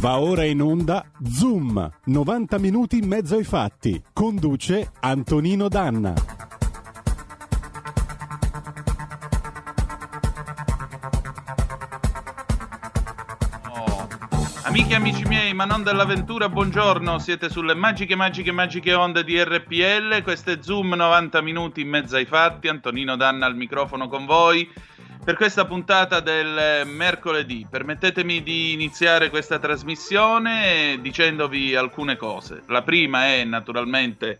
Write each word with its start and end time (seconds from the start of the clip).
Va 0.00 0.18
ora 0.18 0.44
in 0.44 0.62
onda 0.62 1.04
Zoom, 1.22 1.86
90 2.04 2.58
minuti 2.58 2.96
in 2.96 3.06
mezzo 3.06 3.36
ai 3.36 3.44
fatti. 3.44 4.02
Conduce 4.14 4.92
Antonino 4.98 5.68
Danna. 5.68 6.14
Amiche 14.62 14.92
e 14.92 14.94
amici 14.94 15.24
miei, 15.26 15.52
ma 15.52 15.66
non 15.66 15.82
dell'avventura, 15.82 16.48
buongiorno. 16.48 17.18
Siete 17.18 17.50
sulle 17.50 17.74
magiche, 17.74 18.16
magiche, 18.16 18.52
magiche 18.52 18.94
onde 18.94 19.22
di 19.22 19.38
RPL. 19.38 20.22
Questo 20.22 20.50
è 20.50 20.58
Zoom 20.62 20.94
90 20.94 21.42
minuti 21.42 21.82
in 21.82 21.90
mezzo 21.90 22.16
ai 22.16 22.24
fatti. 22.24 22.68
Antonino 22.68 23.16
Danna 23.16 23.44
al 23.44 23.54
microfono 23.54 24.08
con 24.08 24.24
voi 24.24 24.66
per 25.22 25.36
questa 25.36 25.66
puntata 25.66 26.20
del 26.20 26.86
mercoledì. 26.86 27.66
Permettetemi 27.68 28.42
di 28.42 28.72
iniziare 28.72 29.28
questa 29.28 29.58
trasmissione 29.58 30.98
dicendovi 31.00 31.74
alcune 31.74 32.16
cose. 32.16 32.62
La 32.66 32.82
prima 32.82 33.26
è 33.26 33.44
naturalmente 33.44 34.38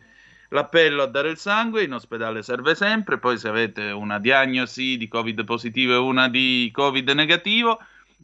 l'appello 0.48 1.02
a 1.02 1.06
dare 1.06 1.30
il 1.30 1.36
sangue, 1.36 1.84
in 1.84 1.92
ospedale 1.92 2.42
serve 2.42 2.74
sempre, 2.74 3.18
poi 3.18 3.38
se 3.38 3.48
avete 3.48 3.90
una 3.90 4.18
diagnosi 4.18 4.96
di 4.96 5.06
Covid 5.06 5.44
positivo 5.44 5.92
e 5.92 5.98
una 5.98 6.28
di 6.28 6.70
Covid 6.72 7.08
negativo, 7.10 7.78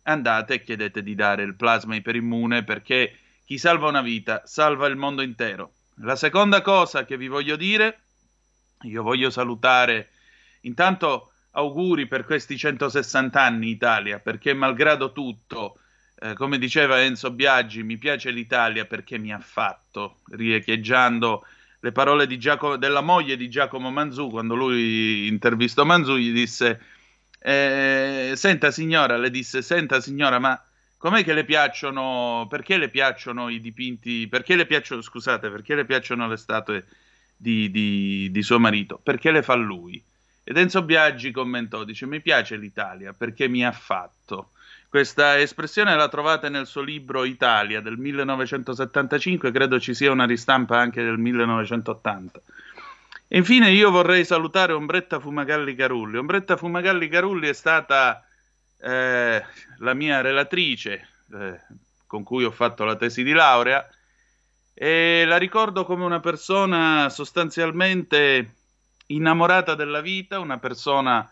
andate 0.04 0.54
e 0.54 0.62
chiedete 0.64 1.02
di 1.02 1.14
dare 1.14 1.42
il 1.42 1.56
plasma 1.56 1.94
iperimmune 1.94 2.64
perché 2.64 3.18
chi 3.44 3.58
salva 3.58 3.88
una 3.88 4.02
vita 4.02 4.42
salva 4.44 4.86
il 4.86 4.96
mondo 4.96 5.22
intero. 5.22 5.72
La 6.00 6.16
seconda 6.16 6.62
cosa 6.62 7.04
che 7.04 7.16
vi 7.16 7.28
voglio 7.28 7.56
dire, 7.56 8.00
io 8.82 9.02
voglio 9.02 9.30
salutare 9.30 10.10
intanto 10.62 11.30
auguri 11.56 12.06
per 12.06 12.24
questi 12.24 12.56
160 12.56 13.40
anni 13.40 13.70
Italia, 13.70 14.18
perché 14.18 14.52
malgrado 14.52 15.12
tutto, 15.12 15.78
eh, 16.18 16.34
come 16.34 16.58
diceva 16.58 17.02
Enzo 17.02 17.30
Biaggi, 17.30 17.82
mi 17.82 17.96
piace 17.96 18.30
l'Italia 18.30 18.84
perché 18.84 19.18
mi 19.18 19.32
ha 19.32 19.40
fatto, 19.40 20.18
riecheggiando 20.30 21.44
le 21.80 21.92
parole 21.92 22.26
Giacomo, 22.38 22.76
della 22.76 23.00
moglie 23.00 23.36
di 23.36 23.48
Giacomo 23.48 23.90
Manzù, 23.90 24.28
quando 24.28 24.54
lui 24.54 25.26
intervistò 25.28 25.84
Manzù, 25.84 26.16
gli 26.16 26.32
disse, 26.32 26.80
eh, 27.38 28.32
senta 28.34 28.70
signora, 28.70 29.16
le 29.16 29.30
disse, 29.30 29.62
senta 29.62 30.00
signora, 30.00 30.38
ma 30.38 30.62
com'è 30.98 31.24
che 31.24 31.32
le 31.32 31.44
piacciono, 31.44 32.46
perché 32.50 32.76
le 32.76 32.90
piacciono 32.90 33.48
i 33.48 33.60
dipinti, 33.60 34.28
perché 34.28 34.56
le 34.56 34.66
piacciono, 34.66 35.00
scusate, 35.00 35.48
perché 35.48 35.74
le 35.74 35.86
piacciono 35.86 36.28
le 36.28 36.36
statue 36.36 36.84
di, 37.34 37.70
di, 37.70 38.30
di 38.30 38.42
suo 38.42 38.58
marito? 38.58 39.00
Perché 39.02 39.30
le 39.30 39.42
fa 39.42 39.54
lui? 39.54 40.02
Ed 40.48 40.56
Enzo 40.56 40.82
Biaggi 40.82 41.32
commentò, 41.32 41.82
dice, 41.82 42.06
mi 42.06 42.20
piace 42.20 42.54
l'Italia 42.54 43.12
perché 43.12 43.48
mi 43.48 43.66
ha 43.66 43.72
fatto. 43.72 44.50
Questa 44.88 45.40
espressione 45.40 45.96
la 45.96 46.08
trovate 46.08 46.48
nel 46.48 46.68
suo 46.68 46.82
libro 46.82 47.24
Italia 47.24 47.80
del 47.80 47.96
1975, 47.96 49.50
credo 49.50 49.80
ci 49.80 49.92
sia 49.92 50.12
una 50.12 50.24
ristampa 50.24 50.78
anche 50.78 51.02
del 51.02 51.18
1980. 51.18 52.40
E 53.26 53.36
infine 53.36 53.72
io 53.72 53.90
vorrei 53.90 54.24
salutare 54.24 54.72
Ombretta 54.72 55.18
Fumagalli 55.18 55.74
Carulli. 55.74 56.16
Ombretta 56.16 56.56
Fumagalli 56.56 57.08
Carulli 57.08 57.48
è 57.48 57.52
stata 57.52 58.24
eh, 58.78 59.44
la 59.78 59.94
mia 59.94 60.20
relatrice 60.20 61.08
eh, 61.32 61.60
con 62.06 62.22
cui 62.22 62.44
ho 62.44 62.52
fatto 62.52 62.84
la 62.84 62.94
tesi 62.94 63.24
di 63.24 63.32
laurea 63.32 63.84
e 64.72 65.24
la 65.26 65.38
ricordo 65.38 65.84
come 65.84 66.04
una 66.04 66.20
persona 66.20 67.08
sostanzialmente 67.08 68.54
innamorata 69.06 69.74
della 69.74 70.00
vita, 70.00 70.38
una 70.38 70.58
persona 70.58 71.30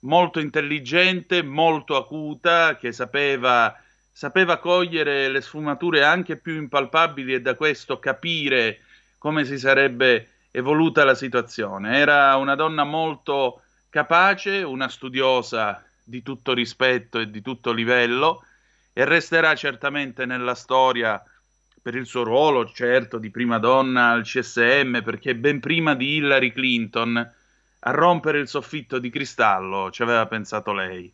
molto 0.00 0.40
intelligente, 0.40 1.42
molto 1.42 1.96
acuta, 1.96 2.76
che 2.76 2.92
sapeva, 2.92 3.74
sapeva 4.12 4.58
cogliere 4.58 5.28
le 5.28 5.40
sfumature 5.40 6.04
anche 6.04 6.36
più 6.36 6.54
impalpabili 6.54 7.34
e 7.34 7.40
da 7.40 7.54
questo 7.54 7.98
capire 7.98 8.80
come 9.18 9.44
si 9.44 9.58
sarebbe 9.58 10.28
evoluta 10.50 11.04
la 11.04 11.14
situazione. 11.14 11.96
Era 11.98 12.36
una 12.36 12.54
donna 12.54 12.84
molto 12.84 13.62
capace, 13.88 14.62
una 14.62 14.88
studiosa 14.88 15.82
di 16.02 16.22
tutto 16.22 16.52
rispetto 16.52 17.18
e 17.18 17.30
di 17.30 17.40
tutto 17.40 17.72
livello 17.72 18.44
e 18.92 19.04
resterà 19.04 19.54
certamente 19.54 20.26
nella 20.26 20.54
storia 20.54 21.22
per 21.84 21.96
il 21.96 22.06
suo 22.06 22.22
ruolo, 22.22 22.64
certo, 22.72 23.18
di 23.18 23.28
prima 23.28 23.58
donna 23.58 24.12
al 24.12 24.22
CSM, 24.22 25.02
perché 25.02 25.34
ben 25.34 25.60
prima 25.60 25.94
di 25.94 26.14
Hillary 26.14 26.50
Clinton 26.50 27.14
a 27.80 27.90
rompere 27.90 28.38
il 28.38 28.48
soffitto 28.48 28.98
di 28.98 29.10
cristallo 29.10 29.90
ci 29.90 30.00
aveva 30.00 30.24
pensato 30.24 30.72
lei. 30.72 31.12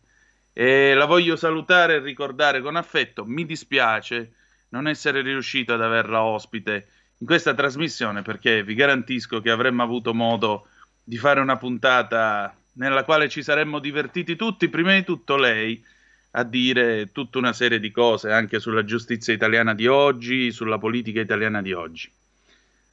E 0.53 0.93
la 0.93 1.03
voglio 1.03 1.35
salutare 1.35 1.95
e 1.95 1.99
ricordare 1.99 2.61
con 2.61 2.77
affetto. 2.77 3.25
Mi 3.25 3.45
dispiace 3.45 4.31
non 4.69 4.87
essere 4.87 5.21
riuscito 5.21 5.73
ad 5.73 5.81
averla 5.81 6.23
ospite 6.23 6.87
in 7.17 7.27
questa 7.27 7.53
trasmissione 7.53 8.21
perché 8.21 8.63
vi 8.63 8.73
garantisco 8.73 9.41
che 9.41 9.51
avremmo 9.51 9.83
avuto 9.83 10.13
modo 10.13 10.67
di 11.03 11.17
fare 11.17 11.41
una 11.41 11.57
puntata 11.57 12.55
nella 12.75 13.03
quale 13.03 13.27
ci 13.27 13.43
saremmo 13.43 13.79
divertiti 13.79 14.37
tutti, 14.37 14.69
prima 14.69 14.93
di 14.93 15.03
tutto 15.03 15.35
lei 15.35 15.83
a 16.31 16.43
dire 16.43 17.11
tutta 17.11 17.37
una 17.37 17.53
serie 17.53 17.79
di 17.79 17.91
cose 17.91 18.31
anche 18.31 18.59
sulla 18.59 18.85
giustizia 18.85 19.33
italiana 19.33 19.73
di 19.73 19.87
oggi, 19.87 20.51
sulla 20.51 20.77
politica 20.77 21.19
italiana 21.19 21.61
di 21.61 21.73
oggi. 21.73 22.09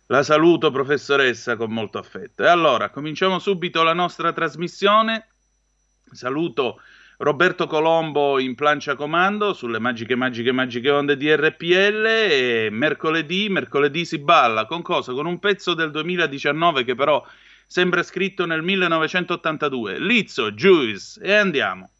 La 0.06 0.22
saluto, 0.22 0.70
professoressa, 0.70 1.56
con 1.56 1.70
molto 1.70 1.98
affetto. 1.98 2.42
E 2.42 2.48
allora, 2.48 2.88
cominciamo 2.88 3.38
subito 3.38 3.82
la 3.82 3.92
nostra 3.92 4.32
trasmissione. 4.32 5.28
Saluto 6.10 6.80
Roberto 7.18 7.66
Colombo 7.66 8.38
in 8.38 8.54
plancia 8.54 8.94
comando 8.94 9.52
sulle 9.52 9.78
magiche, 9.78 10.14
magiche, 10.14 10.50
magiche 10.50 10.90
onde 10.90 11.16
di 11.16 11.30
RPL. 11.30 12.06
E 12.06 12.68
mercoledì, 12.70 13.50
mercoledì 13.50 14.06
si 14.06 14.18
balla 14.18 14.64
con 14.64 14.80
cosa? 14.80 15.12
Con 15.12 15.26
un 15.26 15.38
pezzo 15.38 15.74
del 15.74 15.90
2019 15.90 16.84
che 16.84 16.94
però 16.94 17.22
sembra 17.66 18.02
scritto 18.02 18.46
nel 18.46 18.62
1982. 18.62 19.98
Lizzo, 19.98 20.52
Juice. 20.52 21.20
E 21.20 21.34
andiamo. 21.34 21.90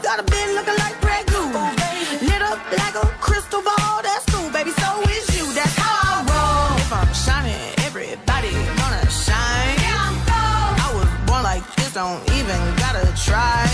got 0.00 0.18
looking 0.54 0.78
like 0.78 1.00
like 2.78 2.94
a 3.04 3.06
crystal 3.20 3.62
ball. 3.62 4.02
That's 4.02 4.24
baby. 4.52 4.70
So 4.70 5.00
is 5.10 5.26
you. 5.36 5.52
That's 5.54 5.74
how 5.76 5.96
I 6.02 6.24
roll. 6.28 6.78
I'm 6.92 7.12
shining, 7.14 7.56
everybody 7.86 8.52
wanna 8.80 9.04
shine. 9.10 9.76
I 10.84 10.90
was 10.94 11.08
born 11.26 11.42
like 11.42 11.64
this, 11.76 11.94
don't 11.94 12.20
even 12.32 12.60
gotta 12.76 13.06
try. 13.16 13.64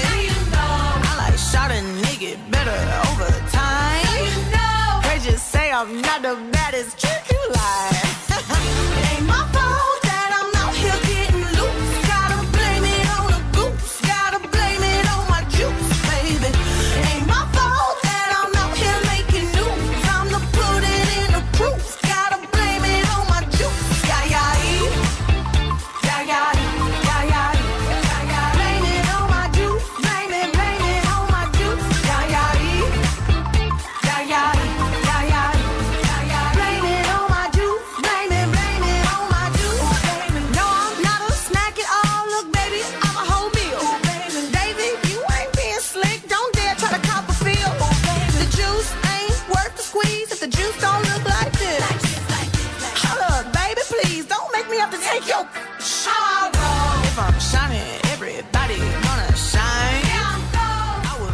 I 1.09 1.15
like 1.19 1.39
shot 1.39 1.71
a 1.71 1.81
nigga 2.05 2.39
better 2.51 2.79
over 3.11 3.29
time. 3.51 5.03
They 5.03 5.19
just 5.31 5.49
say 5.51 5.71
I'm 5.73 6.01
not 6.01 6.23
the 6.23 6.37
baddest 6.53 6.99
chick 6.99 7.23
you 7.31 7.43
like. 7.51 8.08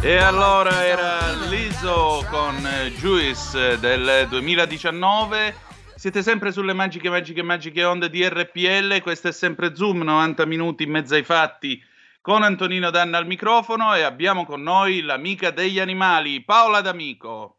E 0.05 0.17
allora 0.17 0.85
era 0.85 1.33
l'ISO 1.49 2.23
con 2.29 2.55
eh, 2.63 2.91
Juice 2.91 3.79
del 3.79 4.27
2019. 4.29 5.55
Siete 5.95 6.21
sempre 6.21 6.51
sulle 6.51 6.73
magiche, 6.73 7.09
magiche, 7.09 7.41
magiche 7.41 7.83
onde 7.83 8.11
di 8.11 8.23
RPL. 8.23 9.01
Questo 9.01 9.29
è 9.29 9.31
sempre 9.31 9.75
Zoom, 9.75 10.03
90 10.03 10.45
minuti 10.45 10.83
in 10.83 10.91
mezzo 10.91 11.15
ai 11.15 11.23
fatti 11.23 11.81
con 12.21 12.43
Antonino 12.43 12.91
Danna 12.91 13.17
al 13.17 13.25
microfono 13.25 13.95
e 13.95 14.03
abbiamo 14.03 14.45
con 14.45 14.61
noi 14.61 15.01
l'amica 15.01 15.49
degli 15.49 15.79
animali, 15.79 16.43
Paola 16.43 16.81
D'Amico. 16.81 17.55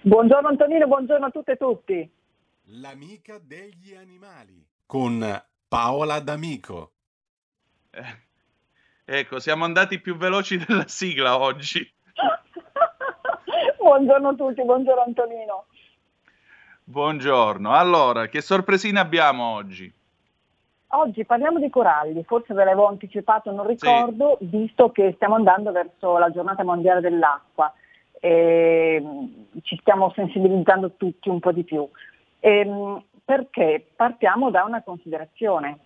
Buongiorno 0.00 0.48
Antonino, 0.48 0.88
buongiorno 0.88 1.26
a 1.26 1.30
tutte 1.30 1.52
e 1.52 1.56
tutti. 1.56 2.10
L'amica 2.80 3.38
degli 3.40 3.94
animali 3.94 4.66
con 4.84 5.24
Paola 5.68 6.18
D'Amico. 6.18 6.90
Eh, 7.90 8.25
ecco, 9.06 9.38
siamo 9.38 9.64
andati 9.64 10.00
più 10.00 10.16
veloci 10.16 10.58
della 10.66 10.86
sigla 10.86 11.38
oggi. 11.38 11.88
buongiorno 13.78 14.28
a 14.28 14.34
tutti, 14.34 14.62
buongiorno 14.64 15.02
Antonino. 15.02 15.66
Buongiorno. 16.84 17.72
Allora, 17.72 18.26
che 18.26 18.40
sorpresine 18.40 19.00
abbiamo 19.00 19.54
oggi? 19.54 19.92
Oggi 20.88 21.24
parliamo 21.24 21.58
di 21.58 21.68
coralli, 21.68 22.22
forse 22.24 22.54
ve 22.54 22.64
l'avevo 22.64 22.86
anticipato, 22.86 23.50
non 23.50 23.66
ricordo, 23.66 24.36
sì. 24.38 24.46
visto 24.46 24.90
che 24.92 25.12
stiamo 25.16 25.34
andando 25.34 25.72
verso 25.72 26.16
la 26.16 26.30
giornata 26.30 26.62
mondiale 26.62 27.00
dell'acqua. 27.00 27.72
E 28.20 29.02
ci 29.62 29.76
stiamo 29.80 30.12
sensibilizzando 30.14 30.92
tutti 30.96 31.28
un 31.28 31.40
po' 31.40 31.52
di 31.52 31.64
più. 31.64 31.88
E, 32.38 33.02
perché 33.24 33.84
partiamo 33.96 34.50
da 34.50 34.62
una 34.62 34.82
considerazione, 34.82 35.78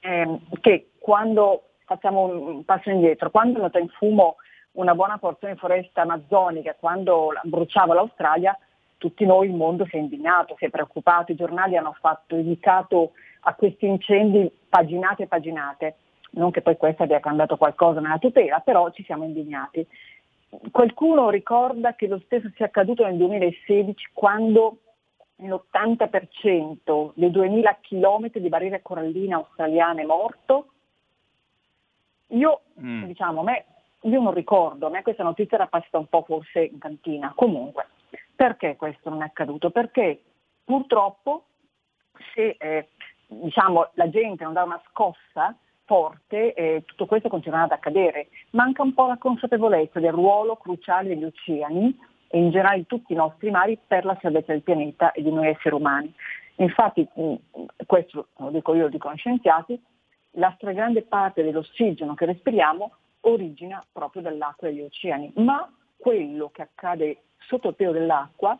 eh, 0.00 0.40
che 0.60 0.90
quando 0.98 1.67
facciamo 1.88 2.26
un 2.26 2.64
passo 2.64 2.90
indietro, 2.90 3.30
quando 3.30 3.54
è 3.54 3.56
andata 3.56 3.78
in 3.78 3.88
fumo 3.88 4.36
una 4.72 4.94
buona 4.94 5.16
porzione 5.16 5.54
di 5.54 5.58
foresta 5.58 6.02
amazzonica, 6.02 6.76
quando 6.78 7.32
bruciava 7.44 7.94
l'Australia, 7.94 8.56
tutti 8.98 9.24
noi, 9.24 9.48
il 9.48 9.54
mondo 9.54 9.86
si 9.86 9.96
è 9.96 9.98
indignato, 9.98 10.54
si 10.58 10.66
è 10.66 10.70
preoccupato, 10.70 11.32
i 11.32 11.36
giornali 11.36 11.76
hanno 11.76 11.96
fatto, 11.98 12.36
dedicato 12.36 13.12
a 13.40 13.54
questi 13.54 13.86
incendi 13.86 14.50
paginate 14.68 15.22
e 15.22 15.26
paginate. 15.26 15.96
Non 16.32 16.50
che 16.50 16.60
poi 16.60 16.76
questo 16.76 17.04
abbia 17.04 17.20
cambiato 17.20 17.56
qualcosa 17.56 18.00
nella 18.00 18.18
tutela, 18.18 18.60
però 18.60 18.90
ci 18.90 19.02
siamo 19.04 19.24
indignati. 19.24 19.86
Qualcuno 20.70 21.30
ricorda 21.30 21.94
che 21.94 22.06
lo 22.06 22.20
stesso 22.24 22.50
sia 22.54 22.66
accaduto 22.66 23.04
nel 23.04 23.16
2016 23.16 24.10
quando 24.12 24.78
l'80% 25.36 27.12
dei 27.14 27.30
2000 27.30 27.78
km 27.80 28.30
di 28.32 28.48
barriera 28.48 28.80
corallina 28.82 29.36
australiana 29.36 30.02
è 30.02 30.04
morto. 30.04 30.72
Io, 32.28 32.62
mm. 32.80 33.04
diciamo, 33.04 33.42
me, 33.42 33.64
io 34.02 34.20
non 34.20 34.32
ricordo, 34.32 34.86
a 34.86 34.90
me 34.90 35.02
questa 35.02 35.22
notizia 35.22 35.56
era 35.56 35.66
passata 35.66 35.98
un 35.98 36.06
po' 36.06 36.22
forse 36.22 36.64
in 36.64 36.78
cantina. 36.78 37.32
Comunque, 37.34 37.86
perché 38.34 38.76
questo 38.76 39.10
non 39.10 39.22
è 39.22 39.26
accaduto? 39.26 39.70
Perché 39.70 40.22
purtroppo 40.64 41.44
se 42.34 42.56
eh, 42.58 42.88
diciamo, 43.26 43.90
la 43.94 44.08
gente 44.08 44.44
non 44.44 44.52
dà 44.52 44.62
una 44.62 44.80
scossa 44.88 45.56
forte, 45.84 46.52
eh, 46.52 46.82
tutto 46.84 47.06
questo 47.06 47.28
continuerà 47.28 47.64
ad 47.64 47.72
accadere. 47.72 48.28
Manca 48.50 48.82
un 48.82 48.92
po' 48.92 49.06
la 49.06 49.16
consapevolezza 49.16 50.00
del 50.00 50.12
ruolo 50.12 50.56
cruciale 50.56 51.08
degli 51.08 51.24
oceani 51.24 51.98
e 52.28 52.38
in 52.38 52.50
generale 52.50 52.78
di 52.78 52.86
tutti 52.86 53.14
i 53.14 53.16
nostri 53.16 53.50
mari 53.50 53.78
per 53.86 54.04
la 54.04 54.16
salvezza 54.20 54.52
del 54.52 54.62
pianeta 54.62 55.12
e 55.12 55.22
di 55.22 55.32
noi 55.32 55.48
esseri 55.48 55.74
umani. 55.74 56.14
Infatti, 56.56 57.08
mm, 57.18 57.34
questo 57.86 58.28
lo 58.36 58.50
dico 58.50 58.74
io, 58.74 58.82
lo 58.82 58.88
dicono 58.88 59.16
scienziati, 59.16 59.80
la 60.38 60.52
stragrande 60.56 61.02
parte 61.02 61.42
dell'ossigeno 61.42 62.14
che 62.14 62.24
respiriamo 62.24 62.92
origina 63.22 63.84
proprio 63.92 64.22
dall'acqua 64.22 64.68
e 64.68 64.70
dagli 64.72 64.82
oceani, 64.82 65.32
ma 65.36 65.70
quello 65.96 66.50
che 66.50 66.62
accade 66.62 67.22
sotto 67.38 67.68
il 67.68 67.74
pelo 67.74 67.92
dell'acqua, 67.92 68.58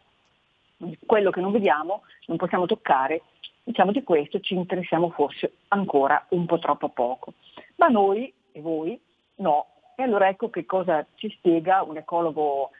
quello 1.06 1.30
che 1.30 1.40
non 1.40 1.52
vediamo, 1.52 2.02
non 2.26 2.36
possiamo 2.36 2.66
toccare, 2.66 3.22
diciamo 3.62 3.92
di 3.92 4.02
questo 4.02 4.40
ci 4.40 4.54
interessiamo 4.54 5.10
forse 5.10 5.54
ancora 5.68 6.24
un 6.30 6.46
po' 6.46 6.58
troppo 6.58 6.88
poco. 6.88 7.34
Ma 7.76 7.88
noi 7.88 8.32
e 8.52 8.60
voi 8.60 9.00
no. 9.36 9.66
E 9.96 10.02
allora 10.02 10.28
ecco 10.28 10.50
che 10.50 10.64
cosa 10.64 11.04
ci 11.14 11.28
spiega 11.30 11.82
un 11.82 11.96
ecologo 11.96 12.70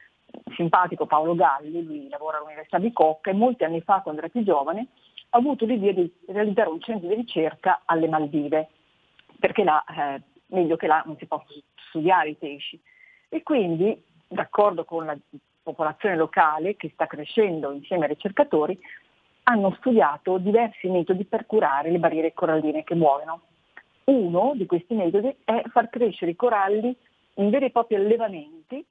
simpatico 0.55 1.05
Paolo 1.05 1.35
Galli, 1.35 1.83
lui 1.83 2.09
lavora 2.09 2.37
all'Università 2.37 2.77
di 2.77 2.91
Cocca 2.91 3.29
e 3.29 3.33
molti 3.33 3.63
anni 3.63 3.81
fa, 3.81 4.01
quando 4.01 4.21
era 4.21 4.29
più 4.29 4.43
giovane, 4.43 4.87
ha 5.29 5.37
avuto 5.37 5.65
l'idea 5.65 5.91
di 5.91 6.11
realizzare 6.27 6.69
un 6.69 6.81
centro 6.81 7.07
di 7.07 7.15
ricerca 7.15 7.81
alle 7.85 8.07
Maldive, 8.07 8.69
perché 9.39 9.63
là, 9.63 9.83
eh, 9.83 10.21
meglio 10.47 10.75
che 10.75 10.87
là 10.87 11.01
non 11.05 11.17
si 11.17 11.25
possono 11.25 11.61
studiare 11.87 12.29
i 12.29 12.35
pesci. 12.35 12.79
E 13.29 13.43
quindi, 13.43 14.03
d'accordo 14.27 14.83
con 14.85 15.05
la 15.05 15.17
popolazione 15.63 16.15
locale 16.15 16.75
che 16.75 16.89
sta 16.93 17.07
crescendo 17.07 17.71
insieme 17.71 18.05
ai 18.05 18.13
ricercatori, 18.13 18.77
hanno 19.43 19.75
studiato 19.79 20.37
diversi 20.37 20.87
metodi 20.89 21.25
per 21.25 21.45
curare 21.45 21.89
le 21.89 21.99
barriere 21.99 22.33
coralline 22.33 22.83
che 22.83 22.95
muoiono. 22.95 23.41
Uno 24.05 24.53
di 24.55 24.65
questi 24.65 24.93
metodi 24.93 25.35
è 25.43 25.63
far 25.71 25.89
crescere 25.89 26.31
i 26.31 26.35
coralli 26.35 26.95
in 27.35 27.49
veri 27.49 27.65
e 27.65 27.71
propri 27.71 27.95
allevamenti 27.95 28.83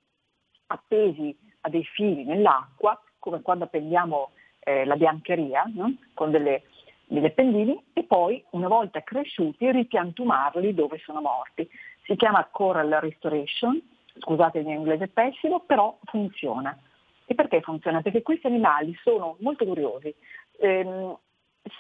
appesi 0.67 1.37
a 1.63 1.69
dei 1.69 1.85
fili 1.85 2.25
nell'acqua, 2.25 3.01
come 3.19 3.43
quando 3.43 3.65
appendiamo 3.65 4.31
eh, 4.61 4.85
la 4.85 4.97
biancheria, 4.97 5.65
no? 5.75 5.95
con 6.15 6.31
delle, 6.31 6.63
degli 7.09 7.25
appendini, 7.25 7.83
e 7.93 8.05
poi, 8.05 8.45
una 8.51 8.69
volta 8.69 9.03
cresciuti, 9.03 9.71
ripiantumarli 9.71 10.75
dove 10.75 10.99
sono 10.99 11.21
morti. 11.21 11.69
Si 12.05 12.15
chiama 12.17 12.47
Coral 12.51 12.91
Restoration, 13.01 13.81
scusate 14.19 14.59
il 14.59 14.67
mio 14.67 14.77
inglese 14.77 15.09
pessimo, 15.09 15.61
però 15.61 15.99
funziona. 16.05 16.79
E 17.25 17.35
perché 17.35 17.61
funziona? 17.61 18.03
Perché 18.03 18.23
questi 18.23 18.47
animali 18.47 18.95
sono 19.03 19.37
molto 19.41 19.65
curiosi, 19.65 20.15
ehm, 20.61 21.17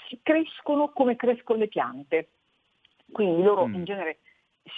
si 0.08 0.18
crescono 0.22 0.90
come 0.90 1.16
crescono 1.16 1.58
le 1.58 1.68
piante, 1.68 2.28
quindi 3.10 3.42
loro 3.42 3.66
mm. 3.66 3.74
in 3.74 3.84
genere 3.84 4.18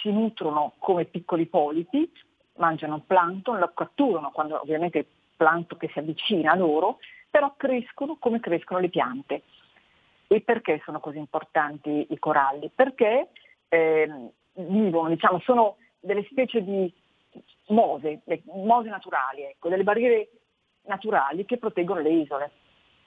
si 0.01 0.11
nutrono 0.11 0.73
come 0.79 1.05
piccoli 1.05 1.47
polipi, 1.47 2.09
mangiano 2.57 3.03
plankton, 3.05 3.59
lo 3.59 3.71
catturano 3.73 4.31
quando 4.31 4.59
ovviamente 4.61 4.97
il 4.99 5.05
plankton 5.35 5.77
che 5.77 5.89
si 5.91 5.99
avvicina 5.99 6.51
a 6.51 6.55
loro, 6.55 6.99
però 7.29 7.53
crescono 7.57 8.17
come 8.17 8.39
crescono 8.39 8.79
le 8.79 8.89
piante. 8.89 9.43
E 10.31 10.39
perché 10.39 10.79
sono 10.85 11.01
così 11.01 11.17
importanti 11.17 12.07
i 12.09 12.17
coralli? 12.17 12.71
Perché 12.73 13.31
eh, 13.67 14.29
vivono, 14.53 15.09
diciamo, 15.09 15.41
sono 15.41 15.75
delle 15.99 16.25
specie 16.31 16.63
di 16.63 16.89
mose, 17.67 18.21
mose 18.45 18.87
naturali, 18.87 19.43
ecco, 19.43 19.67
delle 19.67 19.83
barriere 19.83 20.29
naturali 20.83 21.43
che 21.43 21.57
proteggono 21.57 21.99
le 21.99 22.11
isole. 22.11 22.51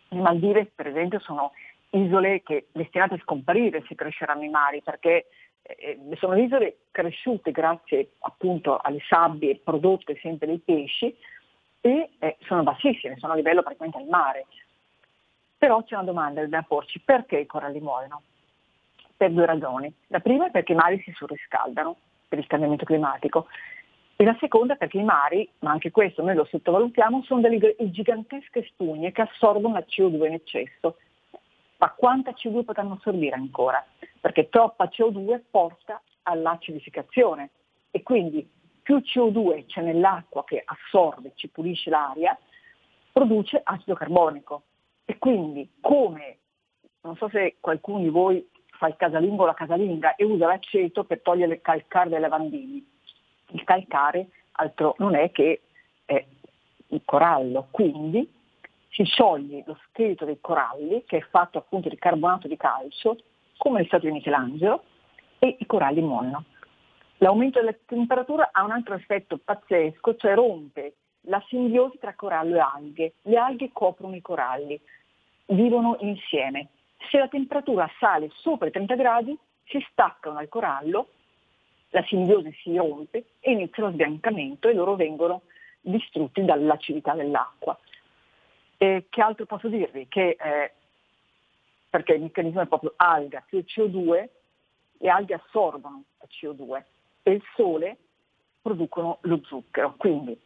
Le 0.09 0.21
Maldive, 0.21 0.67
per 0.75 0.89
esempio, 0.89 1.19
sono 1.21 1.53
isole 1.93 2.43
che 2.43 2.67
destinate 2.73 3.15
a 3.15 3.21
scomparire 3.23 3.83
se 3.89 3.95
cresceranno 3.95 4.43
i 4.43 4.51
mari, 4.51 4.83
perché 4.83 5.29
eh, 5.63 5.99
sono 6.17 6.37
isole 6.37 6.81
cresciute 6.91 7.53
grazie 7.53 8.11
appunto 8.19 8.77
alle 8.77 9.01
sabbie 9.09 9.59
prodotte 9.65 10.19
sempre 10.21 10.47
dai 10.47 10.59
pesci 10.59 11.17
e 11.81 12.11
eh, 12.19 12.37
sono 12.41 12.63
bassissime, 12.65 13.17
sono 13.17 13.33
a 13.33 13.37
livello 13.37 13.63
praticamente 13.63 13.97
al 13.97 14.09
mare. 14.09 14.45
Però 15.65 15.83
c'è 15.83 15.95
una 15.95 16.05
domanda 16.05 16.47
da 16.47 16.61
porci, 16.61 17.01
perché 17.01 17.39
i 17.39 17.47
coralli 17.47 17.81
muoiono? 17.81 18.21
Per 19.17 19.31
due 19.31 19.47
ragioni. 19.47 19.91
La 20.09 20.21
prima 20.21 20.47
è 20.47 20.51
perché 20.51 20.73
i 20.73 20.75
mari 20.75 21.01
si 21.01 21.11
surriscaldano 21.13 21.97
per 22.29 22.39
il 22.39 22.47
cambiamento 22.47 22.85
climatico 22.85 23.47
e 24.15 24.25
la 24.25 24.37
seconda 24.41 24.75
perché 24.75 24.99
i 24.99 25.05
mari, 25.05 25.49
ma 25.61 25.71
anche 25.71 25.91
questo 25.91 26.23
noi 26.23 26.35
lo 26.35 26.45
sottovalutiamo, 26.45 27.23
sono 27.23 27.41
delle 27.41 27.77
gigantesche 27.79 28.63
spugne 28.65 29.11
che 29.13 29.23
assorbono 29.23 29.73
la 29.73 29.87
CO2 29.89 30.27
in 30.27 30.35
eccesso. 30.35 30.99
Ma 31.79 31.91
quanta 31.93 32.33
CO2 32.33 32.63
potranno 32.63 32.99
assorbire 33.01 33.35
ancora? 33.35 33.83
Perché 34.21 34.51
troppa 34.51 34.91
CO2 34.95 35.45
porta 35.51 35.99
all'acidificazione 36.25 37.49
e 37.91 38.03
quindi 38.03 38.47
più 38.83 38.99
CO2 38.99 39.65
c'è 39.65 39.81
nell'acqua 39.81 40.45
che 40.45 40.63
assorbe, 40.63 41.33
ci 41.37 41.49
pulisce 41.49 41.89
l'aria, 41.89 42.39
produce 43.11 43.63
acido 43.65 43.95
carbonico. 43.95 44.65
E 45.05 45.19
quindi 45.19 45.71
come, 45.81 46.39
non 47.03 47.17
so 47.17 47.29
se 47.29 47.57
qualcuno 47.61 47.99
di 47.99 48.09
voi 48.09 48.49
fa 48.71 48.89
il 48.89 48.97
casalingo 48.97 49.43
o 49.43 49.47
la 49.47 49.55
casalinga 49.55 50.15
e 50.17 50.25
usa 50.25 50.47
l'aceto 50.47 51.05
per 51.05 51.21
togliere 51.21 51.55
il 51.55 51.61
calcare 51.61 52.11
dai 52.11 52.21
lavandini, 52.21 52.85
il 53.51 53.65
calcare 53.65 54.29
altro 54.53 54.95
non 54.99 55.15
è 55.15 55.31
che 55.31 55.63
eh, 56.07 56.27
il 56.89 57.03
corallo, 57.05 57.69
quindi 57.71 58.31
si 58.91 59.05
scioglie 59.05 59.65
lo 59.67 59.79
scheletro 59.89 60.27
dei 60.27 60.39
coralli 60.41 61.05
che 61.05 61.19
è 61.19 61.27
fatto 61.29 61.59
appunto 61.59 61.89
di 61.89 61.97
carbonato 61.97 62.47
di 62.47 62.57
calcio, 62.57 63.19
come 63.57 63.79
nel 63.79 63.87
stato 63.87 64.07
di 64.07 64.13
Michelangelo, 64.13 64.85
e 65.39 65.57
i 65.59 65.67
coralli 65.67 66.01
muoiono. 66.01 66.45
L'aumento 67.19 67.59
della 67.59 67.75
temperatura 67.87 68.51
ha 68.53 68.63
un 68.65 68.71
altro 68.71 68.95
effetto 68.95 69.39
pazzesco, 69.43 70.17
cioè 70.17 70.35
rompe 70.35 70.95
la 71.27 71.43
simbiosi 71.49 71.99
tra 71.99 72.15
corallo 72.15 72.57
e 72.57 72.61
alghe. 72.61 73.13
Le 73.23 73.37
alghe 73.37 73.71
coprono 73.73 74.15
i 74.15 74.21
coralli, 74.23 74.81
vivono 75.47 75.97
insieme. 76.01 76.69
Se 77.11 77.19
la 77.19 77.29
temperatura 77.29 77.91
sale 77.99 78.31
sopra 78.35 78.69
i 78.69 78.71
30 78.71 78.95
gradi, 78.95 79.39
si 79.67 79.85
staccano 79.91 80.37
dal 80.37 80.49
corallo, 80.49 81.09
la 81.91 82.03
simbiosi 82.05 82.53
si 82.63 82.77
rompe 82.77 83.25
e 83.41 83.53
inizia 83.53 83.85
lo 83.85 83.93
sbiancamento 83.93 84.69
e 84.69 84.75
loro 84.75 84.97
vengono 84.97 85.43
distrutti 85.81 86.45
dall'acidità 86.45 87.15
dell'acqua. 87.15 87.79
E 88.77 89.07
che 89.09 89.21
altro 89.21 89.47
posso 89.47 89.69
dirvi? 89.69 90.09
Che, 90.09 90.37
eh, 90.39 90.73
perché 91.89 92.15
il 92.15 92.23
meccanismo 92.23 92.63
è 92.63 92.67
proprio 92.67 92.95
alga 92.97 93.43
più 93.47 93.59
CO2, 93.61 94.29
le 94.99 95.09
alghe 95.09 95.35
assorbono 95.35 96.05
il 96.23 96.29
CO2 96.31 96.83
e 97.23 97.31
il 97.31 97.43
sole 97.55 97.97
producono 98.61 99.19
lo 99.23 99.41
zucchero. 99.45 99.95
Quindi 99.97 100.39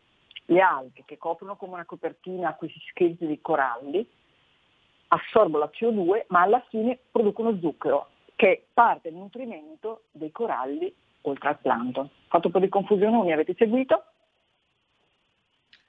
le 0.51 0.61
alghe 0.61 1.03
che 1.05 1.19
coprono 1.19 1.57
come 1.57 1.75
una 1.75 1.85
copertina 1.85 2.55
questi 2.55 2.81
scheletri 2.91 3.27
di 3.27 3.41
coralli 3.41 4.07
assorbono 5.09 5.65
la 5.65 5.71
CO2 5.73 6.25
ma 6.29 6.43
alla 6.43 6.65
fine 6.69 6.99
producono 7.11 7.59
zucchero 7.59 8.09
che 8.37 8.53
è 8.53 8.63
parte 8.73 9.11
del 9.11 9.19
nutrimento 9.19 10.05
dei 10.13 10.31
coralli 10.31 10.95
oltre 11.23 11.49
al 11.49 11.59
plankton. 11.59 12.09
Fatto 12.29 12.47
un 12.47 12.53
po' 12.53 12.61
di 12.61 12.69
confusione, 12.69 13.21
mi 13.23 13.33
avete 13.33 13.55
seguito? 13.59 14.05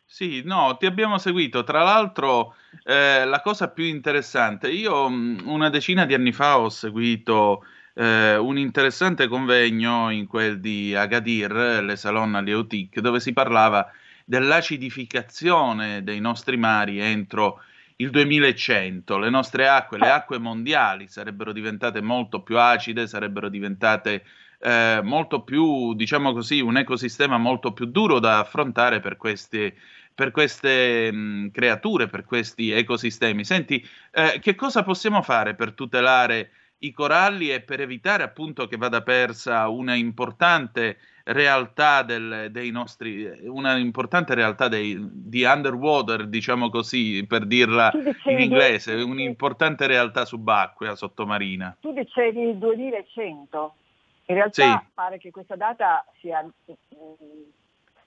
Sì, 0.03 0.41
no, 0.43 0.75
ti 0.77 0.87
abbiamo 0.87 1.19
seguito. 1.19 1.63
Tra 1.63 1.83
l'altro, 1.83 2.55
eh, 2.83 3.23
la 3.25 3.41
cosa 3.41 3.69
più 3.69 3.83
interessante, 3.83 4.71
io 4.71 5.07
mm, 5.07 5.47
una 5.47 5.69
decina 5.69 6.05
di 6.05 6.15
anni 6.15 6.31
fa 6.31 6.59
ho 6.59 6.69
seguito 6.69 7.63
eh, 7.93 8.35
un 8.35 8.57
interessante 8.57 9.27
convegno 9.27 10.09
in 10.09 10.25
quel 10.25 10.59
di 10.59 10.95
Agadir, 10.95 11.83
le 11.83 11.95
Salon 11.95 12.33
Aleutic, 12.33 12.99
dove 12.99 13.19
si 13.19 13.31
parlava 13.31 13.87
dell'acidificazione 14.29 16.03
dei 16.03 16.19
nostri 16.19 16.55
mari 16.55 16.99
entro 16.99 17.63
il 17.95 18.11
2100. 18.11 19.17
Le 19.17 19.29
nostre 19.31 19.67
acque, 19.67 19.97
le 19.97 20.11
acque 20.11 20.37
mondiali 20.37 21.07
sarebbero 21.07 21.51
diventate 21.51 21.99
molto 21.99 22.43
più 22.43 22.59
acide, 22.59 23.07
sarebbero 23.07 23.49
diventate 23.49 24.23
eh, 24.59 24.99
molto 25.01 25.41
più, 25.41 25.95
diciamo 25.95 26.31
così, 26.31 26.61
un 26.61 26.77
ecosistema 26.77 27.39
molto 27.39 27.73
più 27.73 27.85
duro 27.87 28.19
da 28.19 28.37
affrontare 28.37 28.99
per 28.99 29.17
queste, 29.17 29.73
per 30.13 30.29
queste 30.29 31.11
mh, 31.11 31.49
creature, 31.49 32.07
per 32.07 32.23
questi 32.23 32.69
ecosistemi. 32.69 33.43
Senti, 33.43 33.83
eh, 34.11 34.37
che 34.39 34.53
cosa 34.53 34.83
possiamo 34.83 35.23
fare 35.23 35.55
per 35.55 35.73
tutelare 35.73 36.51
i 36.81 36.91
coralli 36.91 37.51
e 37.51 37.61
per 37.61 37.81
evitare 37.81 38.21
appunto 38.21 38.67
che 38.67 38.77
vada 38.77 39.01
persa 39.01 39.67
una 39.69 39.95
importante 39.95 40.99
realtà 41.31 42.01
del, 42.01 42.47
dei 42.51 42.71
nostri, 42.71 43.29
una 43.47 43.77
importante 43.77 44.33
realtà 44.33 44.67
dei, 44.67 44.97
di 44.99 45.43
underwater, 45.43 46.27
diciamo 46.27 46.69
così, 46.69 47.25
per 47.27 47.45
dirla 47.45 47.91
in 48.25 48.39
inglese, 48.39 48.93
un'importante 48.93 49.85
realtà 49.87 50.25
subacquea, 50.25 50.95
sottomarina. 50.95 51.77
Tu 51.79 51.93
dicevi 51.93 52.49
il 52.49 52.57
2100, 52.57 53.73
in 54.25 54.35
realtà 54.35 54.79
sì. 54.79 54.91
pare 54.93 55.17
che 55.17 55.31
questa 55.31 55.55
data 55.55 56.03
sia 56.19 56.39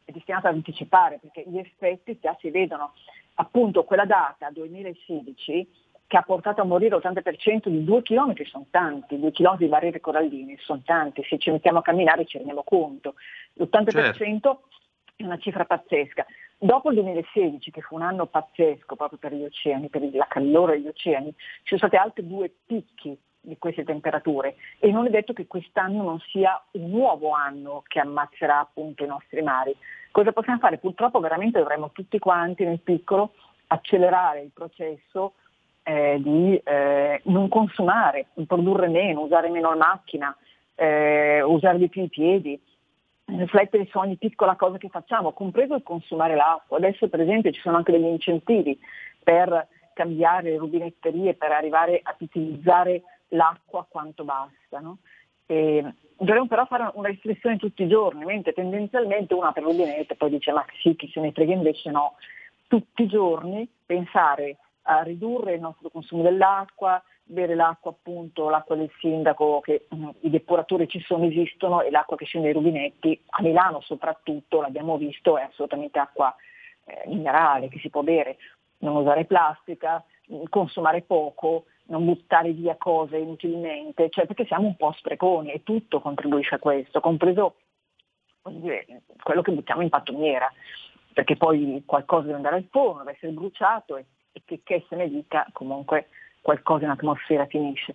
è 0.05 0.11
destinata 0.11 0.49
ad 0.49 0.55
anticipare, 0.55 1.19
perché 1.21 1.45
gli 1.49 1.59
effetti 1.59 2.19
già 2.21 2.37
si 2.41 2.51
vedono. 2.51 2.93
Appunto 3.35 3.85
quella 3.85 4.05
data, 4.05 4.51
2016, 4.51 5.69
che 6.13 6.19
ha 6.19 6.23
portato 6.23 6.61
a 6.61 6.65
morire 6.65 6.95
l'80% 6.95 7.71
di 7.71 7.85
due 7.85 8.03
chilometri 8.03 8.45
sono 8.45 8.67
tanti, 8.69 9.19
due 9.19 9.31
chilometri 9.31 9.65
di 9.65 9.71
barriere 9.71 10.01
coralline 10.01 10.59
sono 10.59 10.83
tanti, 10.85 11.25
se 11.27 11.39
ci 11.39 11.51
mettiamo 11.51 11.79
a 11.79 11.83
camminare 11.83 12.27
ci 12.27 12.37
rendiamo 12.37 12.63
conto. 12.65 13.15
L'80% 13.55 13.91
certo. 13.91 14.61
è 15.17 15.23
una 15.23 15.39
cifra 15.39 15.65
pazzesca. 15.65 16.27
Dopo 16.59 16.91
il 16.91 16.97
2016, 16.97 17.71
che 17.71 17.81
fu 17.81 17.95
un 17.95 18.03
anno 18.03 18.27
pazzesco 18.27 18.95
proprio 18.95 19.19
per 19.19 19.33
gli 19.33 19.43
oceani, 19.43 19.89
per 19.89 20.07
la 20.13 20.27
calore 20.29 20.75
degli 20.75 20.89
oceani, 20.89 21.33
ci 21.63 21.79
sono 21.79 21.89
stati 21.89 21.97
altri 21.97 22.29
due 22.29 22.53
picchi 22.67 23.19
di 23.41 23.57
queste 23.57 23.83
temperature 23.83 24.57
e 24.81 24.91
non 24.91 25.07
è 25.07 25.09
detto 25.09 25.33
che 25.33 25.47
quest'anno 25.47 26.03
non 26.03 26.21
sia 26.29 26.63
un 26.73 26.91
nuovo 26.91 27.31
anno 27.31 27.85
che 27.87 28.01
ammazzerà 28.01 28.59
appunto 28.59 29.03
i 29.03 29.07
nostri 29.07 29.41
mari. 29.41 29.75
Cosa 30.11 30.33
possiamo 30.33 30.59
fare? 30.59 30.77
Purtroppo 30.77 31.21
veramente 31.21 31.59
dovremmo 31.59 31.91
tutti 31.91 32.19
quanti 32.19 32.65
nel 32.65 32.81
piccolo 32.81 33.33
accelerare 33.69 34.43
il 34.43 34.51
processo 34.53 35.37
eh, 35.83 36.21
di 36.23 36.57
eh, 36.57 37.21
non 37.25 37.49
consumare, 37.49 38.27
produrre 38.47 38.89
meno, 38.89 39.23
usare 39.23 39.49
meno 39.49 39.71
la 39.71 39.77
macchina, 39.77 40.37
eh, 40.75 41.43
usare 41.43 41.79
di 41.79 41.89
più 41.89 42.03
i 42.03 42.09
piedi, 42.09 42.61
riflettere 43.25 43.87
su 43.87 43.99
ogni 43.99 44.17
piccola 44.17 44.57
cosa 44.57 44.79
che 44.79 44.89
facciamo, 44.89 45.33
compreso 45.33 45.75
il 45.75 45.83
consumare 45.83 46.35
l'acqua. 46.35 46.77
Adesso 46.77 47.09
per 47.09 47.21
esempio 47.21 47.53
ci 47.53 47.61
sono 47.61 47.77
anche 47.77 47.93
degli 47.93 48.05
incentivi 48.05 48.79
per 49.23 49.67
cambiare 49.95 50.51
le 50.51 50.59
rubinetterie, 50.59 51.35
per 51.35 51.53
arrivare 51.53 52.01
a 52.03 52.15
utilizzare 52.19 53.03
l'acqua 53.29 53.87
quanto 53.89 54.25
basta. 54.25 54.81
No? 54.81 54.99
dovremmo 56.17 56.47
però 56.47 56.65
fare 56.65 56.91
una 56.95 57.09
riflessione 57.09 57.59
tutti 57.59 57.83
i 57.83 57.89
giorni, 57.89 58.25
mentre 58.25 58.53
tendenzialmente 58.53 59.35
una 59.35 59.53
per 59.53 59.65
rubinetto 59.65 60.15
poi 60.15 60.31
dice 60.31 60.53
ma 60.53 60.65
sì, 60.81 60.97
chi 60.97 61.11
se 61.13 61.21
ne 61.21 61.33
frega, 61.33 61.53
invece 61.53 61.91
no. 61.91 62.15
Tutti 62.69 63.03
i 63.03 63.07
giorni 63.07 63.69
pensare 63.85 64.57
a 64.83 65.03
ridurre 65.03 65.55
il 65.55 65.61
nostro 65.61 65.91
consumo 65.91 66.23
dell'acqua, 66.23 67.03
bere 67.23 67.55
l'acqua 67.55 67.91
appunto, 67.91 68.49
l'acqua 68.49 68.77
del 68.77 68.91
sindaco, 68.99 69.61
che 69.61 69.87
mh, 69.89 69.97
mm, 69.97 70.09
i 70.21 70.31
depuratori 70.31 70.89
ci 70.89 71.01
sono, 71.01 71.25
esistono 71.25 71.83
e 71.83 71.91
l'acqua 71.91 72.17
che 72.17 72.25
scende 72.25 72.53
dai 72.53 72.57
rubinetti, 72.57 73.23
a 73.31 73.43
Milano 73.43 73.81
soprattutto, 73.81 74.61
l'abbiamo 74.61 74.97
visto, 74.97 75.39
è 75.39 75.43
assolutamente 75.43 75.99
acqua 75.99 76.35
eh, 76.85 77.03
minerale 77.07 77.69
che 77.69 77.79
si 77.79 77.91
può 77.91 78.03
bere, 78.03 78.37
non 78.79 78.97
usare 78.97 79.25
plastica, 79.25 80.05
mm, 80.33 80.45
consumare 80.49 81.03
poco, 81.03 81.67
non 81.87 82.05
buttare 82.05 82.53
via 82.53 82.77
cose 82.77 83.19
inutilmente, 83.19 84.09
cioè 84.11 84.27
perché 84.27 84.47
siamo 84.47 84.67
un 84.67 84.77
po' 84.77 84.93
spreconi 84.93 85.53
e 85.53 85.63
tutto 85.63 86.01
contribuisce 86.01 86.57
a 86.57 86.59
questo, 86.59 87.01
compreso 87.01 87.57
dire, 88.51 88.87
quello 89.23 89.43
che 89.43 89.53
buttiamo 89.53 89.83
in 89.83 89.89
pattumiera, 89.89 90.51
perché 91.13 91.37
poi 91.37 91.83
qualcosa 91.85 92.23
deve 92.23 92.37
andare 92.37 92.57
al 92.57 92.67
forno, 92.71 93.01
deve 93.01 93.13
essere 93.13 93.33
bruciato 93.33 93.97
e 93.97 94.07
e 94.33 94.43
che, 94.45 94.61
che 94.63 94.85
se 94.89 94.97
ne 94.97 95.09
dica 95.09 95.47
comunque 95.53 96.09
qualcosa 96.41 96.85
in 96.85 96.91
atmosfera 96.91 97.47
finisce. 97.47 97.95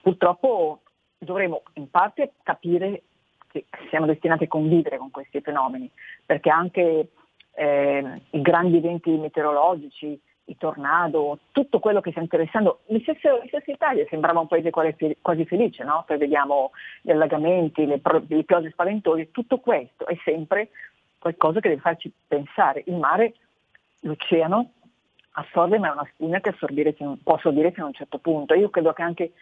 Purtroppo 0.00 0.82
dovremo 1.18 1.62
in 1.74 1.90
parte 1.90 2.32
capire 2.42 3.02
che 3.50 3.66
siamo 3.88 4.06
destinati 4.06 4.44
a 4.44 4.48
convivere 4.48 4.98
con 4.98 5.10
questi 5.10 5.40
fenomeni, 5.40 5.90
perché 6.24 6.50
anche 6.50 7.08
eh, 7.54 8.20
i 8.30 8.40
grandi 8.42 8.76
eventi 8.76 9.10
meteorologici, 9.10 10.20
i 10.44 10.56
tornado, 10.56 11.38
tutto 11.52 11.78
quello 11.78 12.00
che 12.00 12.10
sta 12.10 12.20
interessando, 12.20 12.80
la 12.86 12.98
stessa, 13.00 13.38
Italia 13.66 14.06
sembrava 14.08 14.40
un 14.40 14.46
paese 14.46 14.70
quasi, 14.70 15.44
felice, 15.44 15.84
no? 15.84 16.04
Poi 16.06 16.16
vediamo 16.16 16.70
gli 17.02 17.10
allagamenti, 17.10 17.84
le, 17.84 18.00
le 18.28 18.44
piogge 18.44 18.70
spaventose, 18.70 19.30
tutto 19.30 19.58
questo 19.58 20.06
è 20.06 20.16
sempre 20.24 20.70
qualcosa 21.18 21.60
che 21.60 21.68
deve 21.68 21.80
farci 21.80 22.10
pensare. 22.26 22.82
Il 22.86 22.96
mare, 22.96 23.34
l'oceano 24.00 24.72
assorbe, 25.38 25.78
ma 25.78 25.88
è 25.88 25.92
una 25.92 26.08
spina 26.12 26.40
che 26.40 26.50
assorbire, 26.50 26.94
può 27.22 27.34
assorbire 27.34 27.72
fino 27.72 27.86
a 27.86 27.88
un 27.88 27.94
certo 27.94 28.18
punto. 28.18 28.54
Io 28.54 28.70
credo 28.70 28.92
che 28.92 29.02
anche 29.02 29.32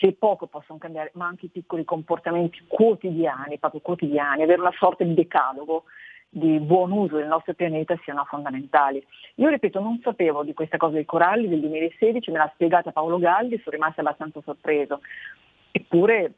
se 0.00 0.12
poco 0.12 0.46
possono 0.46 0.78
cambiare, 0.78 1.10
ma 1.14 1.26
anche 1.26 1.46
i 1.46 1.50
piccoli 1.50 1.84
comportamenti 1.84 2.64
quotidiani, 2.66 3.58
proprio 3.58 3.80
quotidiani, 3.80 4.42
avere 4.42 4.60
una 4.60 4.74
sorta 4.78 5.04
di 5.04 5.14
decalogo 5.14 5.84
di 6.30 6.58
buon 6.60 6.92
uso 6.92 7.16
del 7.16 7.26
nostro 7.26 7.54
pianeta 7.54 7.98
siano 8.02 8.24
fondamentali. 8.24 9.04
Io 9.36 9.48
ripeto, 9.48 9.80
non 9.80 9.98
sapevo 10.02 10.44
di 10.44 10.52
questa 10.52 10.76
cosa 10.76 10.94
dei 10.94 11.06
coralli 11.06 11.48
del 11.48 11.60
2016, 11.60 12.30
me 12.30 12.38
l'ha 12.38 12.50
spiegata 12.52 12.92
Paolo 12.92 13.18
Galli, 13.18 13.58
sono 13.58 13.76
rimasta 13.76 14.02
abbastanza 14.02 14.40
sorpreso. 14.42 15.00
Eppure 15.70 16.32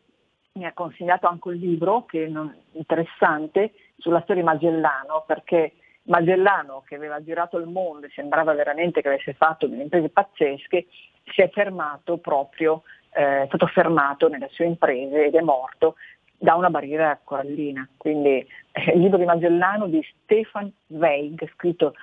mi 0.53 0.65
ha 0.65 0.73
consigliato 0.73 1.27
anche 1.27 1.49
un 1.49 1.55
libro 1.55 2.05
che 2.05 2.25
è 2.25 2.31
interessante 2.73 3.73
sulla 3.99 4.21
storia 4.23 4.43
di 4.43 4.49
Magellano, 4.49 5.25
perché 5.27 5.73
Magellano, 6.05 6.83
che 6.87 6.95
aveva 6.95 7.23
girato 7.23 7.59
il 7.59 7.67
mondo 7.67 8.07
e 8.07 8.11
sembrava 8.15 8.53
veramente 8.55 9.01
che 9.03 9.09
avesse 9.09 9.35
fatto 9.35 9.67
delle 9.67 9.83
imprese 9.83 10.09
pazzesche, 10.09 10.87
si 11.25 11.43
è 11.43 11.49
fermato 11.51 12.17
proprio, 12.17 12.83
eh, 13.11 13.43
è 13.43 13.47
stato 13.47 13.67
fermato 13.67 14.29
nelle 14.29 14.49
sue 14.51 14.67
imprese 14.67 15.27
ed 15.27 15.35
è 15.35 15.41
morto 15.41 15.97
da 16.37 16.55
una 16.55 16.71
barriera 16.71 17.19
corallina. 17.23 17.87
Quindi 17.97 18.47
eh, 18.73 18.93
il 18.95 19.01
libro 19.01 19.19
di 19.19 19.25
Magellano 19.25 19.87
di 19.87 20.05
Stefan 20.23 20.73
Zweig, 20.87 21.49
scritto 21.55 21.95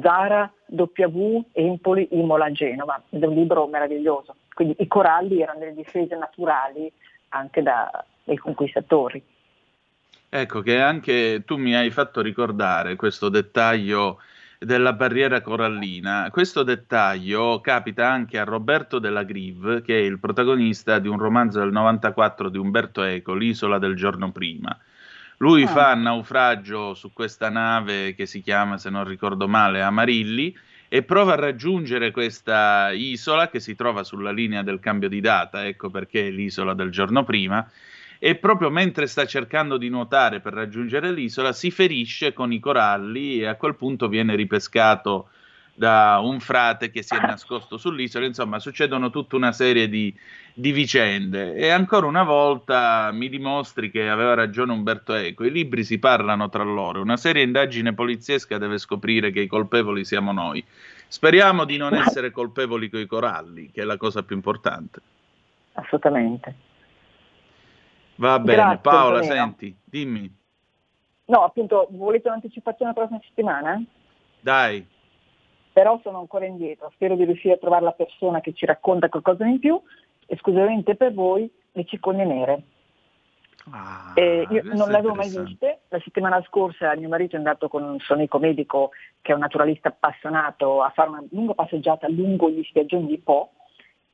Zara 0.00 0.50
W. 0.66 1.40
Empoli 1.52 2.08
Imola 2.12 2.50
Genova, 2.52 3.02
ed 3.10 3.22
è 3.22 3.26
un 3.26 3.34
libro 3.34 3.66
meraviglioso. 3.66 4.36
Quindi 4.54 4.76
i 4.78 4.86
coralli 4.86 5.42
erano 5.42 5.58
delle 5.58 5.74
difese 5.74 6.16
naturali 6.16 6.90
anche 7.30 7.62
da, 7.62 8.04
dai 8.22 8.36
conquistatori. 8.36 9.22
Ecco 10.36 10.62
che 10.62 10.80
anche 10.80 11.44
tu 11.46 11.56
mi 11.58 11.76
hai 11.76 11.92
fatto 11.92 12.20
ricordare 12.20 12.96
questo 12.96 13.28
dettaglio 13.28 14.20
della 14.58 14.92
barriera 14.92 15.40
corallina. 15.40 16.28
Questo 16.32 16.64
dettaglio 16.64 17.60
capita 17.60 18.10
anche 18.10 18.40
a 18.40 18.42
Roberto 18.42 18.98
della 18.98 19.22
Grive, 19.22 19.80
che 19.82 19.96
è 19.96 20.02
il 20.02 20.18
protagonista 20.18 20.98
di 20.98 21.06
un 21.06 21.20
romanzo 21.20 21.60
del 21.60 21.70
94 21.70 22.48
di 22.48 22.58
Umberto 22.58 23.04
Eco, 23.04 23.34
L'isola 23.34 23.78
del 23.78 23.94
giorno 23.94 24.32
prima. 24.32 24.76
Lui 25.36 25.62
ah. 25.62 25.68
fa 25.68 25.94
naufragio 25.94 26.94
su 26.94 27.12
questa 27.12 27.48
nave 27.48 28.16
che 28.16 28.26
si 28.26 28.40
chiama, 28.40 28.76
se 28.76 28.90
non 28.90 29.04
ricordo 29.04 29.46
male, 29.46 29.82
Amarilli 29.82 30.52
e 30.88 31.04
prova 31.04 31.34
a 31.34 31.36
raggiungere 31.36 32.10
questa 32.10 32.90
isola 32.90 33.48
che 33.48 33.60
si 33.60 33.76
trova 33.76 34.02
sulla 34.02 34.32
linea 34.32 34.64
del 34.64 34.80
cambio 34.80 35.08
di 35.08 35.20
data, 35.20 35.64
ecco 35.64 35.90
perché 35.90 36.26
è 36.26 36.30
l'isola 36.30 36.74
del 36.74 36.90
giorno 36.90 37.22
prima, 37.22 37.68
e 38.26 38.36
proprio 38.36 38.70
mentre 38.70 39.06
sta 39.06 39.26
cercando 39.26 39.76
di 39.76 39.90
nuotare 39.90 40.40
per 40.40 40.54
raggiungere 40.54 41.12
l'isola 41.12 41.52
si 41.52 41.70
ferisce 41.70 42.32
con 42.32 42.54
i 42.54 42.58
coralli 42.58 43.40
e 43.40 43.46
a 43.46 43.56
quel 43.56 43.74
punto 43.74 44.08
viene 44.08 44.34
ripescato 44.34 45.28
da 45.74 46.20
un 46.22 46.40
frate 46.40 46.90
che 46.90 47.02
si 47.02 47.14
è 47.14 47.20
nascosto 47.20 47.76
sull'isola, 47.76 48.24
insomma 48.24 48.58
succedono 48.60 49.10
tutta 49.10 49.36
una 49.36 49.52
serie 49.52 49.90
di, 49.90 50.14
di, 50.54 50.72
vicende 50.72 51.54
e 51.54 51.68
ancora 51.68 52.06
una 52.06 52.22
volta 52.22 53.10
mi 53.12 53.28
dimostri 53.28 53.90
che 53.90 54.08
aveva 54.08 54.32
ragione 54.32 54.72
Umberto 54.72 55.12
Eco, 55.12 55.44
i 55.44 55.50
libri 55.50 55.84
si 55.84 55.98
parlano 55.98 56.48
tra 56.48 56.62
loro, 56.62 57.02
una 57.02 57.18
seria 57.18 57.42
indagine 57.42 57.92
poliziesca 57.92 58.56
deve 58.56 58.78
scoprire 58.78 59.32
che 59.32 59.40
i 59.40 59.46
colpevoli 59.46 60.02
siamo 60.02 60.32
noi. 60.32 60.64
Speriamo 61.08 61.66
di 61.66 61.76
non 61.76 61.92
essere 61.92 62.30
colpevoli 62.30 62.88
coi 62.88 63.04
coralli, 63.04 63.70
che 63.70 63.82
è 63.82 63.84
la 63.84 63.98
cosa 63.98 64.22
più 64.22 64.34
importante. 64.34 65.00
Assolutamente. 65.74 66.72
Va 68.16 68.38
bene, 68.38 68.62
Grazie, 68.62 68.78
Paola, 68.78 69.18
Antonino. 69.18 69.34
senti, 69.34 69.76
dimmi. 69.84 70.36
No, 71.26 71.44
appunto, 71.44 71.88
volete 71.90 72.28
un'anticipazione 72.28 72.92
la 72.92 72.96
prossima 72.96 73.20
settimana? 73.24 73.82
Dai 74.40 74.86
però 75.74 75.98
sono 76.04 76.20
ancora 76.20 76.46
indietro, 76.46 76.88
spero 76.94 77.16
di 77.16 77.24
riuscire 77.24 77.54
a 77.54 77.58
trovare 77.58 77.82
la 77.82 77.92
persona 77.92 78.40
che 78.40 78.52
ci 78.52 78.64
racconta 78.64 79.08
qualcosa 79.08 79.44
in 79.44 79.58
più, 79.58 79.78
esclusivamente 80.26 80.94
per 80.94 81.12
voi 81.12 81.50
le 81.72 81.84
cicogne 81.84 82.24
nere. 82.24 82.62
Ah, 83.72 84.12
eh, 84.14 84.46
io 84.50 84.62
non 84.62 84.88
le 84.88 84.98
avevo 84.98 85.14
mai 85.14 85.28
viste, 85.28 85.80
la 85.88 85.98
settimana 85.98 86.40
scorsa 86.46 86.94
mio 86.94 87.08
marito 87.08 87.34
è 87.34 87.38
andato 87.38 87.68
con 87.68 87.82
un 87.82 87.98
suo 87.98 88.14
amico 88.14 88.38
medico 88.38 88.90
che 89.20 89.32
è 89.32 89.34
un 89.34 89.40
naturalista 89.40 89.88
appassionato 89.88 90.80
a 90.80 90.90
fare 90.90 91.08
una 91.08 91.24
lunga 91.30 91.54
passeggiata 91.54 92.08
lungo 92.08 92.48
gli 92.50 92.62
spiaggioni 92.62 93.06
di 93.06 93.18
Po 93.18 93.54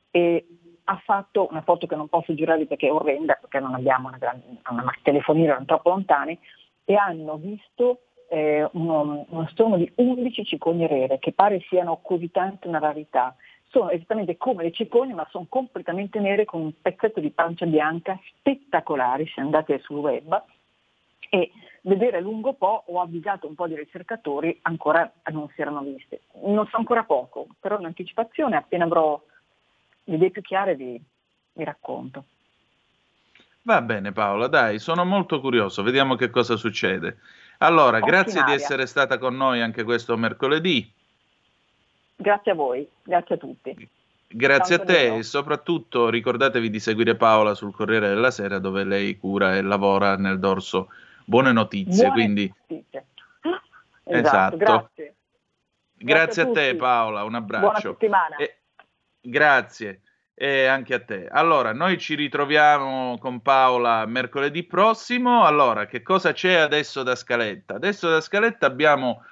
e 0.09 0.47
ha 0.91 1.01
fatto 1.05 1.47
una 1.49 1.61
foto 1.61 1.87
che 1.87 1.95
non 1.95 2.09
posso 2.09 2.33
giurarvi 2.33 2.65
perché 2.65 2.87
è 2.87 2.91
orrenda, 2.91 3.37
perché 3.39 3.59
non 3.59 3.73
abbiamo 3.73 4.09
una, 4.09 4.17
grande, 4.17 4.43
una 4.69 4.93
telefonina, 5.01 5.51
erano 5.51 5.65
troppo 5.65 5.89
lontani, 5.89 6.37
e 6.83 6.95
hanno 6.95 7.37
visto 7.37 8.01
eh, 8.29 8.67
uno, 8.73 9.25
uno 9.29 9.47
stormo 9.51 9.77
di 9.77 9.89
11 9.95 10.45
cicogne 10.45 10.87
rere, 10.87 11.19
che 11.19 11.31
pare 11.31 11.61
siano 11.69 11.99
così 12.01 12.29
tante 12.29 12.67
una 12.67 12.79
rarità. 12.79 13.33
Sono 13.69 13.89
esattamente 13.89 14.35
come 14.35 14.63
le 14.63 14.71
cicogne, 14.73 15.13
ma 15.13 15.25
sono 15.31 15.45
completamente 15.47 16.19
nere 16.19 16.43
con 16.43 16.61
un 16.61 16.73
pezzetto 16.81 17.21
di 17.21 17.29
pancia 17.29 17.65
bianca 17.65 18.19
spettacolari, 18.37 19.25
se 19.33 19.39
andate 19.39 19.79
sul 19.79 19.99
web. 19.99 20.43
E 21.29 21.51
vedere 21.83 22.19
lungo 22.19 22.51
po' 22.51 22.83
ho 22.85 22.99
avvisato 22.99 23.47
un 23.47 23.55
po' 23.55 23.67
di 23.67 23.75
ricercatori, 23.75 24.59
ancora 24.63 25.09
non 25.31 25.47
si 25.55 25.61
erano 25.61 25.79
viste. 25.79 26.23
Non 26.43 26.67
so 26.67 26.75
ancora 26.75 27.05
poco, 27.05 27.47
però 27.61 27.79
in 27.79 27.85
anticipazione, 27.85 28.57
appena 28.57 28.83
avrò 28.83 29.21
le 30.03 30.15
idee 30.15 30.31
più 30.31 30.41
chiare 30.41 30.75
vi, 30.75 31.01
vi 31.53 31.63
racconto. 31.63 32.25
Va 33.63 33.81
bene 33.81 34.11
Paola, 34.11 34.47
dai, 34.47 34.79
sono 34.79 35.05
molto 35.05 35.39
curioso, 35.39 35.83
vediamo 35.83 36.15
che 36.15 36.29
cosa 36.29 36.55
succede. 36.55 37.19
Allora, 37.59 37.99
grazie 37.99 38.43
di 38.43 38.53
essere 38.53 38.87
stata 38.87 39.19
con 39.19 39.35
noi 39.35 39.61
anche 39.61 39.83
questo 39.83 40.17
mercoledì. 40.17 40.91
Grazie 42.15 42.51
a 42.51 42.55
voi, 42.55 42.87
grazie 43.03 43.35
a 43.35 43.37
tutti. 43.37 43.89
Grazie 44.33 44.77
Tanto 44.77 44.91
a 44.91 44.95
te 44.95 45.15
e 45.17 45.23
soprattutto 45.23 46.09
ricordatevi 46.09 46.69
di 46.69 46.79
seguire 46.79 47.15
Paola 47.15 47.53
sul 47.53 47.75
Corriere 47.75 48.07
della 48.07 48.31
Sera 48.31 48.59
dove 48.59 48.83
lei 48.83 49.17
cura 49.17 49.57
e 49.57 49.61
lavora 49.61 50.15
nel 50.15 50.39
dorso 50.39 50.89
Buone 51.25 51.51
Notizie. 51.51 52.07
Buone 52.07 52.11
quindi... 52.13 52.53
notizie. 52.67 53.05
Esatto. 54.03 54.55
esatto. 54.55 54.57
Grazie. 54.57 55.15
Grazie, 55.93 56.03
grazie 56.03 56.41
a, 56.41 56.45
a 56.47 56.51
te 56.51 56.75
Paola, 56.75 57.23
un 57.23 57.35
abbraccio. 57.35 57.61
Buona 57.61 57.79
settimana. 57.79 58.35
E... 58.37 58.60
Grazie 59.21 60.01
e 60.33 60.65
anche 60.65 60.95
a 60.95 61.03
te. 61.03 61.27
Allora, 61.27 61.71
noi 61.71 61.99
ci 61.99 62.15
ritroviamo 62.15 63.19
con 63.19 63.41
Paola 63.43 64.07
mercoledì 64.07 64.63
prossimo. 64.63 65.45
Allora, 65.45 65.85
che 65.85 66.01
cosa 66.01 66.33
c'è 66.33 66.53
adesso 66.55 67.03
da 67.03 67.15
scaletta? 67.15 67.75
Adesso 67.75 68.09
da 68.09 68.21
scaletta 68.21 68.65
abbiamo 68.65 69.23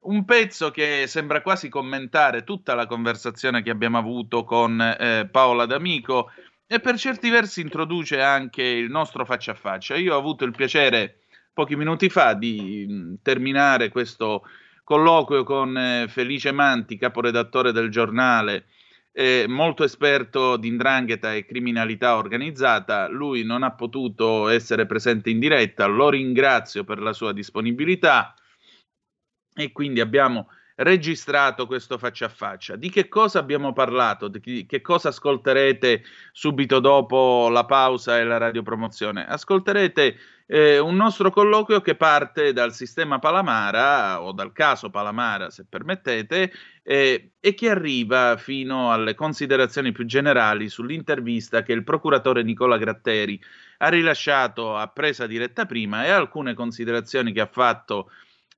un 0.00 0.26
pezzo 0.26 0.70
che 0.70 1.06
sembra 1.06 1.40
quasi 1.40 1.70
commentare 1.70 2.44
tutta 2.44 2.74
la 2.74 2.86
conversazione 2.86 3.62
che 3.62 3.70
abbiamo 3.70 3.96
avuto 3.96 4.44
con 4.44 4.78
eh, 4.80 5.26
Paola 5.30 5.64
D'Amico 5.64 6.30
e 6.66 6.78
per 6.80 6.98
certi 6.98 7.30
versi 7.30 7.62
introduce 7.62 8.20
anche 8.20 8.62
il 8.62 8.90
nostro 8.90 9.24
faccia 9.24 9.52
a 9.52 9.54
faccia. 9.54 9.96
Io 9.96 10.14
ho 10.14 10.18
avuto 10.18 10.44
il 10.44 10.52
piacere 10.52 11.20
pochi 11.54 11.74
minuti 11.74 12.10
fa 12.10 12.34
di 12.34 12.84
mh, 12.86 12.92
mm, 12.92 13.14
terminare 13.22 13.88
questo 13.88 14.42
colloquio 14.84 15.42
con 15.42 15.74
eh, 15.74 16.06
Felice 16.08 16.52
Manti, 16.52 16.98
caporedattore 16.98 17.72
del 17.72 17.88
giornale 17.88 18.66
eh, 19.12 19.46
molto 19.48 19.84
esperto 19.84 20.56
di 20.56 20.68
indrangheta 20.68 21.34
e 21.34 21.44
criminalità 21.44 22.16
organizzata, 22.16 23.08
lui 23.08 23.44
non 23.44 23.62
ha 23.62 23.72
potuto 23.72 24.48
essere 24.48 24.86
presente 24.86 25.30
in 25.30 25.38
diretta, 25.38 25.86
lo 25.86 26.10
ringrazio 26.10 26.84
per 26.84 27.00
la 27.00 27.12
sua 27.12 27.32
disponibilità. 27.32 28.34
E 29.52 29.72
quindi 29.72 30.00
abbiamo 30.00 30.48
registrato 30.82 31.66
questo 31.66 31.98
faccia 31.98 32.26
a 32.26 32.28
faccia. 32.30 32.76
Di 32.76 32.90
che 32.90 33.08
cosa 33.08 33.38
abbiamo 33.38 33.72
parlato? 33.72 34.28
Di 34.28 34.66
che 34.66 34.80
cosa 34.80 35.08
ascolterete 35.08 36.02
subito 36.32 36.80
dopo 36.80 37.48
la 37.50 37.64
pausa 37.64 38.18
e 38.18 38.24
la 38.24 38.38
radiopromozione? 38.38 39.26
Ascolterete 39.26 40.16
eh, 40.46 40.78
un 40.78 40.96
nostro 40.96 41.30
colloquio 41.30 41.80
che 41.80 41.94
parte 41.94 42.52
dal 42.52 42.72
sistema 42.72 43.18
Palamara 43.18 44.22
o 44.22 44.32
dal 44.32 44.52
caso 44.52 44.90
Palamara, 44.90 45.50
se 45.50 45.66
permettete, 45.68 46.52
eh, 46.82 47.32
e 47.38 47.54
che 47.54 47.70
arriva 47.70 48.36
fino 48.36 48.90
alle 48.90 49.14
considerazioni 49.14 49.92
più 49.92 50.06
generali 50.06 50.68
sull'intervista 50.68 51.62
che 51.62 51.72
il 51.72 51.84
procuratore 51.84 52.42
Nicola 52.42 52.78
Gratteri 52.78 53.40
ha 53.78 53.88
rilasciato 53.88 54.76
a 54.76 54.88
presa 54.88 55.26
diretta 55.26 55.66
prima 55.66 56.04
e 56.04 56.10
alcune 56.10 56.54
considerazioni 56.54 57.32
che 57.32 57.40
ha 57.40 57.46
fatto 57.50 58.10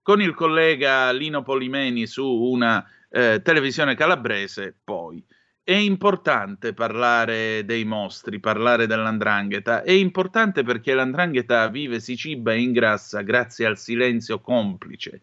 con 0.03 0.21
il 0.21 0.35
collega 0.35 1.12
Lino 1.12 1.43
Polimeni 1.43 2.07
su 2.07 2.27
una 2.27 2.85
eh, 3.09 3.41
televisione 3.43 3.95
calabrese 3.95 4.75
poi. 4.83 5.25
È 5.65 5.75
importante 5.75 6.75
parlare 6.75 7.65
dei 7.65 7.85
mostri, 7.85 8.41
parlare 8.41 8.88
dell'andrangheta. 8.88 9.83
È 9.83 9.93
importante 9.93 10.65
perché 10.65 10.93
l'andrangheta 10.93 11.69
vive, 11.69 12.01
si 12.01 12.17
ciba 12.17 12.53
e 12.53 12.61
ingrassa 12.61 13.23
grazie 13.23 13.67
al 13.67 13.79
silenzio 13.79 14.41
complice. 14.41 15.23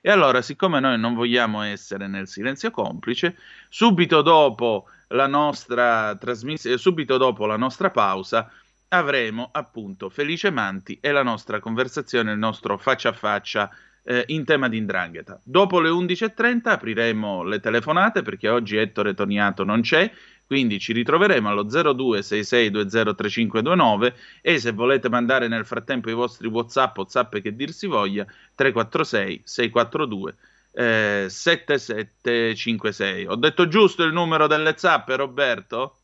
E 0.00 0.10
allora, 0.10 0.42
siccome 0.42 0.78
noi 0.78 0.98
non 0.98 1.14
vogliamo 1.14 1.62
essere 1.62 2.06
nel 2.06 2.28
silenzio 2.28 2.70
complice, 2.70 3.36
subito 3.68 4.22
dopo 4.22 4.86
la 5.08 5.26
nostra 5.26 6.16
trasmissione, 6.16 6.78
subito 6.78 7.16
dopo 7.18 7.44
la 7.46 7.56
nostra 7.56 7.90
pausa, 7.90 8.50
avremo 8.88 9.50
appunto 9.52 10.08
Felice 10.08 10.50
Manti 10.50 10.98
e 11.00 11.10
la 11.10 11.22
nostra 11.22 11.60
conversazione, 11.60 12.32
il 12.32 12.38
nostro 12.38 12.78
faccia 12.78 13.10
a 13.10 13.12
faccia 13.12 13.70
eh, 14.04 14.24
in 14.28 14.44
tema 14.44 14.68
di 14.68 14.76
indrangheta. 14.76 15.40
Dopo 15.42 15.80
le 15.80 15.90
11.30 15.90 16.68
apriremo 16.68 17.42
le 17.42 17.58
telefonate 17.60 18.22
perché 18.22 18.48
oggi 18.48 18.76
Ettore 18.76 19.14
Toniato 19.14 19.64
non 19.64 19.80
c'è, 19.80 20.08
quindi 20.46 20.78
ci 20.78 20.92
ritroveremo 20.92 21.48
allo 21.48 21.64
0266203529 21.64 24.12
e 24.40 24.58
se 24.58 24.72
volete 24.72 25.08
mandare 25.08 25.48
nel 25.48 25.64
frattempo 25.64 26.10
i 26.10 26.14
vostri 26.14 26.48
WhatsApp, 26.48 26.98
WhatsApp 26.98 27.36
che 27.36 27.54
dir 27.54 27.72
si 27.72 27.86
voglia, 27.86 28.26
346 28.54 29.42
642 29.44 30.34
eh, 30.72 31.26
7756. 31.28 33.26
Ho 33.26 33.36
detto 33.36 33.68
giusto 33.68 34.02
il 34.04 34.12
numero 34.12 34.46
delle 34.46 34.74
zappe, 34.76 35.16
Roberto? 35.16 35.96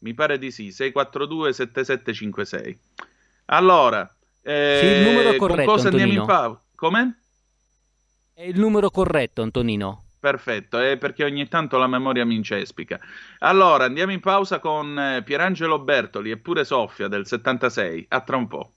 Mi 0.00 0.14
pare 0.14 0.38
di 0.38 0.50
sì, 0.50 0.70
642 0.70 1.52
7756. 1.52 2.78
Allora, 3.46 4.14
eh, 4.42 4.78
sì, 4.80 4.86
il 4.86 5.08
numero 5.08 5.36
corretto, 5.36 5.70
cosa 5.70 5.88
Antonino. 5.88 6.08
andiamo 6.08 6.20
in 6.20 6.26
pausa? 6.26 6.62
Come? 6.74 7.22
È 8.34 8.42
il 8.42 8.58
numero 8.58 8.90
corretto, 8.90 9.42
Antonino. 9.42 10.04
Perfetto, 10.20 10.78
è 10.78 10.96
perché 10.96 11.24
ogni 11.24 11.46
tanto 11.48 11.78
la 11.78 11.86
memoria 11.86 12.24
mi 12.24 12.34
incespica. 12.34 12.98
Allora, 13.38 13.84
andiamo 13.84 14.12
in 14.12 14.20
pausa 14.20 14.58
con 14.58 14.98
eh, 14.98 15.22
Pierangelo 15.22 15.78
Bertoli 15.80 16.30
e 16.30 16.38
pure 16.38 16.64
Soffia 16.64 17.06
del 17.08 17.26
76. 17.26 18.06
A 18.08 18.20
tra 18.22 18.36
un 18.36 18.48
po'. 18.48 18.72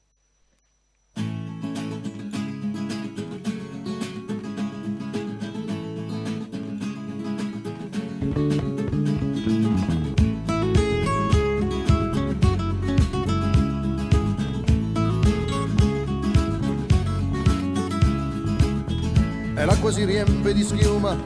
Si 19.92 20.06
riempie 20.06 20.54
di 20.54 20.64
schiuma, 20.64 21.18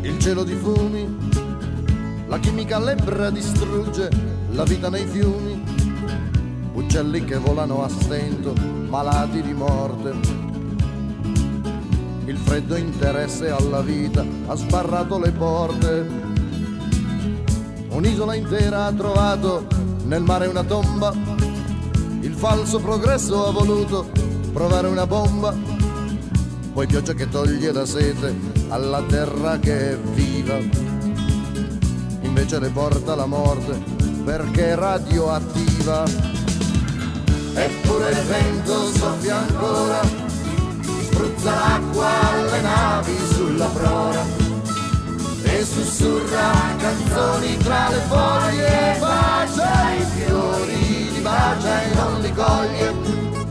il 0.00 0.18
cielo 0.18 0.42
di 0.42 0.54
fumi, 0.54 1.06
la 2.26 2.38
chimica 2.40 2.78
lebbra 2.80 3.30
distrugge 3.30 4.10
la 4.50 4.64
vita 4.64 4.90
nei 4.90 5.06
fiumi, 5.06 5.62
uccelli 6.72 7.24
che 7.24 7.36
volano 7.36 7.84
a 7.84 7.88
stento, 7.88 8.54
malati 8.88 9.40
di 9.40 9.52
morte. 9.52 10.46
il 12.24 12.36
freddo 12.36 12.76
interesse 12.76 13.50
alla 13.50 13.80
vita 13.80 14.24
ha 14.46 14.54
sbarrato 14.54 15.18
le 15.18 15.30
porte. 15.30 16.10
Un'isola 17.90 18.34
intera 18.34 18.86
ha 18.86 18.92
trovato 18.92 19.66
nel 20.04 20.22
mare 20.22 20.46
una 20.48 20.64
tomba, 20.64 21.14
il 22.20 22.34
falso 22.34 22.80
progresso 22.80 23.46
ha 23.46 23.50
voluto 23.52 24.10
provare 24.52 24.88
una 24.88 25.06
bomba, 25.06 25.54
poi 26.78 26.86
pioggia 26.86 27.12
che 27.12 27.28
toglie 27.28 27.72
la 27.72 27.84
sete 27.84 28.32
alla 28.68 29.02
terra 29.02 29.58
che 29.58 29.90
è 29.90 29.98
viva, 29.98 30.58
invece 32.20 32.60
le 32.60 32.68
porta 32.68 33.16
la 33.16 33.26
morte 33.26 33.82
perché 34.24 34.68
è 34.68 34.74
radioattiva. 34.76 36.04
Eppure 37.54 38.10
il 38.10 38.22
vento 38.28 38.92
soffia 38.92 39.38
ancora 39.38 40.02
spruzza 41.02 41.50
l'acqua 41.50 42.30
alle 42.30 42.60
navi 42.60 43.16
sulla 43.32 43.66
prora 43.66 44.24
e 45.42 45.64
sussurra 45.64 46.76
canzoni 46.78 47.56
tra 47.56 47.88
le 47.88 48.00
foglie, 48.06 48.96
bacia 49.00 49.94
i 49.94 50.04
fiori, 50.14 51.10
li 51.10 51.20
bacia 51.22 51.82
e 51.82 51.94
non 51.94 52.20
li 52.20 52.32
coglie. 52.32 53.47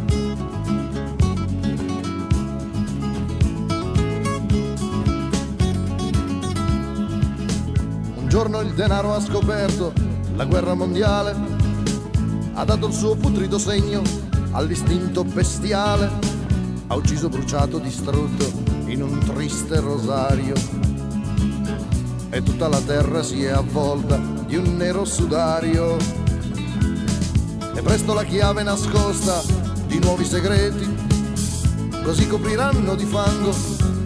Giorno 8.37 8.61
il 8.61 8.73
denaro 8.73 9.15
ha 9.15 9.19
scoperto 9.19 9.91
la 10.35 10.45
guerra 10.45 10.75
mondiale, 10.75 11.35
ha 12.53 12.63
dato 12.63 12.85
il 12.85 12.93
suo 12.93 13.15
putrido 13.15 13.57
segno 13.57 14.03
all'istinto 14.51 15.23
bestiale 15.23 16.07
ha 16.85 16.93
ucciso, 16.93 17.29
bruciato, 17.29 17.79
distrutto 17.79 18.45
in 18.85 19.01
un 19.01 19.17
triste 19.25 19.79
rosario. 19.79 20.53
E 22.29 22.43
tutta 22.43 22.67
la 22.67 22.79
terra 22.79 23.23
si 23.23 23.43
è 23.43 23.49
avvolta 23.49 24.17
di 24.45 24.55
un 24.55 24.75
nero 24.77 25.03
sudario. 25.03 25.97
E 27.73 27.81
presto 27.81 28.13
la 28.13 28.23
chiave 28.23 28.61
nascosta 28.61 29.41
di 29.87 29.97
nuovi 29.97 30.25
segreti, 30.25 30.95
così 32.03 32.27
copriranno 32.27 32.93
di 32.93 33.05
fango 33.05 33.51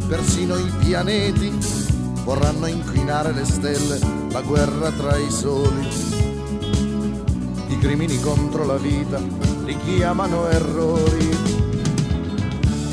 persino 0.07 0.55
i 0.55 0.71
pianeti, 0.79 1.80
vorranno 2.23 2.67
inquinare 2.67 3.31
le 3.31 3.45
stelle, 3.45 3.99
la 4.31 4.41
guerra 4.41 4.91
tra 4.91 5.17
i 5.17 5.29
soli. 5.29 5.87
I 7.67 7.77
crimini 7.77 8.19
contro 8.19 8.65
la 8.65 8.77
vita 8.77 9.19
li 9.63 9.77
chiamano 9.77 10.47
errori 10.47 11.51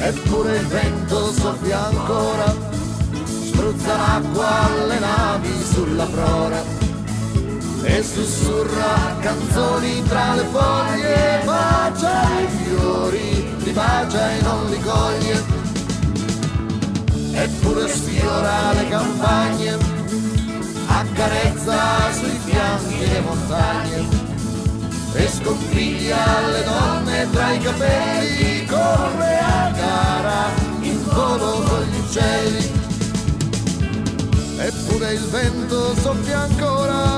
eppure 0.00 0.56
il 0.56 0.66
vento 0.66 1.32
soffia 1.32 1.86
ancora, 1.86 2.54
spruzza 3.24 3.96
l'acqua 3.96 4.64
alle 4.64 4.98
navi 4.98 5.64
sulla 5.72 6.04
prora 6.04 6.62
e 7.82 8.02
sussurra 8.02 9.16
canzoni 9.20 10.02
tra 10.04 10.34
le 10.34 10.44
foglie, 10.44 11.42
bacia 11.44 12.22
i 12.40 12.46
fiori, 12.46 13.56
li 13.64 13.70
bacia 13.72 14.32
e 14.32 14.42
non 14.42 14.70
li 14.70 14.80
coglie, 14.80 15.44
eppure 17.42 17.88
sfiora 17.88 18.72
le 18.72 18.88
campagne, 18.88 19.76
accarezza 20.86 22.12
sui 22.12 22.38
fianchi 22.44 22.98
le 22.98 23.20
montagne 23.20 24.06
e 25.14 25.28
sconfiglia 25.28 26.48
le 26.48 26.64
donne 26.64 27.30
tra 27.30 27.52
i 27.52 27.58
capelli, 27.58 28.64
corre 28.66 29.38
a 29.38 29.70
gara 29.70 30.50
in 30.80 31.02
volo 31.04 31.62
con 31.62 31.82
gli 31.82 31.98
uccelli. 31.98 32.72
Eppure 34.58 35.12
il 35.12 35.24
vento 35.28 35.94
soffia 35.94 36.40
ancora. 36.40 37.17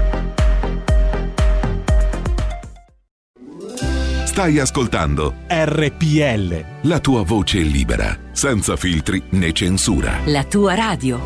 Stai 4.31 4.59
ascoltando 4.59 5.43
RPL. 5.49 6.87
La 6.87 7.01
tua 7.01 7.21
voce 7.21 7.59
libera, 7.59 8.17
senza 8.31 8.77
filtri 8.77 9.21
né 9.31 9.51
censura. 9.51 10.21
La 10.27 10.45
tua 10.45 10.73
radio. 10.73 11.19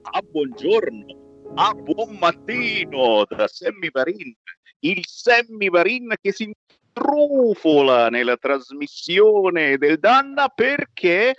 Ah, 0.00 0.22
buongiorno. 0.22 1.52
Ah, 1.56 1.74
buon 1.74 2.16
mattino 2.18 3.26
da 3.28 3.46
Sammy 3.46 3.90
Varin. 3.92 4.34
Il 4.78 5.04
Sammy 5.06 5.68
Varin 5.68 6.14
che 6.18 6.32
si 6.32 6.50
intrufola 6.50 8.08
nella 8.08 8.38
trasmissione 8.38 9.76
del 9.76 9.98
Danna 9.98 10.48
perché 10.48 11.34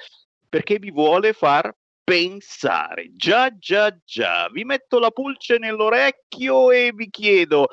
perché 0.47 0.77
vi 0.77 0.91
vuole 0.91 1.33
far 1.33 1.73
pensare. 2.05 3.09
Già, 3.15 3.53
già, 3.57 3.93
già. 4.05 4.47
Vi 4.49 4.63
metto 4.63 4.99
la 4.99 5.09
pulce 5.09 5.57
nell'orecchio 5.57 6.71
e 6.71 6.93
vi 6.93 7.09
chiedo, 7.09 7.67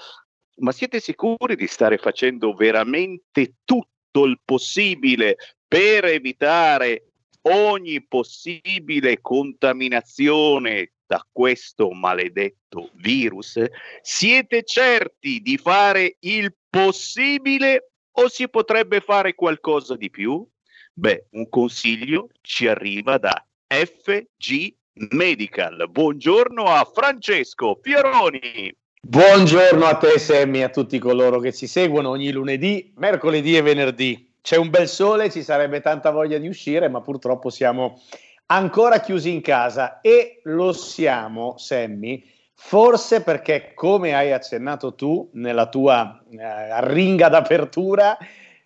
ma 0.57 0.73
siete 0.73 0.99
sicuri 0.99 1.55
di 1.55 1.66
stare 1.68 1.99
facendo 1.99 2.55
veramente 2.55 3.59
tutto 3.64 4.25
il 4.25 4.40
possibile 4.45 5.37
per 5.68 6.07
evitare 6.07 7.11
ogni 7.42 8.05
possibile 8.07 9.21
contaminazione 9.21 10.92
da 11.07 11.25
questo 11.31 11.90
maledetto 11.90 12.90
virus? 12.95 13.62
Siete 14.01 14.64
certi 14.64 15.40
di 15.40 15.59
fare 15.59 16.16
il 16.21 16.55
possibile 16.71 17.90
o 18.12 18.29
si 18.29 18.49
potrebbe 18.49 19.01
fare 19.01 19.35
qualcosa 19.35 19.95
di 19.95 20.09
più? 20.09 20.47
Beh, 20.95 21.27
un 21.33 21.49
consiglio 21.49 22.29
ci 22.40 22.66
arriva 22.66 23.18
da 23.18 23.47
FG 23.72 24.74
Medical. 25.12 25.88
Buongiorno 25.88 26.64
a 26.64 26.85
Francesco 26.85 27.78
Fioroni. 27.80 28.70
Buongiorno 29.00 29.87
a 29.87 29.94
te 29.94 30.18
Semmi 30.18 30.58
e 30.58 30.64
a 30.64 30.68
tutti 30.68 30.98
coloro 30.98 31.40
che 31.40 31.54
ci 31.54 31.66
seguono 31.66 32.11
ogni 32.11 32.30
lunedì, 32.32 32.92
mercoledì 32.96 33.56
e 33.56 33.62
venerdì. 33.62 34.35
C'è 34.42 34.58
un 34.58 34.68
bel 34.68 34.88
sole, 34.88 35.30
ci 35.30 35.42
sarebbe 35.42 35.80
tanta 35.80 36.11
voglia 36.11 36.37
di 36.37 36.48
uscire, 36.48 36.90
ma 36.90 37.00
purtroppo 37.00 37.48
siamo 37.48 38.02
ancora 38.46 39.00
chiusi 39.00 39.32
in 39.32 39.40
casa 39.40 40.02
e 40.02 40.40
lo 40.44 40.74
siamo, 40.74 41.56
Semmi, 41.56 42.22
forse 42.52 43.22
perché 43.22 43.72
come 43.74 44.14
hai 44.14 44.32
accennato 44.32 44.94
tu 44.94 45.30
nella 45.32 45.70
tua 45.70 46.22
eh, 46.30 46.92
ringa 46.92 47.30
d'apertura, 47.30 48.18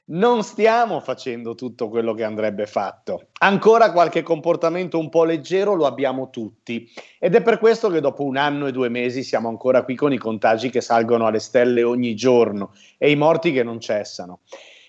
non 0.09 0.45
stiamo 0.45 1.01
facendo 1.01 1.55
tutto 1.55 1.88
quello 1.88 2.14
che 2.14 2.23
andrebbe 2.23 2.66
fatto. 2.66 3.29
Ancora 3.40 3.90
qualche 3.90 4.23
comportamento 4.23 4.99
un 4.99 5.09
po' 5.09 5.25
leggero 5.25 5.75
lo 5.75 5.87
abbiamo 5.87 6.31
tutti 6.31 6.88
ed 7.19 7.35
è 7.35 7.42
per 7.42 7.59
questo 7.59 7.88
che 7.88 8.01
dopo 8.01 8.25
un 8.25 8.37
anno 8.37 8.66
e 8.66 8.73
due 8.73 8.88
mesi 8.88 9.23
siamo 9.23 9.49
ancora 9.49 9.83
qui 9.83 9.97
con 9.97 10.12
i 10.12 10.19
contagi 10.19 10.71
che 10.71 10.81
salgono 10.81 11.27
alle 11.27 11.40
stelle 11.40 11.83
ogni 11.83 12.14
giorno 12.14 12.73
e 12.99 13.11
i 13.11 13.16
morti 13.16 13.53
che 13.53 13.62
non 13.62 13.81
cessano. 13.81 14.40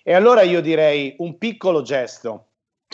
E 0.03 0.13
allora 0.13 0.41
io 0.41 0.61
direi 0.61 1.15
un 1.17 1.37
piccolo 1.37 1.81
gesto, 1.81 2.45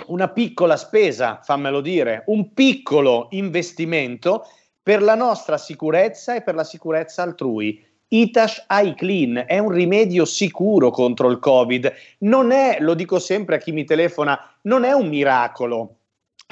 una 0.08 0.30
piccola 0.30 0.78
spesa, 0.78 1.42
fammelo 1.44 1.82
dire, 1.82 2.24
un 2.28 2.54
piccolo 2.54 3.28
investimento 3.32 4.48
per 4.82 5.02
la 5.02 5.16
nostra 5.16 5.58
sicurezza 5.58 6.36
e 6.36 6.42
per 6.42 6.56
la 6.56 6.64
sicurezza 6.64 7.22
altrui 7.22 7.92
Itash 8.14 8.66
iClean 8.70 9.46
è 9.48 9.58
un 9.58 9.70
rimedio 9.70 10.26
sicuro 10.26 10.92
contro 10.92 11.30
il 11.30 11.40
Covid. 11.40 11.92
Non 12.20 12.52
è, 12.52 12.78
lo 12.80 12.94
dico 12.94 13.18
sempre 13.18 13.56
a 13.56 13.58
chi 13.58 13.72
mi 13.72 13.86
telefona, 13.86 14.40
non 14.64 14.84
è 14.84 14.92
un 14.92 15.08
miracolo, 15.08 15.96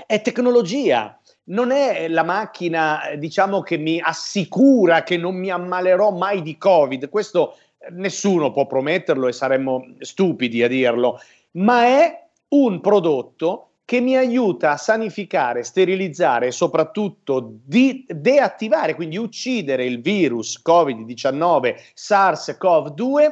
è 0.08 0.21
tecnologia. 0.21 1.15
Non 1.43 1.71
è 1.71 2.08
la 2.08 2.24
macchina, 2.24 3.02
diciamo, 3.17 3.62
che 3.62 3.78
mi 3.78 4.00
assicura 4.00 5.04
che 5.04 5.17
non 5.17 5.36
mi 5.36 5.50
ammalerò 5.50 6.12
mai 6.12 6.41
di 6.41 6.58
Covid. 6.58 7.10
Questo 7.10 7.58
nessuno 7.91 8.52
può 8.52 8.65
prometterlo 8.65 9.28
e 9.28 9.34
saremmo 9.34 9.95
stupidi 10.00 10.63
a 10.63 10.67
dirlo, 10.67 11.19
ma 11.52 11.84
è 11.84 12.28
un 12.50 12.80
prodotto 12.80 13.70
che 13.86 14.00
mi 14.00 14.15
aiuta 14.15 14.72
a 14.72 14.78
sanificare, 14.78 15.63
sterilizzare 15.63 16.48
e 16.48 16.52
soprattutto 16.52 17.58
di 17.63 18.06
deattivare, 18.08 18.96
quindi 18.96 19.17
uccidere 19.17 19.86
il 19.86 20.02
virus 20.02 20.62
Covid-19 20.65 21.76
SARS-CoV-2 21.96 23.32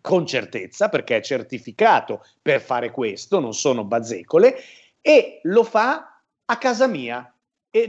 con 0.00 0.26
certezza, 0.26 0.88
perché 0.88 1.16
è 1.16 1.22
certificato 1.22 2.24
per 2.42 2.60
fare 2.60 2.90
questo, 2.90 3.40
non 3.40 3.54
sono 3.54 3.84
bazzecole, 3.84 4.56
e 5.00 5.40
lo 5.44 5.62
fa 5.62 6.20
a 6.44 6.58
casa 6.58 6.86
mia, 6.86 7.33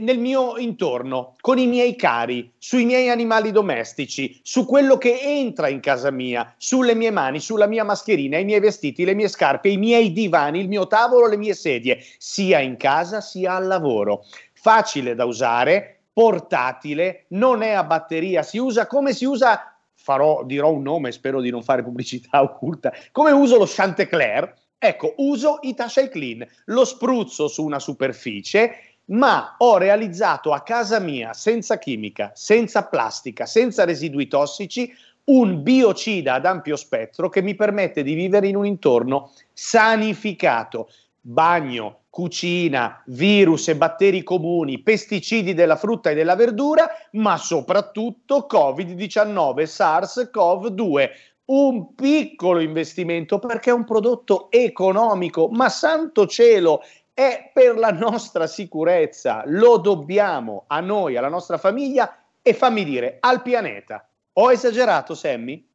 nel 0.00 0.18
mio 0.18 0.56
intorno, 0.58 1.34
con 1.40 1.58
i 1.58 1.66
miei 1.68 1.94
cari, 1.94 2.52
sui 2.58 2.84
miei 2.84 3.08
animali 3.08 3.52
domestici, 3.52 4.40
su 4.42 4.66
quello 4.66 4.98
che 4.98 5.20
entra 5.20 5.68
in 5.68 5.78
casa 5.78 6.10
mia, 6.10 6.54
sulle 6.56 6.96
mie 6.96 7.12
mani, 7.12 7.38
sulla 7.38 7.66
mia 7.66 7.84
mascherina, 7.84 8.36
i 8.36 8.44
miei 8.44 8.58
vestiti, 8.58 9.04
le 9.04 9.14
mie 9.14 9.28
scarpe, 9.28 9.68
i 9.68 9.76
miei 9.76 10.12
divani, 10.12 10.58
il 10.58 10.68
mio 10.68 10.88
tavolo, 10.88 11.28
le 11.28 11.36
mie 11.36 11.54
sedie, 11.54 11.98
sia 12.18 12.58
in 12.58 12.76
casa 12.76 13.20
sia 13.20 13.54
al 13.54 13.66
lavoro. 13.66 14.24
Facile 14.52 15.14
da 15.14 15.24
usare, 15.24 16.00
portatile, 16.12 17.26
non 17.28 17.62
è 17.62 17.70
a 17.70 17.84
batteria, 17.84 18.42
si 18.42 18.58
usa 18.58 18.88
come 18.88 19.12
si 19.12 19.24
usa 19.24 19.76
farò, 19.94 20.44
dirò 20.44 20.70
un 20.70 20.82
nome, 20.82 21.12
spero 21.12 21.40
di 21.40 21.50
non 21.50 21.62
fare 21.62 21.82
pubblicità 21.82 22.42
occulta, 22.42 22.92
come 23.12 23.30
uso 23.30 23.56
lo 23.56 23.66
Chantecler, 23.68 24.54
ecco, 24.78 25.14
uso 25.18 25.58
Itasha 25.62 26.08
Clean, 26.08 26.46
lo 26.66 26.84
spruzzo 26.84 27.48
su 27.48 27.64
una 27.64 27.78
superficie 27.78 28.95
ma 29.06 29.54
ho 29.58 29.76
realizzato 29.78 30.52
a 30.52 30.62
casa 30.62 30.98
mia, 30.98 31.32
senza 31.32 31.78
chimica, 31.78 32.32
senza 32.34 32.86
plastica, 32.86 33.46
senza 33.46 33.84
residui 33.84 34.26
tossici, 34.26 34.92
un 35.26 35.62
biocida 35.62 36.34
ad 36.34 36.46
ampio 36.46 36.76
spettro 36.76 37.28
che 37.28 37.42
mi 37.42 37.54
permette 37.54 38.02
di 38.02 38.14
vivere 38.14 38.48
in 38.48 38.56
un 38.56 38.66
intorno 38.66 39.32
sanificato. 39.52 40.88
Bagno, 41.20 42.02
cucina, 42.10 43.02
virus 43.06 43.68
e 43.68 43.76
batteri 43.76 44.22
comuni, 44.22 44.78
pesticidi 44.78 45.54
della 45.54 45.74
frutta 45.74 46.10
e 46.10 46.14
della 46.14 46.36
verdura, 46.36 46.88
ma 47.12 47.36
soprattutto 47.36 48.46
Covid-19, 48.48 49.64
SARS-CoV-2. 49.64 51.10
Un 51.46 51.94
piccolo 51.94 52.60
investimento 52.60 53.38
perché 53.38 53.70
è 53.70 53.72
un 53.72 53.84
prodotto 53.84 54.48
economico, 54.50 55.48
ma 55.48 55.68
santo 55.68 56.26
cielo, 56.26 56.82
è 57.16 57.50
per 57.50 57.78
la 57.78 57.92
nostra 57.92 58.46
sicurezza, 58.46 59.42
lo 59.46 59.78
dobbiamo 59.78 60.64
a 60.66 60.80
noi, 60.80 61.16
alla 61.16 61.30
nostra 61.30 61.56
famiglia 61.56 62.26
e 62.42 62.52
fammi 62.52 62.84
dire 62.84 63.16
al 63.20 63.40
pianeta. 63.40 64.06
Ho 64.34 64.52
esagerato, 64.52 65.14
Sammy? 65.14 65.66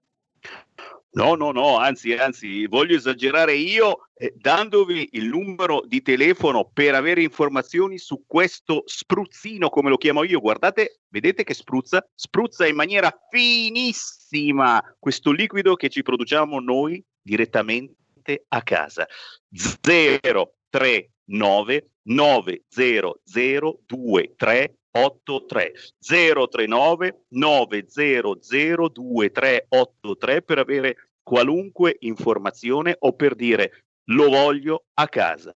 No, 1.13 1.34
no, 1.34 1.51
no, 1.51 1.77
anzi, 1.77 2.13
anzi, 2.13 2.67
voglio 2.67 2.95
esagerare 2.95 3.56
io 3.56 4.10
eh, 4.13 4.36
dandovi 4.38 5.10
il 5.13 5.30
numero 5.30 5.82
di 5.84 6.04
telefono 6.04 6.69
per 6.71 6.93
avere 6.93 7.23
informazioni 7.23 7.97
su 7.97 8.23
questo 8.27 8.84
spruzzino, 8.86 9.69
come 9.69 9.89
lo 9.89 9.97
chiamo 9.97 10.23
io. 10.23 10.39
Guardate, 10.39 10.99
vedete 11.08 11.43
che 11.43 11.56
spruzza? 11.56 12.08
Spruzza 12.13 12.67
in 12.67 12.75
maniera 12.75 13.12
finissima 13.32 14.80
questo 14.99 15.32
liquido 15.32 15.73
che 15.73 15.89
ci 15.89 16.04
produciamo 16.04 16.60
noi 16.60 17.04
direttamente 17.19 18.45
a 18.47 18.62
casa. 18.62 19.08
0 19.51 20.54
3 20.71 21.10
9 21.32 21.89
900 22.04 23.22
23 23.26 24.76
83 24.91 25.72
039 26.00 27.26
900 27.30 28.89
2383 28.89 30.41
per 30.41 30.58
avere 30.58 30.96
qualunque 31.24 31.96
informazione 32.00 32.96
o 33.00 33.13
per 33.13 33.36
dire 33.36 33.86
lo 34.06 34.30
voglio 34.30 34.86
a 34.96 35.08
casa. 35.08 35.56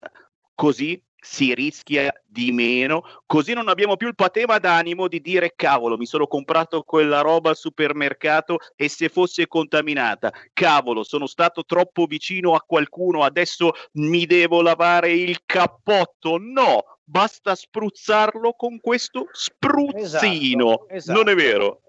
Così 0.54 1.02
si 1.24 1.54
rischia 1.54 2.14
di 2.26 2.52
meno, 2.52 3.04
così 3.26 3.54
non 3.54 3.70
abbiamo 3.70 3.96
più 3.96 4.08
il 4.08 4.16
patema 4.16 4.58
d'animo 4.60 5.08
di 5.08 5.22
dire 5.22 5.54
cavolo, 5.56 5.98
mi 5.98 6.06
sono 6.06 6.28
comprato 6.28 6.84
quella 6.84 7.22
roba 7.22 7.50
al 7.50 7.56
supermercato 7.56 8.58
e 8.76 8.90
se 8.90 9.08
fosse 9.08 9.48
contaminata, 9.48 10.32
cavolo, 10.52 11.04
sono 11.04 11.26
stato 11.26 11.64
troppo 11.64 12.06
vicino 12.06 12.56
a 12.56 12.62
qualcuno, 12.62 13.24
adesso 13.24 13.72
mi 13.94 14.26
devo 14.26 14.62
lavare 14.62 15.14
il 15.14 15.40
cappotto. 15.46 16.38
No, 16.38 16.84
basta 17.04 17.56
spruzzarlo 17.56 18.54
con 18.54 18.80
questo 18.82 19.28
spruzzino. 19.32 20.72
Esatto, 20.72 20.90
esatto. 20.90 21.24
Non 21.24 21.30
è 21.30 21.36
vero? 21.36 21.82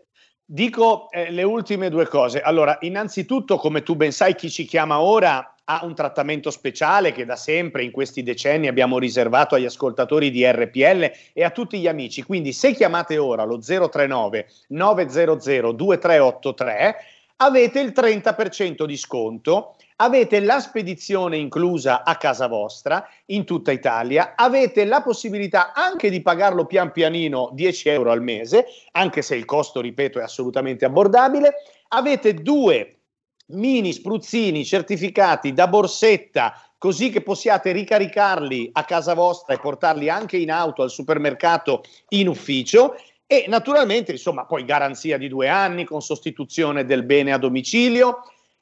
Dico 0.44 1.11
eh, 1.11 1.31
le 1.31 1.42
ultime 1.42 1.88
due 1.88 2.07
cose. 2.07 2.40
Allora, 2.40 2.77
innanzitutto, 2.81 3.57
come 3.57 3.83
tu 3.83 3.97
ben 3.97 4.12
sai, 4.12 4.35
chi 4.35 4.51
ci 4.51 4.64
chiama 4.64 5.01
ora 5.01 5.54
ha 5.64 5.81
un 5.85 5.94
trattamento 5.94 6.50
speciale 6.50 7.12
che 7.12 7.24
da 7.24 7.37
sempre 7.37 7.85
in 7.85 7.90
questi 7.90 8.22
decenni 8.22 8.68
abbiamo 8.68 8.98
riservato 8.98 9.55
agli 9.55 9.64
ascoltatori 9.64 10.31
di 10.31 10.44
RPL 10.44 11.11
e 11.33 11.44
a 11.44 11.50
tutti 11.50 11.79
gli 11.79 11.87
amici. 11.87 12.22
Quindi 12.22 12.53
se 12.53 12.72
chiamate 12.72 13.16
ora 13.16 13.44
lo 13.44 13.59
039 13.59 14.46
900 14.68 15.72
2383 15.72 16.96
avete 17.37 17.81
il 17.81 17.92
30% 17.94 18.85
di 18.85 18.96
sconto, 18.96 19.77
avete 19.96 20.40
la 20.40 20.61
spedizione 20.61 21.37
inclusa 21.37 22.05
a 22.05 22.16
casa 22.16 22.46
vostra 22.46 23.07
in 23.27 23.44
tutta 23.44 23.72
Italia, 23.72 24.35
avete 24.37 24.85
la 24.85 25.03
possibilità 25.03 25.72
anche 25.72 26.11
di 26.11 26.22
pagarlo 26.22 26.66
pian 26.66 26.92
pianino 26.92 27.50
10 27.53 27.88
euro 27.88 28.12
al 28.12 28.22
mese, 28.22 28.66
anche 28.92 29.22
se 29.22 29.35
il 29.35 29.44
costo, 29.44 29.81
ripeto, 29.81 30.20
è 30.20 30.22
assolutamente 30.22 30.85
abbordabile, 30.85 31.55
avete 31.88 32.35
due 32.35 32.98
mini 33.46 33.92
spruzzini 33.92 34.64
certificati 34.64 35.52
da 35.52 35.68
borsetta 35.68 36.54
così 36.78 37.11
che 37.11 37.22
possiate 37.22 37.72
ricaricarli 37.72 38.70
a 38.72 38.85
casa 38.85 39.14
vostra 39.14 39.54
e 39.54 39.59
portarli 39.59 40.09
anche 40.09 40.37
in 40.37 40.50
auto 40.50 40.83
al 40.83 40.90
supermercato 40.90 41.83
in 42.11 42.28
ufficio 42.28 42.94
e 43.26 43.46
naturalmente 43.48 44.12
insomma 44.12 44.44
poi 44.44 44.64
garanzia 44.64 45.16
di 45.16 45.28
due 45.28 45.48
anni 45.48 45.85
con 45.85 46.02
sostituzione 46.02 46.85
del 46.85 47.04
bene 47.04 47.33
a 47.33 47.38
domicilio. 47.38 48.20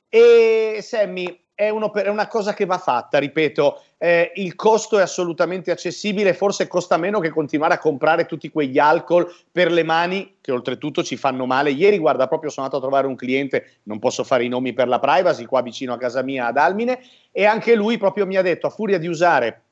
E 0.08 0.78
Sammy 0.82 1.41
è, 1.54 1.66
è 1.66 2.08
una 2.08 2.26
cosa 2.28 2.54
che 2.54 2.64
va 2.64 2.78
fatta, 2.78 3.18
ripeto, 3.18 3.82
eh, 3.98 4.32
il 4.36 4.54
costo 4.54 4.98
è 4.98 5.02
assolutamente 5.02 5.70
accessibile, 5.70 6.34
forse 6.34 6.66
costa 6.66 6.96
meno 6.96 7.20
che 7.20 7.30
continuare 7.30 7.74
a 7.74 7.78
comprare 7.78 8.26
tutti 8.26 8.50
quegli 8.50 8.78
alcol 8.78 9.32
per 9.50 9.70
le 9.70 9.82
mani 9.82 10.36
che 10.40 10.50
oltretutto 10.50 11.02
ci 11.02 11.16
fanno 11.16 11.46
male. 11.46 11.70
Ieri, 11.70 11.98
guarda, 11.98 12.26
proprio 12.26 12.50
sono 12.50 12.66
andato 12.66 12.82
a 12.82 12.86
trovare 12.86 13.06
un 13.06 13.16
cliente, 13.16 13.78
non 13.84 13.98
posso 13.98 14.24
fare 14.24 14.44
i 14.44 14.48
nomi 14.48 14.72
per 14.72 14.88
la 14.88 14.98
privacy, 14.98 15.44
qua 15.44 15.62
vicino 15.62 15.92
a 15.92 15.98
casa 15.98 16.22
mia 16.22 16.46
ad 16.46 16.56
Almine, 16.56 17.00
e 17.30 17.44
anche 17.44 17.74
lui 17.74 17.98
proprio 17.98 18.26
mi 18.26 18.36
ha 18.36 18.42
detto, 18.42 18.66
a 18.66 18.70
furia 18.70 18.98
di 18.98 19.06
usare 19.06 19.62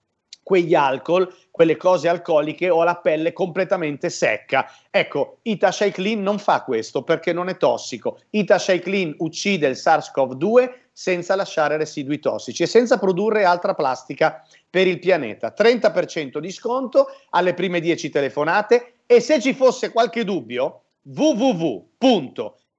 quegli 0.42 0.74
alcol, 0.74 1.32
quelle 1.50 1.76
cose 1.76 2.08
alcoliche, 2.08 2.70
ho 2.70 2.82
la 2.82 2.96
pelle 2.96 3.32
completamente 3.32 4.10
secca. 4.10 4.68
Ecco, 4.90 5.38
Ita 5.42 5.70
Clean 5.70 6.20
non 6.22 6.38
fa 6.38 6.62
questo 6.62 7.02
perché 7.02 7.32
non 7.32 7.48
è 7.48 7.56
tossico. 7.56 8.18
Ita 8.30 8.58
Clean 8.58 9.14
uccide 9.18 9.68
il 9.68 9.76
SARS-CoV-2 9.76 10.70
senza 11.00 11.34
lasciare 11.34 11.78
residui 11.78 12.18
tossici 12.18 12.64
e 12.64 12.66
senza 12.66 12.98
produrre 12.98 13.44
altra 13.44 13.72
plastica 13.72 14.46
per 14.68 14.86
il 14.86 14.98
pianeta. 14.98 15.54
30% 15.56 16.36
di 16.36 16.50
sconto 16.50 17.06
alle 17.30 17.54
prime 17.54 17.80
10 17.80 18.10
telefonate 18.10 18.96
e 19.06 19.20
se 19.20 19.40
ci 19.40 19.54
fosse 19.54 19.92
qualche 19.92 20.24
dubbio 20.24 20.82
www 21.02 21.88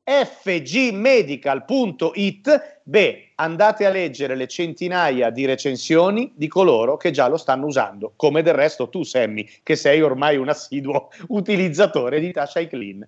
fgmedical.it, 0.04 1.60
beh, 2.84 3.32
andate 3.36 3.86
a 3.88 3.90
leggere 3.90 4.36
le 4.36 4.48
centinaia 4.48 5.32
di 5.32 5.46
recensioni 5.46 6.32
di 6.36 6.48
coloro 6.48 6.98
che 6.98 7.10
già 7.10 7.28
lo 7.28 7.38
stanno 7.38 7.66
usando, 7.66 8.14
come 8.16 8.44
del 8.44 8.54
resto 8.54 8.90
tu, 8.90 9.02
Sammy, 9.04 9.48
che 9.64 9.76
sei 9.76 10.02
ormai 10.02 10.38
un 10.38 10.50
assiduo 10.50 11.10
utilizzatore 11.30 12.20
di 12.20 12.32
Tasha 12.32 12.68
Clean. 12.68 13.08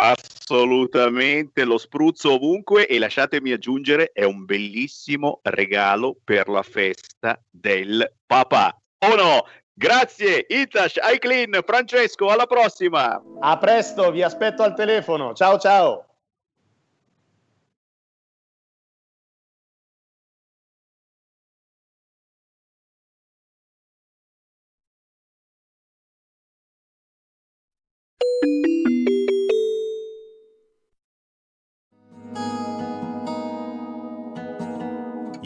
Assolutamente, 0.00 1.64
lo 1.64 1.76
spruzzo 1.76 2.34
ovunque 2.34 2.86
e 2.86 3.00
lasciatemi 3.00 3.50
aggiungere, 3.50 4.12
è 4.12 4.22
un 4.22 4.44
bellissimo 4.44 5.40
regalo 5.42 6.16
per 6.22 6.48
la 6.48 6.62
festa 6.62 7.40
del 7.50 8.08
papà. 8.24 8.80
O 9.00 9.14
no? 9.16 9.44
Grazie, 9.74 10.46
Itash, 10.48 10.98
iClean, 11.14 11.60
Francesco, 11.64 12.28
alla 12.28 12.46
prossima. 12.46 13.20
A 13.40 13.58
presto, 13.58 14.12
vi 14.12 14.22
aspetto 14.22 14.62
al 14.62 14.74
telefono. 14.74 15.34
Ciao 15.34 15.58
ciao. 15.58 16.08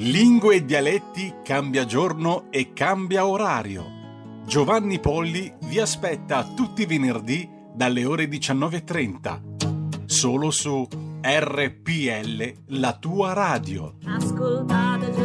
Lingue 0.03 0.57
e 0.57 0.65
dialetti 0.65 1.33
cambia 1.45 1.85
giorno 1.85 2.51
e 2.51 2.73
cambia 2.73 3.25
orario. 3.25 3.85
Giovanni 4.45 4.99
Polli 4.99 5.55
vi 5.67 5.79
aspetta 5.79 6.43
tutti 6.57 6.83
i 6.83 6.87
venerdì 6.87 7.49
dalle 7.73 8.05
ore 8.05 8.25
19.30. 8.25 10.07
Solo 10.07 10.51
su 10.51 10.85
RPL, 11.23 12.53
la 12.71 12.97
tua 12.99 13.33
radio. 13.33 13.95
Ascoltate 14.05 15.22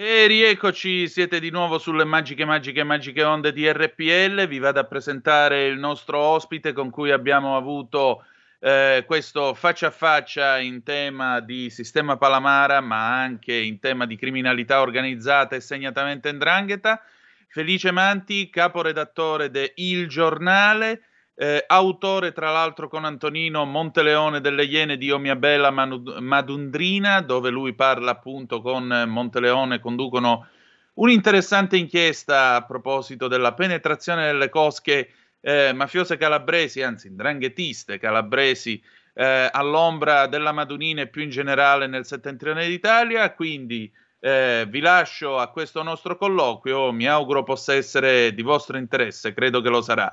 E 0.00 0.28
rieccoci, 0.28 1.08
siete 1.08 1.40
di 1.40 1.50
nuovo 1.50 1.76
sulle 1.76 2.04
magiche, 2.04 2.44
magiche, 2.44 2.84
magiche 2.84 3.24
onde 3.24 3.52
di 3.52 3.68
RPL. 3.68 4.46
Vi 4.46 4.60
vado 4.60 4.78
a 4.78 4.84
presentare 4.84 5.66
il 5.66 5.76
nostro 5.76 6.20
ospite 6.20 6.72
con 6.72 6.88
cui 6.88 7.10
abbiamo 7.10 7.56
avuto 7.56 8.24
eh, 8.60 9.02
questo 9.08 9.54
faccia 9.54 9.88
a 9.88 9.90
faccia 9.90 10.60
in 10.60 10.84
tema 10.84 11.40
di 11.40 11.68
sistema 11.68 12.16
Palamara, 12.16 12.80
ma 12.80 13.20
anche 13.20 13.52
in 13.52 13.80
tema 13.80 14.06
di 14.06 14.14
criminalità 14.14 14.82
organizzata 14.82 15.56
e 15.56 15.60
segnatamente 15.60 16.30
Ndrangheta. 16.30 17.02
Felice 17.48 17.90
Manti, 17.90 18.50
caporedattore 18.50 19.50
de 19.50 19.72
Il 19.74 20.06
Giornale, 20.06 21.07
eh, 21.40 21.62
autore 21.68 22.32
tra 22.32 22.50
l'altro 22.50 22.88
con 22.88 23.04
Antonino 23.04 23.64
Monteleone 23.64 24.40
delle 24.40 24.64
Iene 24.64 24.96
di 24.96 25.12
Omia 25.12 25.36
Bella 25.36 25.70
Madundrina, 25.70 27.20
dove 27.20 27.50
lui 27.50 27.74
parla 27.74 28.10
appunto 28.10 28.60
con 28.60 29.04
Monteleone, 29.06 29.78
conducono 29.78 30.48
un'interessante 30.94 31.76
inchiesta 31.76 32.56
a 32.56 32.64
proposito 32.64 33.28
della 33.28 33.54
penetrazione 33.54 34.26
delle 34.26 34.48
cosche 34.48 35.10
eh, 35.40 35.72
mafiose 35.72 36.16
calabresi, 36.16 36.82
anzi 36.82 37.14
dranghetiste 37.14 37.98
calabresi, 37.98 38.82
eh, 39.14 39.48
all'ombra 39.52 40.26
della 40.26 40.50
Madunina 40.50 41.02
e 41.02 41.06
più 41.06 41.22
in 41.22 41.30
generale 41.30 41.86
nel 41.86 42.04
settentrione 42.04 42.66
d'Italia. 42.66 43.32
Quindi 43.32 43.88
eh, 44.18 44.66
vi 44.68 44.80
lascio 44.80 45.38
a 45.38 45.52
questo 45.52 45.84
nostro 45.84 46.16
colloquio, 46.16 46.90
mi 46.90 47.06
auguro 47.06 47.44
possa 47.44 47.74
essere 47.74 48.34
di 48.34 48.42
vostro 48.42 48.76
interesse, 48.76 49.32
credo 49.32 49.60
che 49.60 49.68
lo 49.68 49.82
sarà. 49.82 50.12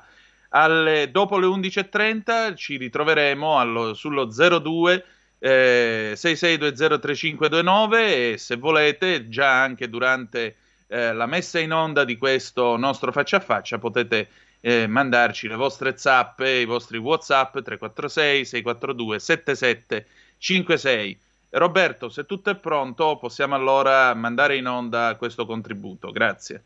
Alle, 0.56 1.10
dopo 1.10 1.38
le 1.38 1.46
11.30 1.46 2.56
ci 2.56 2.78
ritroveremo 2.78 3.58
allo, 3.58 3.92
sullo 3.92 4.24
02 4.24 5.04
eh, 5.38 6.14
66203529 6.16 7.98
e 7.98 8.36
se 8.38 8.56
volete 8.56 9.28
già 9.28 9.62
anche 9.62 9.90
durante 9.90 10.56
eh, 10.86 11.12
la 11.12 11.26
messa 11.26 11.58
in 11.58 11.74
onda 11.74 12.04
di 12.04 12.16
questo 12.16 12.78
nostro 12.78 13.12
faccia 13.12 13.36
a 13.36 13.40
faccia 13.40 13.78
potete 13.78 14.28
eh, 14.60 14.86
mandarci 14.86 15.46
le 15.46 15.56
vostre 15.56 15.98
zappe, 15.98 16.48
i 16.48 16.64
vostri 16.64 16.96
whatsapp 16.96 17.52
346 17.52 18.46
642 18.46 19.18
7756 19.18 21.20
Roberto 21.50 22.08
se 22.08 22.24
tutto 22.24 22.48
è 22.48 22.56
pronto 22.56 23.18
possiamo 23.18 23.54
allora 23.54 24.14
mandare 24.14 24.56
in 24.56 24.66
onda 24.66 25.16
questo 25.16 25.44
contributo. 25.44 26.10
Grazie 26.10 26.62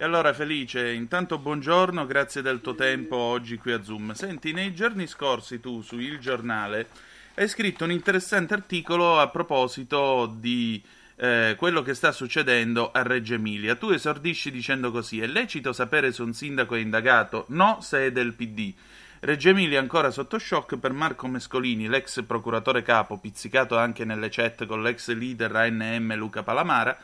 e 0.00 0.04
allora 0.04 0.32
Felice, 0.32 0.92
intanto 0.92 1.36
buongiorno, 1.36 2.06
grazie 2.06 2.40
del 2.40 2.62
tuo 2.62 2.74
tempo 2.74 3.16
oggi 3.16 3.58
qui 3.58 3.72
a 3.72 3.82
Zoom. 3.82 4.12
Senti, 4.12 4.54
nei 4.54 4.72
giorni 4.72 5.06
scorsi 5.06 5.60
tu 5.60 5.82
su 5.82 5.98
Il 5.98 6.18
Giornale 6.20 6.88
hai 7.34 7.46
scritto 7.46 7.84
un 7.84 7.90
interessante 7.90 8.54
articolo 8.54 9.20
a 9.20 9.28
proposito 9.28 10.34
di 10.38 10.82
eh, 11.16 11.54
quello 11.58 11.82
che 11.82 11.92
sta 11.92 12.12
succedendo 12.12 12.92
a 12.92 13.02
Reggio 13.02 13.34
Emilia. 13.34 13.74
Tu 13.74 13.90
esordisci 13.90 14.50
dicendo 14.50 14.90
così: 14.90 15.20
è 15.20 15.26
lecito 15.26 15.74
sapere 15.74 16.12
se 16.12 16.22
un 16.22 16.32
sindaco 16.32 16.76
è 16.76 16.78
indagato? 16.78 17.44
No, 17.48 17.80
se 17.82 18.06
è 18.06 18.10
del 18.10 18.32
PD. 18.32 18.72
Reggio 19.20 19.50
Emilia 19.50 19.80
ancora 19.80 20.10
sotto 20.10 20.38
shock 20.38 20.78
per 20.78 20.94
Marco 20.94 21.26
Mescolini, 21.26 21.88
l'ex 21.88 22.24
procuratore 22.24 22.80
capo, 22.80 23.18
pizzicato 23.18 23.76
anche 23.76 24.06
nelle 24.06 24.30
chat 24.30 24.64
con 24.64 24.82
l'ex 24.82 25.12
leader 25.12 25.54
ANM 25.54 26.14
Luca 26.14 26.42
Palamara 26.42 26.98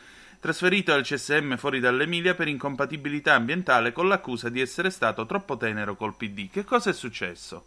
trasferito 0.46 0.92
al 0.92 1.02
CSM 1.02 1.56
fuori 1.56 1.80
dall'Emilia 1.80 2.36
per 2.36 2.46
incompatibilità 2.46 3.34
ambientale 3.34 3.90
con 3.90 4.06
l'accusa 4.06 4.48
di 4.48 4.60
essere 4.60 4.90
stato 4.90 5.26
troppo 5.26 5.56
tenero 5.56 5.96
col 5.96 6.14
PD. 6.14 6.48
Che 6.48 6.62
cosa 6.62 6.90
è 6.90 6.92
successo? 6.92 7.64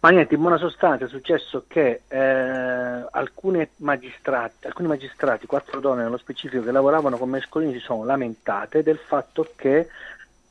Ma 0.00 0.08
niente, 0.08 0.36
in 0.36 0.40
buona 0.40 0.56
sostanza 0.56 1.04
è 1.04 1.08
successo 1.08 1.66
che 1.68 2.00
eh, 2.08 2.16
magistrati, 3.76 4.66
alcuni 4.66 4.88
magistrati, 4.88 5.44
quattro 5.44 5.78
donne 5.78 6.04
nello 6.04 6.16
specifico 6.16 6.62
che 6.62 6.72
lavoravano 6.72 7.18
con 7.18 7.28
Mescolini, 7.28 7.74
si 7.74 7.80
sono 7.80 8.06
lamentate 8.06 8.82
del 8.82 8.96
fatto 8.96 9.46
che 9.54 9.88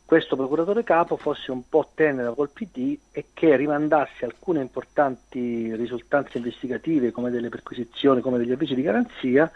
questo 0.09 0.35
procuratore 0.35 0.83
capo 0.83 1.17
fosse 1.17 1.51
un 1.51 1.69
po' 1.69 1.91
tenero 1.93 2.33
col 2.33 2.49
PD 2.49 2.97
e 3.11 3.25
che 3.31 3.55
rimandasse 3.55 4.25
alcune 4.25 4.59
importanti 4.59 5.75
risultanze 5.75 6.39
investigative 6.39 7.11
come 7.11 7.29
delle 7.29 7.49
perquisizioni, 7.49 8.19
come 8.19 8.39
degli 8.39 8.51
avvisi 8.51 8.73
di 8.73 8.81
garanzia, 8.81 9.51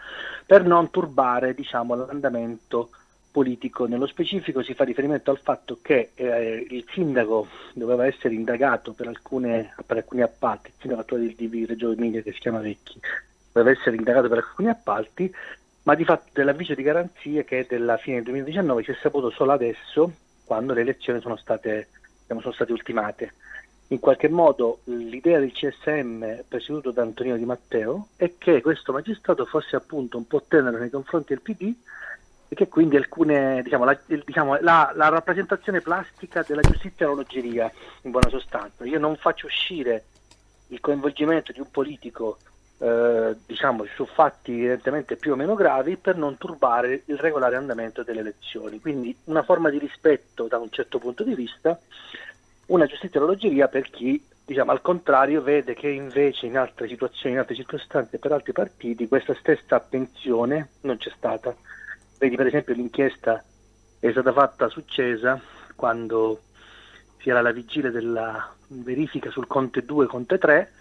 per 0.46 0.64
non 0.64 0.90
turbare 0.90 1.54
diciamo, 1.54 1.96
l'andamento 1.96 2.90
politico. 3.32 3.86
Nello 3.86 4.06
specifico 4.06 4.62
si 4.62 4.74
fa 4.74 4.84
riferimento 4.84 5.32
al 5.32 5.40
fatto 5.40 5.80
che 5.82 6.10
eh, 6.14 6.64
il 6.70 6.86
sindaco 6.88 7.48
doveva 7.72 8.06
essere 8.06 8.34
indagato 8.34 8.92
per, 8.92 9.08
alcune, 9.08 9.74
per 9.84 9.96
alcuni 9.96 10.22
appalti, 10.22 10.68
il 10.68 10.74
sindaco 10.78 11.00
attuale 11.00 11.34
di, 11.34 11.48
di 11.48 11.66
Reggio 11.66 11.90
Emilia 11.90 12.22
che 12.22 12.30
si 12.30 12.38
chiama 12.38 12.60
Vecchi, 12.60 13.00
doveva 13.50 13.76
essere 13.76 13.96
indagato 13.96 14.28
per 14.28 14.38
alcuni 14.38 14.68
appalti, 14.68 15.34
ma 15.82 15.96
di 15.96 16.04
fatto 16.04 16.30
dell'avviso 16.32 16.74
di 16.74 16.82
garanzie 16.84 17.44
che 17.44 17.58
è 17.58 17.66
della 17.68 17.96
fine 17.96 18.22
del 18.22 18.26
2019 18.26 18.84
si 18.84 18.92
è 18.92 18.96
saputo 19.02 19.30
solo 19.30 19.50
adesso 19.50 20.12
quando 20.44 20.72
le 20.72 20.82
elezioni 20.82 21.20
sono 21.20 21.36
state, 21.36 21.88
diciamo, 22.22 22.40
sono 22.40 22.54
state 22.54 22.72
ultimate. 22.72 23.34
In 23.88 23.98
qualche 24.00 24.28
modo 24.28 24.80
l'idea 24.84 25.38
del 25.38 25.52
CSM 25.52 26.44
presieduto 26.48 26.90
da 26.90 27.02
Antonino 27.02 27.36
Di 27.36 27.44
Matteo 27.44 28.08
è 28.16 28.32
che 28.38 28.62
questo 28.62 28.92
magistrato 28.92 29.44
fosse 29.44 29.76
appunto 29.76 30.16
un 30.16 30.26
po' 30.26 30.42
tenero 30.48 30.78
nei 30.78 30.90
confronti 30.90 31.34
del 31.34 31.42
PD 31.42 31.74
e 32.48 32.54
che 32.54 32.68
quindi 32.68 32.96
alcune, 32.96 33.62
diciamo, 33.62 33.84
la, 33.84 33.98
diciamo, 34.06 34.58
la, 34.60 34.90
la, 34.94 35.08
rappresentazione 35.08 35.80
plastica 35.80 36.42
della 36.46 36.62
giustizia 36.62 37.06
orologeria, 37.06 37.70
in 38.02 38.10
buona 38.10 38.28
sostanza. 38.28 38.84
Io 38.84 38.98
non 38.98 39.16
faccio 39.16 39.46
uscire 39.46 40.04
il 40.68 40.80
coinvolgimento 40.80 41.52
di 41.52 41.60
un 41.60 41.70
politico 41.70 42.38
eh, 42.78 43.36
diciamo, 43.46 43.84
su 43.94 44.04
fatti 44.06 44.52
evidentemente 44.52 45.16
più 45.16 45.32
o 45.32 45.36
meno 45.36 45.54
gravi 45.54 45.96
per 45.96 46.16
non 46.16 46.36
turbare 46.36 47.02
il 47.06 47.18
regolare 47.18 47.56
andamento 47.56 48.02
delle 48.02 48.20
elezioni. 48.20 48.80
Quindi 48.80 49.16
una 49.24 49.42
forma 49.42 49.70
di 49.70 49.78
rispetto 49.78 50.46
da 50.46 50.58
un 50.58 50.70
certo 50.70 50.98
punto 50.98 51.22
di 51.22 51.34
vista, 51.34 51.78
una 52.66 52.86
giustizia 52.86 53.20
orologeria 53.20 53.68
per 53.68 53.90
chi 53.90 54.22
diciamo, 54.44 54.72
al 54.72 54.82
contrario 54.82 55.42
vede 55.42 55.74
che 55.74 55.88
invece 55.88 56.46
in 56.46 56.58
altre 56.58 56.88
situazioni, 56.88 57.34
in 57.34 57.40
altre 57.40 57.54
circostanze 57.54 58.18
per 58.18 58.32
altri 58.32 58.52
partiti 58.52 59.08
questa 59.08 59.34
stessa 59.34 59.76
attenzione 59.76 60.70
non 60.82 60.98
c'è 60.98 61.10
stata. 61.16 61.54
Vedi 62.18 62.36
per 62.36 62.46
esempio 62.46 62.74
l'inchiesta 62.74 63.42
è 63.98 64.10
stata 64.10 64.32
fatta 64.32 64.68
su 64.68 64.82
Cesa 64.84 65.40
quando 65.74 66.42
si 67.18 67.30
era 67.30 67.38
alla 67.38 67.52
vigilia 67.52 67.90
della 67.90 68.52
verifica 68.68 69.30
sul 69.30 69.46
Conte 69.46 69.82
2 69.82 70.06
Conte 70.06 70.38
3 70.38 70.72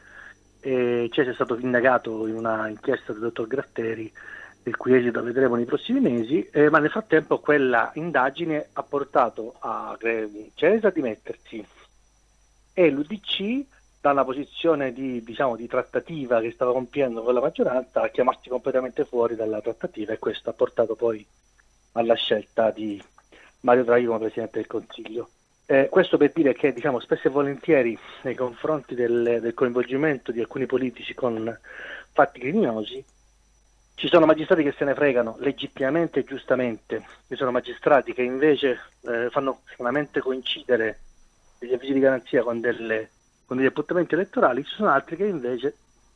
e 0.63 1.09
Cesi 1.11 1.29
è 1.29 1.33
stato 1.33 1.57
indagato 1.57 2.25
in 2.25 2.35
una 2.35 2.69
inchiesta 2.69 3.11
del 3.11 3.21
dottor 3.21 3.47
Gratteri, 3.47 4.11
il 4.63 4.77
cui 4.77 4.95
esito 4.95 5.21
vedremo 5.21 5.55
nei 5.55 5.65
prossimi 5.65 5.99
mesi, 5.99 6.47
eh, 6.49 6.69
ma 6.69 6.79
nel 6.79 6.89
frattempo 6.89 7.39
quella 7.39 7.91
indagine 7.95 8.69
ha 8.71 8.83
portato 8.83 9.55
a 9.59 9.97
eh, 9.99 10.51
a 10.81 10.89
dimettersi 10.89 11.65
e 12.73 12.89
l'UDC 12.89 13.65
dalla 13.99 14.23
posizione 14.23 14.93
di, 14.93 15.21
diciamo, 15.23 15.55
di, 15.55 15.67
trattativa 15.67 16.39
che 16.39 16.51
stava 16.51 16.71
compiendo 16.71 17.23
con 17.23 17.33
la 17.33 17.41
maggioranza 17.41 18.01
a 18.01 18.09
chiamarsi 18.09 18.49
completamente 18.49 19.05
fuori 19.05 19.35
dalla 19.35 19.61
trattativa 19.61 20.13
e 20.13 20.19
questo 20.19 20.49
ha 20.49 20.53
portato 20.53 20.95
poi 20.95 21.25
alla 21.93 22.15
scelta 22.15 22.71
di 22.71 23.01
Mario 23.61 23.83
Draghi 23.83 24.05
come 24.05 24.19
Presidente 24.19 24.57
del 24.57 24.67
Consiglio. 24.67 25.29
Eh, 25.65 25.87
questo 25.89 26.17
per 26.17 26.31
dire 26.33 26.53
che 26.53 26.73
diciamo, 26.73 26.99
spesso 26.99 27.27
e 27.27 27.31
volentieri 27.31 27.97
nei 28.23 28.35
confronti 28.35 28.95
del, 28.95 29.39
del, 29.41 29.53
coinvolgimento 29.53 30.33
di 30.33 30.41
alcuni 30.41 30.65
politici 30.65 31.13
con 31.13 31.57
fatti 32.11 32.41
criminosi 32.41 33.03
ci 33.95 34.07
sono 34.09 34.25
magistrati 34.25 34.63
che 34.63 34.73
se 34.77 34.83
ne 34.83 34.93
fregano 34.93 35.37
legittimamente 35.39 36.19
e 36.19 36.23
giustamente, 36.25 37.05
ci 37.29 37.35
sono 37.35 37.51
magistrati 37.51 38.13
che 38.13 38.23
invece 38.23 38.79
eh, 39.01 39.29
fanno 39.29 39.61
solamente 39.77 40.19
coincidere 40.19 40.99
degli 41.59 41.73
avvisi 41.73 41.93
di 41.93 41.99
garanzia 41.99 42.43
con, 42.43 42.59
delle, 42.59 43.09
con 43.45 43.55
degli 43.55 43.67
appuntamenti 43.67 44.15
elettorali, 44.15 44.65
ci 44.65 44.75
sono 44.75 44.89
altri 44.89 45.15
che 45.15 45.25
invece 45.25 45.75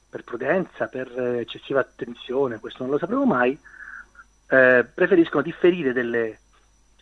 per 0.10 0.24
prudenza, 0.24 0.88
per 0.88 1.08
eccessiva 1.40 1.80
attenzione, 1.80 2.60
questo 2.60 2.84
non 2.84 2.92
lo 2.92 2.98
sapremo 2.98 3.26
mai, 3.26 3.58
eh, 4.50 4.86
preferiscono 4.94 5.44
differire 5.44 5.94
delle 5.94 6.40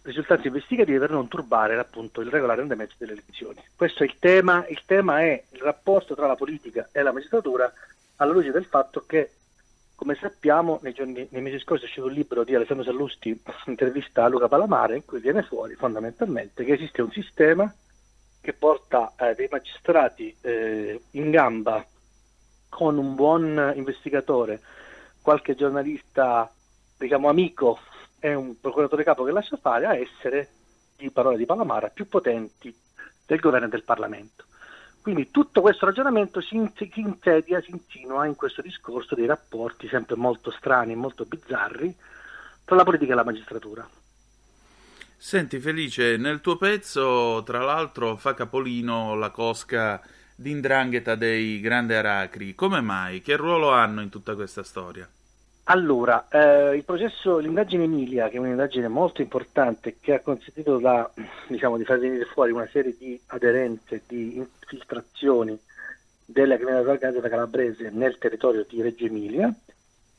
risultanze 0.05 0.47
investigative 0.47 0.99
per 0.99 1.09
non 1.09 1.27
turbare 1.27 1.77
appunto 1.77 2.21
il 2.21 2.29
regolare 2.29 2.61
andamento 2.61 2.95
delle 2.97 3.13
elezioni. 3.13 3.61
Questo 3.75 4.03
è 4.03 4.05
il 4.05 4.15
tema, 4.19 4.65
il 4.67 4.81
tema 4.85 5.21
è 5.21 5.43
il 5.51 5.59
rapporto 5.59 6.15
tra 6.15 6.27
la 6.27 6.35
politica 6.35 6.89
e 6.91 7.01
la 7.01 7.11
magistratura 7.11 7.71
alla 8.17 8.31
luce 8.31 8.51
del 8.51 8.65
fatto 8.65 9.05
che, 9.05 9.31
come 9.95 10.15
sappiamo, 10.15 10.79
nei, 10.83 10.93
giorni, 10.93 11.27
nei 11.29 11.41
mesi 11.41 11.59
scorsi 11.59 11.83
è 11.83 11.87
uscito 11.87 12.05
un 12.05 12.13
libro 12.13 12.43
di 12.43 12.55
Alessandro 12.55 12.85
Sallusti, 12.85 13.41
intervista 13.65 14.23
a 14.23 14.27
Luca 14.27 14.47
Palamare, 14.47 14.95
in 14.95 15.05
cui 15.05 15.19
viene 15.19 15.41
fuori 15.43 15.73
fondamentalmente 15.73 16.63
che 16.63 16.73
esiste 16.73 17.01
un 17.01 17.11
sistema 17.11 17.73
che 18.41 18.53
porta 18.53 19.13
eh, 19.17 19.33
dei 19.33 19.47
magistrati 19.49 20.35
eh, 20.41 21.01
in 21.11 21.31
gamba 21.31 21.83
con 22.69 22.97
un 22.97 23.15
buon 23.15 23.73
investigatore, 23.75 24.61
qualche 25.21 25.55
giornalista 25.55 26.51
diciamo 26.97 27.27
amico 27.27 27.79
è 28.25 28.33
un 28.33 28.59
procuratore 28.59 29.03
capo 29.03 29.23
che 29.23 29.31
lascia 29.31 29.55
fare 29.57 29.85
a 29.85 29.95
essere, 29.95 30.49
di 30.97 31.11
parole 31.11 31.37
di 31.37 31.45
Palamara, 31.45 31.89
più 31.89 32.07
potenti 32.07 32.75
del 33.25 33.39
governo 33.39 33.67
e 33.67 33.69
del 33.69 33.83
Parlamento. 33.83 34.45
Quindi 35.01 35.29
tutto 35.29 35.61
questo 35.61 35.85
ragionamento 35.85 36.41
si 36.41 36.55
insedia, 36.55 37.61
si 37.61 37.69
insinua 37.69 38.25
in 38.25 38.35
questo 38.35 38.63
discorso 38.63 39.13
dei 39.13 39.27
rapporti 39.27 39.87
sempre 39.87 40.15
molto 40.15 40.49
strani 40.49 40.93
e 40.93 40.95
molto 40.95 41.25
bizzarri 41.25 41.95
tra 42.63 42.75
la 42.75 42.83
politica 42.83 43.11
e 43.11 43.15
la 43.15 43.23
magistratura. 43.23 43.87
Senti 45.15 45.59
Felice, 45.59 46.17
nel 46.17 46.41
tuo 46.41 46.57
pezzo 46.57 47.43
tra 47.45 47.59
l'altro 47.59 48.15
fa 48.15 48.33
capolino 48.33 49.13
la 49.13 49.29
cosca 49.29 50.01
d'indrangheta 50.35 51.13
dei 51.13 51.59
grandi 51.59 51.93
aracri. 51.93 52.55
Come 52.55 52.81
mai? 52.81 53.21
Che 53.21 53.35
ruolo 53.35 53.71
hanno 53.71 54.01
in 54.01 54.09
tutta 54.09 54.33
questa 54.33 54.63
storia? 54.63 55.07
Allora, 55.67 56.27
eh, 56.29 56.75
il 56.75 56.83
processo, 56.83 57.39
l'indagine 57.39 57.85
Emilia, 57.85 58.29
che 58.29 58.35
è 58.35 58.39
un'indagine 58.39 58.87
molto 58.87 59.21
importante 59.21 59.97
che 59.99 60.13
ha 60.13 60.19
consentito 60.19 60.77
da, 60.77 61.09
diciamo, 61.47 61.77
di 61.77 61.83
far 61.83 61.97
venire 61.97 62.25
fuori 62.25 62.51
una 62.51 62.67
serie 62.71 62.95
di 62.95 63.19
aderenze, 63.27 64.03
di 64.05 64.35
infiltrazioni 64.35 65.57
della 66.23 66.55
criminalità 66.55 66.91
organizzata 66.91 67.29
calabrese 67.29 67.89
nel 67.89 68.19
territorio 68.19 68.63
di 68.69 68.79
Reggio 68.83 69.05
Emilia, 69.05 69.51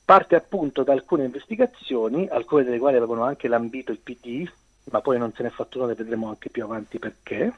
parte 0.04 0.34
appunto 0.34 0.82
da 0.82 0.92
alcune 0.92 1.24
investigazioni, 1.26 2.26
alcune 2.26 2.64
delle 2.64 2.78
quali 2.78 2.96
avevano 2.96 3.22
anche 3.22 3.46
lambito 3.46 3.92
il 3.92 4.00
PD, 4.00 4.50
ma 4.90 5.00
poi 5.00 5.16
non 5.16 5.32
se 5.32 5.44
ne 5.44 5.48
è 5.50 5.52
fatto 5.52 5.78
nulla, 5.78 5.94
vedremo 5.94 6.28
anche 6.28 6.50
più 6.50 6.64
avanti 6.64 6.98
perché. 6.98 7.52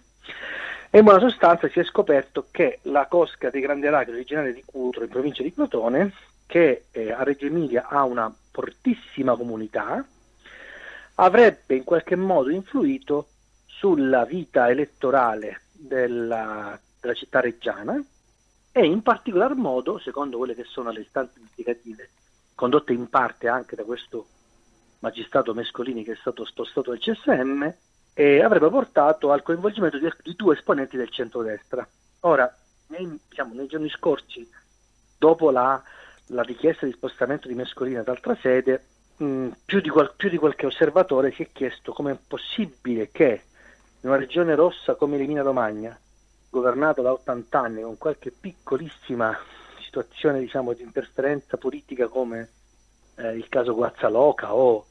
E 0.91 0.99
in 0.99 1.05
buona 1.05 1.21
sostanza 1.21 1.69
si 1.69 1.81
è 1.81 1.85
scoperto 1.85 2.49
che 2.51 2.81
la 2.83 3.07
cosca 3.07 3.49
dei 3.49 3.63
Grandi 3.63 3.87
Aracri 3.87 4.13
originaria 4.13 4.53
di 4.53 4.63
Cutro, 4.65 5.05
in 5.05 5.09
provincia 5.09 5.43
di 5.43 5.55
Crotone, 5.55 6.13
che 6.49 6.87
eh, 6.91 7.13
a 7.13 7.23
Reggio 7.25 7.45
Emilia 7.45 7.89
ha 7.89 8.05
una 8.05 8.35
fortissima 8.51 9.37
comunità, 9.37 10.03
avrebbe 11.17 11.75
in 11.77 11.85
qualche 11.85 12.17
modo 12.17 12.49
influito 12.49 13.29
sulla 13.67 14.25
vita 14.25 14.71
elettorale 14.71 15.61
della, 15.73 16.81
della 16.99 17.15
città 17.15 17.41
reggiana 17.41 18.03
e 18.73 18.85
in 18.87 19.03
particolar 19.03 19.55
modo, 19.55 19.99
secondo 19.99 20.39
quelle 20.39 20.55
che 20.55 20.65
sono 20.65 20.91
le 20.91 21.01
istanze 21.01 21.39
investigative 21.39 22.09
condotte 22.55 22.95
in 22.95 23.09
parte 23.11 23.47
anche 23.47 23.77
da 23.77 23.85
questo 23.85 24.27
magistrato 25.01 25.53
Mescolini 25.53 26.03
che 26.03 26.13
è 26.13 26.19
stato 26.19 26.47
spostato 26.47 26.91
dal 26.91 26.99
CSM, 26.99 27.71
eh, 28.15 28.43
avrebbe 28.43 28.71
portato 28.71 29.31
al 29.33 29.43
coinvolgimento 29.43 29.99
di, 29.99 30.11
di 30.23 30.35
due 30.35 30.57
esponenti 30.57 30.97
del 30.97 31.11
centrodestra. 31.11 31.87
Ora, 32.21 32.53
nei, 32.87 33.21
diciamo, 33.29 33.53
nei 33.53 33.67
giorni 33.67 33.91
scorsi, 33.91 34.49
dopo 35.19 35.51
la 35.51 35.81
la 36.29 36.43
richiesta 36.43 36.87
di 36.87 36.93
spostamento 36.93 37.49
di 37.49 37.55
Mescolina 37.55 38.01
ad 38.01 38.09
altra 38.09 38.37
sede, 38.41 38.85
mh, 39.17 39.25
mm, 39.25 39.49
più, 39.65 39.81
di 39.81 39.89
qual- 39.89 40.15
più, 40.17 40.29
di 40.29 40.37
qualche 40.37 40.67
osservatore 40.67 41.33
si 41.33 41.43
è 41.43 41.49
chiesto 41.53 41.93
come 41.93 42.13
è 42.13 42.19
possibile 42.27 43.11
che 43.11 43.43
in 44.01 44.09
una 44.09 44.19
regione 44.19 44.55
rossa 44.55 44.95
come 44.95 45.17
l'Emilia 45.17 45.43
Romagna, 45.43 45.99
governata 46.51 47.03
da 47.03 47.13
80 47.13 47.61
anni, 47.61 47.83
con 47.83 47.99
qualche 47.99 48.31
piccolissima 48.31 49.37
situazione 49.81 50.41
diciamo, 50.41 50.73
di 50.73 50.83
interferenza 50.83 51.57
politica 51.57 52.09
come 52.09 52.49
eh, 53.17 53.35
il 53.35 53.49
caso 53.49 53.75
Guazzaloca 53.75 54.55
o 54.55 54.87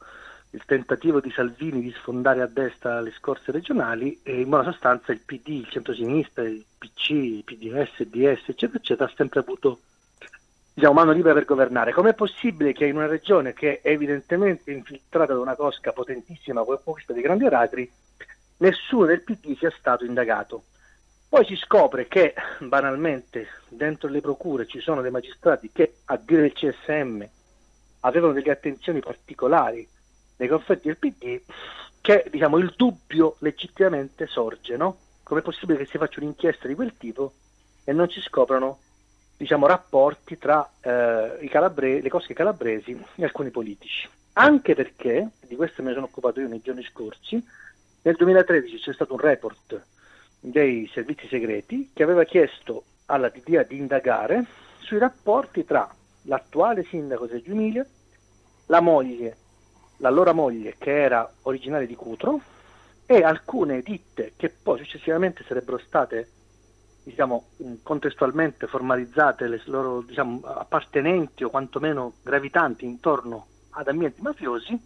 il 0.50 0.62
tentativo 0.64 1.20
di 1.20 1.30
Salvini 1.30 1.80
di 1.80 1.92
sfondare 1.92 2.40
a 2.40 2.46
destra 2.46 3.00
le 3.00 3.12
scorse 3.12 3.52
regionali 3.52 4.20
e 4.22 4.40
in 4.40 4.48
buona 4.48 4.70
sostanza 4.70 5.12
il 5.12 5.20
PD, 5.20 5.48
il 5.48 5.68
centro-sinistra, 5.68 6.42
il 6.44 6.64
PC, 6.78 7.10
il 7.10 7.44
PDS, 7.44 8.02
DS, 8.04 8.48
eccetera, 8.48 8.78
eccetera, 8.78 9.10
ha 9.10 9.14
sempre 9.14 9.40
avuto 9.40 9.80
diciamo, 10.78 10.94
mano 10.94 11.10
libera 11.10 11.34
per 11.34 11.44
governare. 11.44 11.92
Com'è 11.92 12.14
possibile 12.14 12.72
che 12.72 12.86
in 12.86 12.94
una 12.94 13.08
regione 13.08 13.52
che 13.52 13.80
è 13.80 13.90
evidentemente 13.90 14.70
infiltrata 14.70 15.34
da 15.34 15.40
una 15.40 15.56
cosca 15.56 15.92
potentissima 15.92 16.62
come 16.62 16.78
questa 16.84 17.12
di 17.12 17.20
Grandi 17.20 17.46
Aratri, 17.46 17.90
nessuno 18.58 19.06
del 19.06 19.22
PD 19.22 19.58
sia 19.58 19.72
stato 19.76 20.04
indagato? 20.04 20.62
Poi 21.28 21.44
si 21.46 21.56
scopre 21.56 22.06
che 22.06 22.32
banalmente 22.60 23.48
dentro 23.68 24.08
le 24.08 24.20
procure 24.20 24.66
ci 24.66 24.78
sono 24.78 25.02
dei 25.02 25.10
magistrati 25.10 25.70
che 25.72 25.96
a 26.04 26.16
dire 26.16 26.42
del 26.42 26.52
CSM 26.52 27.24
avevano 28.00 28.32
delle 28.32 28.52
attenzioni 28.52 29.00
particolari 29.00 29.86
nei 30.36 30.48
confronti 30.48 30.86
del 30.86 30.96
PD, 30.96 31.40
che 32.00 32.24
diciamo, 32.30 32.56
il 32.56 32.72
dubbio 32.76 33.34
legittimamente 33.40 34.28
sorge, 34.28 34.76
no? 34.76 34.96
Com'è 35.24 35.42
possibile 35.42 35.78
che 35.78 35.86
si 35.86 35.98
faccia 35.98 36.20
un'inchiesta 36.20 36.68
di 36.68 36.76
quel 36.76 36.96
tipo 36.96 37.32
e 37.82 37.92
non 37.92 38.08
si 38.08 38.20
scoprano 38.20 38.78
diciamo, 39.38 39.66
rapporti 39.66 40.36
tra 40.36 40.68
eh, 40.80 41.48
calabre- 41.48 42.02
le 42.02 42.08
cosche 42.08 42.34
calabresi 42.34 43.00
e 43.14 43.24
alcuni 43.24 43.50
politici. 43.50 44.08
Anche 44.34 44.74
perché, 44.74 45.28
di 45.46 45.54
questo 45.56 45.80
ne 45.80 45.92
sono 45.94 46.06
occupato 46.06 46.40
io 46.40 46.48
nei 46.48 46.60
giorni 46.60 46.82
scorsi, 46.82 47.42
nel 48.02 48.16
2013 48.16 48.78
c'è 48.78 48.92
stato 48.92 49.14
un 49.14 49.20
report 49.20 49.80
dei 50.40 50.90
servizi 50.92 51.26
segreti 51.28 51.90
che 51.94 52.02
aveva 52.02 52.24
chiesto 52.24 52.84
alla 53.06 53.28
DDA 53.28 53.62
di 53.62 53.76
indagare 53.76 54.44
sui 54.78 54.98
rapporti 54.98 55.64
tra 55.64 55.88
l'attuale 56.22 56.84
sindaco 56.84 57.26
di 57.26 57.32
Reggio 57.32 57.52
Emilia, 57.52 57.86
la 58.66 58.80
moglie, 58.80 59.36
l'allora 59.98 60.32
moglie 60.32 60.74
che 60.78 61.00
era 61.00 61.30
originaria 61.42 61.86
di 61.86 61.94
Cutro 61.94 62.40
e 63.06 63.22
alcune 63.22 63.82
ditte 63.82 64.32
che 64.36 64.50
poi 64.50 64.78
successivamente 64.78 65.44
sarebbero 65.46 65.78
state 65.78 66.28
diciamo, 67.08 67.48
contestualmente 67.82 68.66
formalizzate 68.66 69.48
le 69.48 69.62
loro 69.64 70.02
diciamo, 70.02 70.40
appartenenti 70.44 71.42
o 71.42 71.50
quantomeno 71.50 72.14
gravitanti 72.22 72.84
intorno 72.84 73.46
ad 73.70 73.88
ambienti 73.88 74.20
mafiosi, 74.20 74.78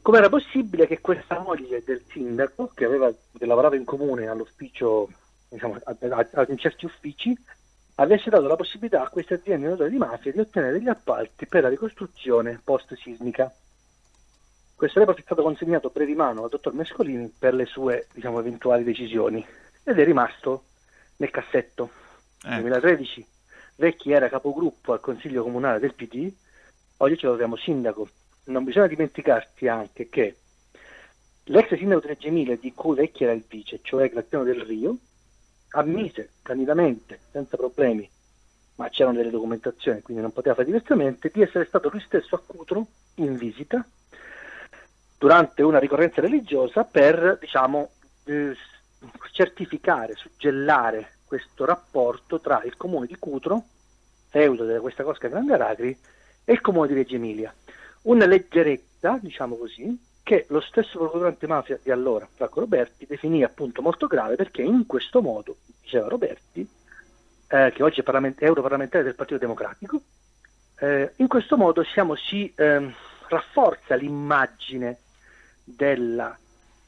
come 0.00 0.18
era 0.18 0.28
possibile 0.28 0.86
che 0.86 1.00
questa 1.00 1.40
moglie 1.40 1.82
del 1.84 2.02
sindaco, 2.08 2.70
che, 2.74 2.84
aveva, 2.84 3.10
che 3.10 3.46
lavorava 3.46 3.76
in 3.76 3.84
comune 3.84 4.28
all'ufficio, 4.28 5.08
diciamo, 5.48 5.78
a, 5.82 5.96
a, 5.98 6.28
a, 6.32 6.46
in 6.48 6.58
certi 6.58 6.84
uffici, 6.84 7.36
avesse 7.96 8.30
dato 8.30 8.46
la 8.46 8.56
possibilità 8.56 9.02
a 9.02 9.08
queste 9.08 9.34
aziende 9.34 9.88
di 9.88 9.98
mafia 9.98 10.32
di 10.32 10.38
ottenere 10.38 10.72
degli 10.72 10.88
appalti 10.88 11.46
per 11.46 11.62
la 11.62 11.68
ricostruzione 11.68 12.60
post-sismica. 12.62 13.52
Questo 14.74 14.98
report 14.98 15.18
è 15.18 15.22
stato 15.22 15.42
consegnato 15.42 15.92
di 15.94 16.14
mano 16.14 16.44
al 16.44 16.50
dottor 16.50 16.72
Mescolini 16.74 17.32
per 17.36 17.54
le 17.54 17.66
sue 17.66 18.06
diciamo, 18.12 18.40
eventuali 18.40 18.82
decisioni 18.82 19.44
ed 19.84 19.98
è 19.98 20.04
rimasto 20.04 20.64
nel 21.22 21.30
cassetto. 21.30 21.90
Nel 22.42 22.54
ecco. 22.54 22.62
2013 22.62 23.26
Vecchi 23.76 24.12
era 24.12 24.28
capogruppo 24.28 24.92
al 24.92 25.00
Consiglio 25.00 25.42
Comunale 25.42 25.78
del 25.78 25.94
PD, 25.94 26.30
oggi 26.98 27.16
ce 27.16 27.26
lo 27.26 27.30
troviamo 27.30 27.56
sindaco. 27.56 28.08
Non 28.44 28.64
bisogna 28.64 28.88
dimenticarsi 28.88 29.66
anche 29.66 30.08
che 30.08 30.36
l'ex 31.44 31.74
sindaco 31.76 32.00
di 32.00 32.06
Reggio 32.08 32.26
Emilia, 32.26 32.56
di 32.56 32.74
cui 32.74 32.96
Vecchi 32.96 33.24
era 33.24 33.32
il 33.32 33.44
vice, 33.48 33.80
cioè 33.82 34.10
Graziano 34.10 34.44
del 34.44 34.60
Rio, 34.60 34.96
ammise 35.70 36.30
candidamente, 36.42 37.20
senza 37.30 37.56
problemi, 37.56 38.08
ma 38.76 38.88
c'erano 38.90 39.16
delle 39.16 39.30
documentazioni, 39.30 40.02
quindi 40.02 40.22
non 40.22 40.32
poteva 40.32 40.54
fare 40.54 40.66
diversamente, 40.66 41.30
di 41.32 41.42
essere 41.42 41.64
stato 41.64 41.88
lui 41.88 42.00
stesso 42.00 42.34
a 42.34 42.42
Cutro 42.44 42.86
in 43.16 43.36
visita 43.36 43.84
durante 45.16 45.62
una 45.62 45.78
ricorrenza 45.78 46.20
religiosa 46.20 46.84
per, 46.84 47.38
diciamo, 47.40 47.90
eh, 48.24 48.54
certificare, 49.32 50.14
suggellare 50.14 51.18
questo 51.24 51.64
rapporto 51.64 52.40
tra 52.40 52.62
il 52.64 52.76
comune 52.76 53.06
di 53.06 53.16
Cutro, 53.18 53.64
feudo 54.28 54.66
di 54.66 54.78
questa 54.78 55.02
cosca 55.02 55.28
Grande 55.28 55.54
Aracri, 55.54 55.98
e 56.44 56.52
il 56.52 56.60
comune 56.60 56.88
di 56.88 56.94
Reggio 56.94 57.14
Emilia. 57.16 57.54
Una 58.02 58.26
leggerezza, 58.26 59.18
diciamo 59.20 59.56
così, 59.56 59.98
che 60.22 60.46
lo 60.48 60.60
stesso 60.60 60.98
procuratore 60.98 61.30
antimafia 61.30 61.78
di 61.82 61.90
allora, 61.90 62.28
Franco 62.34 62.60
Roberti, 62.60 63.06
definì 63.06 63.42
appunto 63.42 63.82
molto 63.82 64.06
grave 64.06 64.36
perché 64.36 64.62
in 64.62 64.86
questo 64.86 65.20
modo, 65.20 65.56
diceva 65.80 66.08
Roberti, 66.08 66.68
eh, 67.48 67.72
che 67.74 67.82
oggi 67.82 68.00
è 68.00 68.02
parlament- 68.02 68.40
europarlamentare 68.42 69.04
del 69.04 69.14
Partito 69.14 69.38
Democratico, 69.38 70.00
eh, 70.78 71.12
in 71.16 71.28
questo 71.28 71.56
modo 71.56 71.82
siamo, 71.84 72.14
si 72.14 72.52
eh, 72.54 72.92
rafforza 73.28 73.94
l'immagine 73.94 74.98
della 75.64 76.36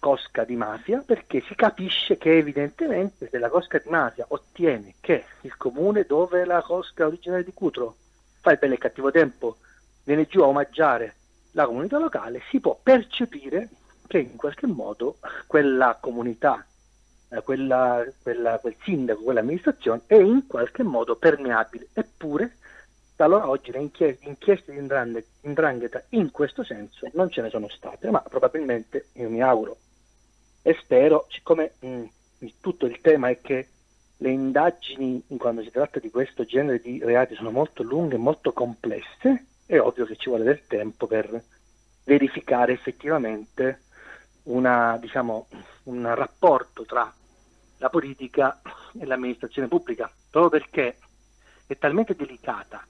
cosca 0.05 0.45
di 0.45 0.55
mafia 0.55 1.03
perché 1.05 1.41
si 1.41 1.55
capisce 1.55 2.19
che 2.19 2.37
evidentemente 2.37 3.27
se 3.31 3.39
la 3.39 3.49
cosca 3.49 3.79
di 3.79 3.89
mafia 3.89 4.27
ottiene 4.29 4.97
che 5.01 5.25
il 5.41 5.57
comune 5.57 6.05
dove 6.05 6.45
la 6.45 6.61
cosca 6.61 7.07
originale 7.07 7.43
di 7.43 7.55
Cutro 7.55 7.97
fa 8.43 8.53
il 8.53 8.59
bello 8.59 8.75
e 8.75 8.79
cattivo 8.79 9.11
tempo 9.11 9.57
viene 10.05 10.27
giù 10.27 10.43
a 10.43 10.47
omaggiare 10.47 11.15
la 11.53 11.65
comunità 11.65 11.99
locale, 11.99 12.43
si 12.51 12.61
può 12.61 12.79
percepire 12.83 13.71
che 14.07 14.19
in 14.19 14.37
qualche 14.37 14.67
modo 14.67 15.17
quella 15.47 15.97
comunità, 15.99 16.63
eh, 17.31 17.41
quella, 17.41 18.05
quella, 18.23 18.59
quel 18.59 18.77
sindaco, 18.83 19.23
quell'amministrazione 19.23 20.03
è 20.07 20.17
in 20.17 20.47
qualche 20.47 20.83
modo 20.83 21.17
permeabile. 21.17 21.89
Eppure, 21.95 22.57
da 23.17 23.25
allora 23.25 23.49
oggi 23.49 23.71
le 23.71 23.79
inchieste, 23.79 24.29
inchieste 24.29 24.73
di 24.73 24.87
indrangheta 25.41 26.03
in 26.11 26.31
questo 26.31 26.63
senso 26.63 27.09
non 27.15 27.31
ce 27.31 27.41
ne 27.41 27.49
sono 27.49 27.69
state, 27.71 28.11
ma 28.11 28.21
probabilmente, 28.21 29.07
io 29.15 29.31
mi 29.31 29.41
auguro, 29.41 29.79
e 30.67 30.75
spero, 30.81 31.27
siccome 31.29 31.75
mh, 31.79 31.87
mm, 31.89 32.47
tutto 32.61 32.87
il 32.87 32.99
tema 33.03 33.29
è 33.29 33.39
che 33.43 33.69
le 34.17 34.31
indagini 34.31 35.23
quando 35.37 35.63
si 35.63 35.71
tratta 35.71 35.99
di 35.99 36.09
questo 36.11 36.47
genere 36.47 36.81
di 36.81 36.99
reati 37.05 37.35
sono 37.35 37.51
molto 37.51 37.83
lunghe 37.83 38.15
e 38.15 38.19
molto 38.19 38.55
complesse, 38.55 39.45
è 39.67 39.79
ovvio 39.79 40.07
che 40.07 40.17
ci 40.17 40.31
vuole 40.31 40.45
del 40.45 40.67
tempo 40.67 41.07
per 41.07 41.43
verificare 42.05 42.73
effettivamente 42.73 43.83
una, 44.45 44.97
diciamo, 44.99 45.49
un 45.85 46.15
rapporto 46.15 46.87
tra 46.87 47.13
la 47.77 47.89
politica 47.91 48.63
e 48.99 49.05
l'amministrazione 49.05 49.69
pubblica, 49.69 50.11
proprio 50.31 50.61
perché 50.61 50.97
è 51.67 51.77
talmente 51.77 52.17
delicata 52.17 52.87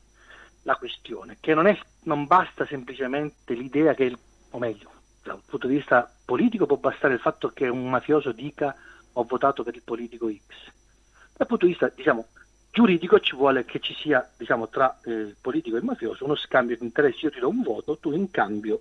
la 0.62 0.76
questione 0.76 1.38
che 1.40 1.54
non, 1.54 1.66
è, 1.66 1.76
non 2.04 2.26
basta 2.26 2.64
semplicemente 2.66 3.54
l'idea 3.54 3.94
che, 3.94 4.04
il, 4.04 4.18
o 4.50 4.58
meglio, 4.58 4.92
dal 5.24 5.42
punto 5.44 5.66
di 5.66 5.74
vista 5.74 6.13
politico 6.24 6.66
può 6.66 6.76
bastare 6.76 7.14
il 7.14 7.20
fatto 7.20 7.50
che 7.50 7.68
un 7.68 7.88
mafioso 7.88 8.32
dica 8.32 8.74
ho 9.12 9.24
votato 9.24 9.62
per 9.62 9.74
il 9.74 9.82
politico 9.82 10.30
X. 10.30 10.72
Dal 11.36 11.46
punto 11.46 11.66
di 11.66 11.72
vista, 11.72 11.90
diciamo, 11.94 12.26
giuridico 12.70 13.20
ci 13.20 13.36
vuole 13.36 13.64
che 13.64 13.80
ci 13.80 13.94
sia, 13.94 14.28
diciamo, 14.36 14.68
tra 14.68 14.98
eh, 15.04 15.34
politico 15.40 15.76
e 15.76 15.80
il 15.80 15.84
mafioso 15.84 16.24
uno 16.24 16.34
scambio 16.34 16.76
di 16.76 16.84
interessi. 16.84 17.24
Io 17.24 17.30
ti 17.30 17.40
do 17.40 17.48
un 17.48 17.62
voto, 17.62 17.98
tu 17.98 18.12
in 18.12 18.30
cambio 18.30 18.80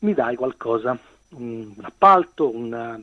mi 0.00 0.14
dai 0.14 0.36
qualcosa, 0.36 0.96
un, 1.30 1.72
un 1.76 1.84
appalto, 1.84 2.54
una, 2.54 3.00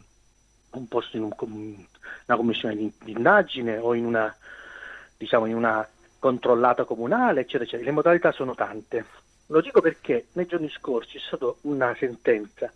un 0.72 0.88
posto 0.88 1.18
in 1.18 1.24
un, 1.24 1.34
una 1.38 2.38
commissione 2.38 2.76
di, 2.76 2.92
indagine 3.06 3.78
o 3.78 3.94
in 3.94 4.06
una, 4.06 4.36
diciamo, 5.18 5.46
in 5.46 5.56
una 5.56 5.88
controllata 6.20 6.86
comunale, 6.86 7.42
eccetera, 7.42 7.64
eccetera. 7.64 7.90
Le 7.90 7.96
modalità 7.96 8.32
sono 8.32 8.56
tante. 8.56 9.06
Lo 9.48 9.62
dico 9.62 9.80
perché 9.80 10.28
nei 10.34 10.48
giorni 10.48 10.70
scorsi 10.70 11.18
c'è 11.20 11.26
stata 11.28 11.54
una 11.62 11.96
sentenza 12.00 12.72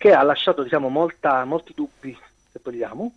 che 0.00 0.14
ha 0.14 0.22
lasciato 0.22 0.62
diciamo, 0.62 0.88
molta, 0.88 1.44
molti 1.44 1.74
dubbi, 1.74 2.18
se 2.50 2.58
vogliamo, 2.62 3.12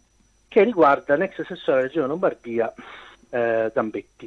che 0.49 0.63
riguarda 0.63 1.15
l'ex 1.15 1.39
assessore 1.39 1.77
della 1.77 1.81
Regione 1.83 2.07
Lombardia 2.07 2.73
eh, 3.29 3.71
Zambetti, 3.73 4.25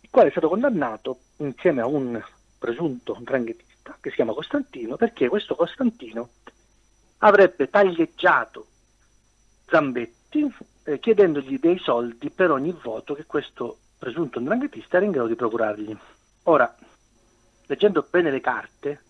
il 0.00 0.08
quale 0.10 0.26
è 0.26 0.30
stato 0.32 0.48
condannato 0.48 1.20
insieme 1.36 1.80
a 1.80 1.86
un 1.86 2.20
presunto 2.58 3.16
dranghetista 3.20 3.96
che 4.00 4.08
si 4.08 4.16
chiama 4.16 4.32
Costantino, 4.32 4.96
perché 4.96 5.28
questo 5.28 5.54
Costantino 5.54 6.30
avrebbe 7.18 7.70
taglieggiato 7.70 8.66
Zambetti 9.68 10.52
eh, 10.82 10.98
chiedendogli 10.98 11.60
dei 11.60 11.78
soldi 11.78 12.30
per 12.30 12.50
ogni 12.50 12.76
voto 12.82 13.14
che 13.14 13.26
questo 13.26 13.78
presunto 13.96 14.40
dranghetista 14.40 14.96
era 14.96 15.06
in 15.06 15.12
grado 15.12 15.28
di 15.28 15.36
procurargli. 15.36 15.96
Ora, 16.44 16.74
leggendo 17.66 18.04
bene 18.10 18.32
le 18.32 18.40
carte, 18.40 19.02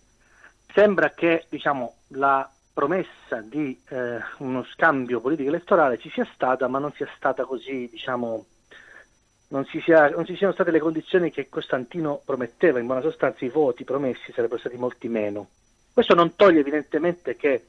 sembra 0.73 1.11
che 1.11 1.45
diciamo, 1.49 1.95
la 2.09 2.49
promessa 2.73 3.41
di 3.41 3.79
eh, 3.89 4.19
uno 4.37 4.63
scambio 4.63 5.19
politico 5.19 5.49
elettorale 5.49 5.97
ci 5.97 6.09
sia 6.09 6.27
stata, 6.33 6.67
ma 6.67 6.79
non 6.79 6.91
sia 6.93 7.07
stata 7.15 7.43
così, 7.43 7.87
diciamo, 7.91 8.45
non, 9.49 9.65
si 9.65 9.81
sia, 9.81 10.09
non 10.09 10.25
ci 10.25 10.35
siano 10.35 10.53
state 10.53 10.71
le 10.71 10.79
condizioni 10.79 11.31
che 11.31 11.49
Costantino 11.49 12.21
prometteva, 12.23 12.79
in 12.79 12.85
buona 12.85 13.01
sostanza 13.01 13.45
i 13.45 13.49
voti 13.49 13.83
promessi 13.83 14.31
sarebbero 14.31 14.59
stati 14.59 14.77
molti 14.77 15.07
meno. 15.07 15.49
Questo 15.93 16.15
non 16.15 16.35
toglie 16.35 16.61
evidentemente 16.61 17.35
che 17.35 17.65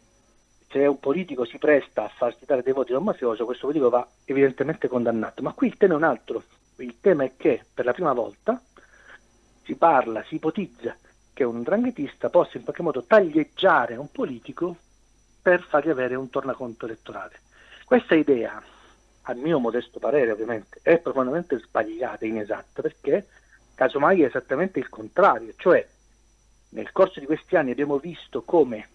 se 0.70 0.86
un 0.86 0.98
politico 1.00 1.44
si 1.44 1.58
presta 1.58 2.04
a 2.04 2.08
farsi 2.08 2.44
dare 2.46 2.62
dei 2.62 2.72
voti 2.72 2.92
da 2.92 2.98
un 2.98 3.04
mafioso, 3.04 3.44
questo 3.44 3.66
politico 3.66 3.90
va 3.90 4.06
evidentemente 4.24 4.88
condannato. 4.88 5.42
Ma 5.42 5.52
qui 5.52 5.66
il 5.66 5.76
tema 5.76 5.94
è 5.94 5.96
un 5.96 6.04
altro. 6.04 6.42
Il 6.76 6.98
tema 7.00 7.24
è 7.24 7.32
che 7.36 7.64
per 7.74 7.84
la 7.84 7.92
prima 7.92 8.12
volta 8.12 8.60
si 9.64 9.74
parla, 9.74 10.22
si 10.24 10.36
ipotizza 10.36 10.96
che 11.32 11.44
un 11.44 11.62
dranghetista 11.62 12.28
possa 12.28 12.58
in 12.58 12.64
qualche 12.64 12.82
modo 12.82 13.04
taglieggiare 13.04 13.96
un 13.96 14.10
politico 14.10 14.76
per 15.40 15.62
fargli 15.62 15.88
avere 15.88 16.14
un 16.14 16.30
tornaconto 16.30 16.84
elettorale. 16.84 17.40
Questa 17.84 18.14
idea, 18.14 18.62
a 19.22 19.34
mio 19.34 19.58
modesto 19.58 19.98
parere 19.98 20.30
ovviamente, 20.30 20.80
è 20.82 20.98
profondamente 20.98 21.58
sbagliata 21.58 22.24
e 22.24 22.28
inesatta 22.28 22.82
perché 22.82 23.26
casomai 23.74 24.22
è 24.22 24.26
esattamente 24.26 24.78
il 24.78 24.88
contrario, 24.88 25.54
cioè 25.56 25.86
nel 26.70 26.92
corso 26.92 27.20
di 27.20 27.26
questi 27.26 27.56
anni 27.56 27.72
abbiamo 27.72 27.98
visto 27.98 28.42
come 28.42 28.88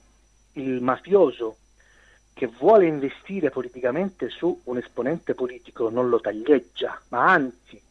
il 0.53 0.81
mafioso 0.81 1.57
che 2.33 2.47
vuole 2.47 2.85
investire 2.85 3.49
politicamente 3.49 4.29
su 4.29 4.61
un 4.65 4.77
esponente 4.77 5.33
politico 5.33 5.89
non 5.89 6.07
lo 6.07 6.19
taglieggia, 6.19 7.01
ma 7.09 7.31
anzi 7.31 7.81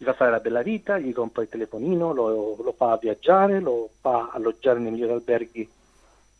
gli 0.00 0.04
fa 0.06 0.14
fare 0.14 0.30
la 0.30 0.40
bella 0.40 0.62
vita, 0.62 0.98
gli 0.98 1.12
compra 1.12 1.42
il 1.42 1.50
telefonino, 1.50 2.14
lo, 2.14 2.56
lo 2.58 2.72
fa 2.74 2.96
viaggiare, 2.96 3.60
lo 3.60 3.90
fa 4.00 4.30
alloggiare 4.32 4.78
nei 4.78 4.92
migliori 4.92 5.12
alberghi 5.12 5.70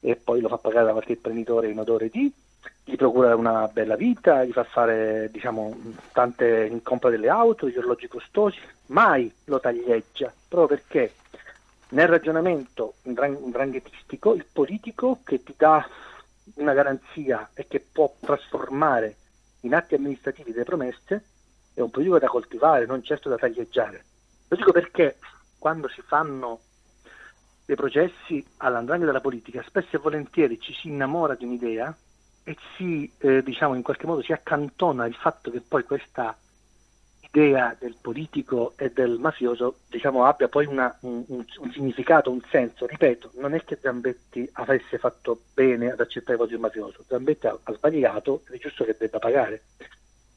e 0.00 0.16
poi 0.16 0.40
lo 0.40 0.48
fa 0.48 0.56
pagare 0.56 0.86
da 0.86 0.92
qualche 0.92 1.12
imprenditore 1.12 1.68
in 1.68 1.78
odore 1.78 2.08
di, 2.08 2.32
gli 2.82 2.96
procura 2.96 3.36
una 3.36 3.68
bella 3.68 3.96
vita, 3.96 4.44
gli 4.44 4.52
fa 4.52 4.64
fare 4.64 5.28
diciamo, 5.30 5.76
tante 6.10 6.80
compra 6.82 7.10
delle 7.10 7.28
auto, 7.28 7.68
gli 7.68 7.76
orologi 7.76 8.08
costosi, 8.08 8.58
mai 8.86 9.30
lo 9.44 9.60
taglieggia, 9.60 10.32
proprio 10.48 10.78
perché 10.78 11.12
nel 11.90 12.08
ragionamento 12.08 12.94
dranghettistico 13.02 14.32
il 14.32 14.46
politico 14.50 15.18
che 15.22 15.42
ti 15.42 15.52
dà 15.54 15.86
una 16.54 16.72
garanzia 16.72 17.50
e 17.52 17.66
che 17.68 17.84
può 17.92 18.10
trasformare 18.20 19.16
in 19.60 19.74
atti 19.74 19.96
amministrativi 19.96 20.50
delle 20.52 20.64
promesse 20.64 21.24
è 21.74 21.80
un 21.80 21.90
politico 21.90 22.18
da 22.18 22.28
coltivare, 22.28 22.86
non 22.86 23.02
certo 23.02 23.28
da 23.28 23.36
taglieggiare. 23.36 24.04
Lo 24.48 24.56
dico 24.56 24.72
perché 24.72 25.18
quando 25.58 25.88
si 25.88 26.02
fanno 26.02 26.60
dei 27.64 27.76
processi 27.76 28.44
all'andrangheta 28.58 29.12
della 29.12 29.22
politica, 29.22 29.62
spesso 29.64 29.96
e 29.96 29.98
volentieri 30.00 30.60
ci 30.60 30.72
si 30.74 30.88
innamora 30.88 31.34
di 31.34 31.44
un'idea 31.44 31.96
e 32.42 32.56
si, 32.76 33.10
eh, 33.18 33.42
diciamo, 33.42 33.74
in 33.74 33.82
qualche 33.82 34.06
modo 34.06 34.22
si 34.22 34.32
accantona 34.32 35.06
il 35.06 35.14
fatto 35.14 35.50
che 35.50 35.60
poi 35.60 35.84
questa 35.84 36.36
idea 37.32 37.76
del 37.78 37.94
politico 38.00 38.72
e 38.76 38.90
del 38.90 39.18
mafioso 39.18 39.80
diciamo, 39.88 40.24
abbia 40.24 40.48
poi 40.48 40.66
una, 40.66 40.96
un, 41.02 41.22
un, 41.26 41.44
significato, 41.72 42.30
un 42.30 42.40
senso. 42.50 42.86
Ripeto, 42.86 43.32
non 43.34 43.54
è 43.54 43.64
che 43.64 43.78
Zambetti 43.80 44.48
avesse 44.54 44.98
fatto 44.98 45.40
bene 45.54 45.92
ad 45.92 46.00
accettare 46.00 46.34
i 46.34 46.38
voti 46.38 46.52
del 46.52 46.60
mafioso, 46.60 47.04
Zambetti 47.06 47.46
ha, 47.46 47.56
ha 47.62 47.72
sbagliato 47.72 48.42
ed 48.48 48.54
è 48.54 48.58
giusto 48.58 48.84
che 48.84 48.96
debba 48.98 49.18
pagare. 49.18 49.62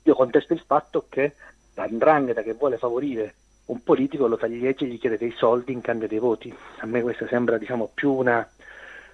Io 0.04 0.16
contesto 0.16 0.54
il 0.54 0.64
fatto 0.66 1.06
che 1.10 1.36
l'andrangheta 1.76 2.41
che 2.41 2.54
vuole 2.54 2.78
favorire 2.78 3.36
un 3.66 3.82
politico 3.84 4.28
lo 4.28 4.38
taglieggia 4.38 4.84
e 4.86 4.88
gli 4.88 4.99
chiede 4.99 5.18
dei 5.18 5.32
soldi 5.32 5.72
in 5.72 5.82
cambio 5.82 6.08
dei 6.08 6.20
voti. 6.20 6.54
A 6.80 6.86
me 6.86 7.01
questa 7.01 7.28
sembra 7.28 7.58
diciamo, 7.58 7.89
più 7.93 8.12
una 8.12 8.47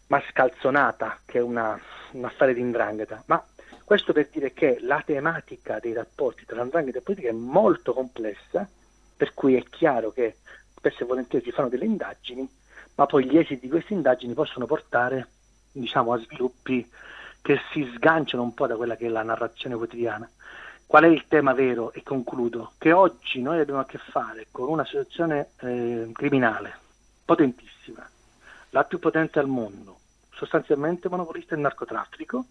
mascalzonata 0.07 1.19
che 1.25 1.39
una, 1.39 1.79
un 2.11 2.25
affare 2.25 2.53
di 2.53 2.61
indrangheta. 2.61 3.23
Ma 3.27 3.43
questo 3.83 4.13
per 4.13 4.29
dire 4.31 4.53
che 4.53 4.79
la 4.81 5.01
tematica 5.05 5.79
dei 5.79 5.93
rapporti 5.93 6.45
tra 6.45 6.57
l'andrangheta 6.57 6.97
e 6.97 7.01
politica 7.01 7.29
è 7.29 7.33
molto 7.33 7.93
complessa, 7.93 8.67
per 9.15 9.33
cui 9.33 9.55
è 9.55 9.63
chiaro 9.69 10.11
che 10.11 10.37
spesso 10.75 11.03
e 11.03 11.05
volentieri 11.05 11.45
si 11.45 11.51
fanno 11.51 11.69
delle 11.69 11.85
indagini, 11.85 12.47
ma 12.95 13.05
poi 13.05 13.25
gli 13.25 13.37
esiti 13.37 13.61
di 13.61 13.69
queste 13.69 13.93
indagini 13.93 14.33
possono 14.33 14.65
portare 14.65 15.27
diciamo, 15.71 16.13
a 16.13 16.19
sviluppi 16.19 16.89
che 17.41 17.59
si 17.71 17.89
sganciano 17.95 18.43
un 18.43 18.53
po' 18.53 18.67
da 18.67 18.75
quella 18.75 18.95
che 18.95 19.05
è 19.05 19.09
la 19.09 19.23
narrazione 19.23 19.75
quotidiana. 19.75 20.29
Qual 20.89 21.03
è 21.03 21.07
il 21.07 21.25
tema 21.27 21.53
vero? 21.53 21.93
E 21.93 22.01
concludo, 22.01 22.71
che 22.79 22.91
oggi 22.93 23.43
noi 23.43 23.59
abbiamo 23.59 23.79
a 23.79 23.85
che 23.85 23.99
fare 23.99 24.47
con 24.49 24.69
una 24.69 24.83
situazione 24.85 25.49
eh, 25.59 26.09
criminale 26.11 26.79
potentissima, 27.23 28.09
la 28.71 28.83
più 28.85 28.97
potente 28.97 29.37
al 29.37 29.45
mondo, 29.45 29.99
sostanzialmente 30.31 31.07
monopolista 31.07 31.53
del 31.53 31.63
narcotraffico, 31.63 32.43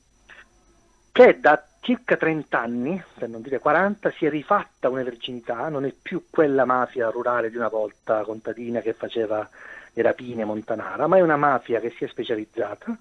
che 1.11 1.41
da 1.41 1.67
circa 1.81 2.17
30 2.17 2.61
anni, 2.61 3.03
per 3.19 3.29
non 3.29 3.43
dire 3.43 3.59
40, 3.59 4.13
si 4.13 4.27
è 4.27 4.31
rifatta 4.31 4.89
una 4.89 5.03
verginità, 5.03 5.69
non 5.69 5.85
è 5.85 5.93
più 5.93 6.27
quella 6.31 6.65
mafia 6.65 7.11
rurale 7.11 7.51
di 7.51 7.57
una 7.57 7.67
volta 7.67 8.23
contadina 8.23 8.79
che 8.79 8.93
faceva 8.93 9.51
le 9.93 10.03
rapine 10.03 10.45
montanara, 10.45 11.09
ma 11.09 11.17
è 11.17 11.23
una 11.23 11.37
mafia 11.37 11.81
che 11.81 11.91
si 11.91 12.05
è 12.05 12.07
specializzata 12.07 12.97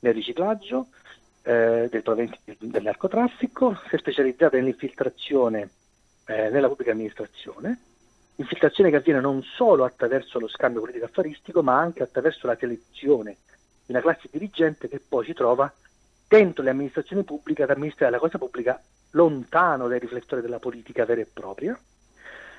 nel 0.00 0.12
riciclaggio 0.12 0.88
eh, 1.42 1.88
dei 1.90 2.02
proventi 2.02 2.38
del 2.58 2.82
narcotraffico, 2.82 3.78
si 3.88 3.96
è 3.96 3.98
specializzata 3.98 4.56
nell'infiltrazione 4.56 5.70
eh, 6.26 6.50
nella 6.50 6.68
pubblica 6.68 6.92
amministrazione, 6.92 7.78
infiltrazione 8.36 8.90
che 8.90 8.96
avviene 8.96 9.20
non 9.20 9.42
solo 9.42 9.84
attraverso 9.84 10.38
lo 10.38 10.48
scambio 10.48 10.80
politico 10.80 11.04
affaristico, 11.04 11.62
ma 11.62 11.78
anche 11.78 12.02
attraverso 12.02 12.46
la 12.46 12.56
selezione 12.56 13.36
di 13.84 13.92
una 13.92 14.00
classe 14.00 14.28
dirigente 14.30 14.88
che 14.88 15.00
poi 15.06 15.24
si 15.24 15.32
trova 15.32 15.72
dentro 16.28 16.62
le 16.62 16.70
amministrazioni 16.70 17.24
pubbliche 17.24 17.64
ad 17.64 17.70
amministrare 17.70 18.12
la 18.12 18.18
cosa 18.18 18.38
pubblica 18.38 18.80
lontano 19.10 19.88
dai 19.88 19.98
riflettori 19.98 20.40
della 20.40 20.58
politica 20.58 21.04
vera 21.04 21.20
e 21.20 21.26
propria, 21.30 21.78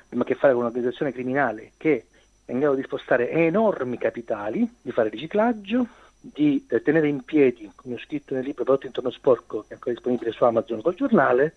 abbiamo 0.03 0.23
a 0.23 0.25
che 0.25 0.35
fare 0.35 0.53
con 0.53 0.61
un'organizzazione 0.61 1.11
criminale 1.11 1.71
che 1.77 2.05
è 2.45 2.51
in 2.51 2.59
grado 2.59 2.75
di 2.75 2.83
spostare 2.83 3.29
enormi 3.31 3.97
capitali, 3.97 4.69
di 4.81 4.91
fare 4.91 5.09
riciclaggio, 5.09 5.87
di 6.25 6.65
eh, 6.69 6.81
tenere 6.81 7.09
in 7.09 7.23
piedi, 7.23 7.69
come 7.75 7.95
ho 7.95 7.99
scritto 7.99 8.33
nel 8.33 8.45
libro 8.45 8.63
Prodotto 8.63 8.85
Interno 8.85 9.09
Sporco, 9.09 9.63
che 9.63 9.71
è 9.71 9.73
ancora 9.73 9.93
disponibile 9.93 10.31
su 10.31 10.45
Amazon 10.45 10.81
col 10.81 10.95
giornale, 10.95 11.55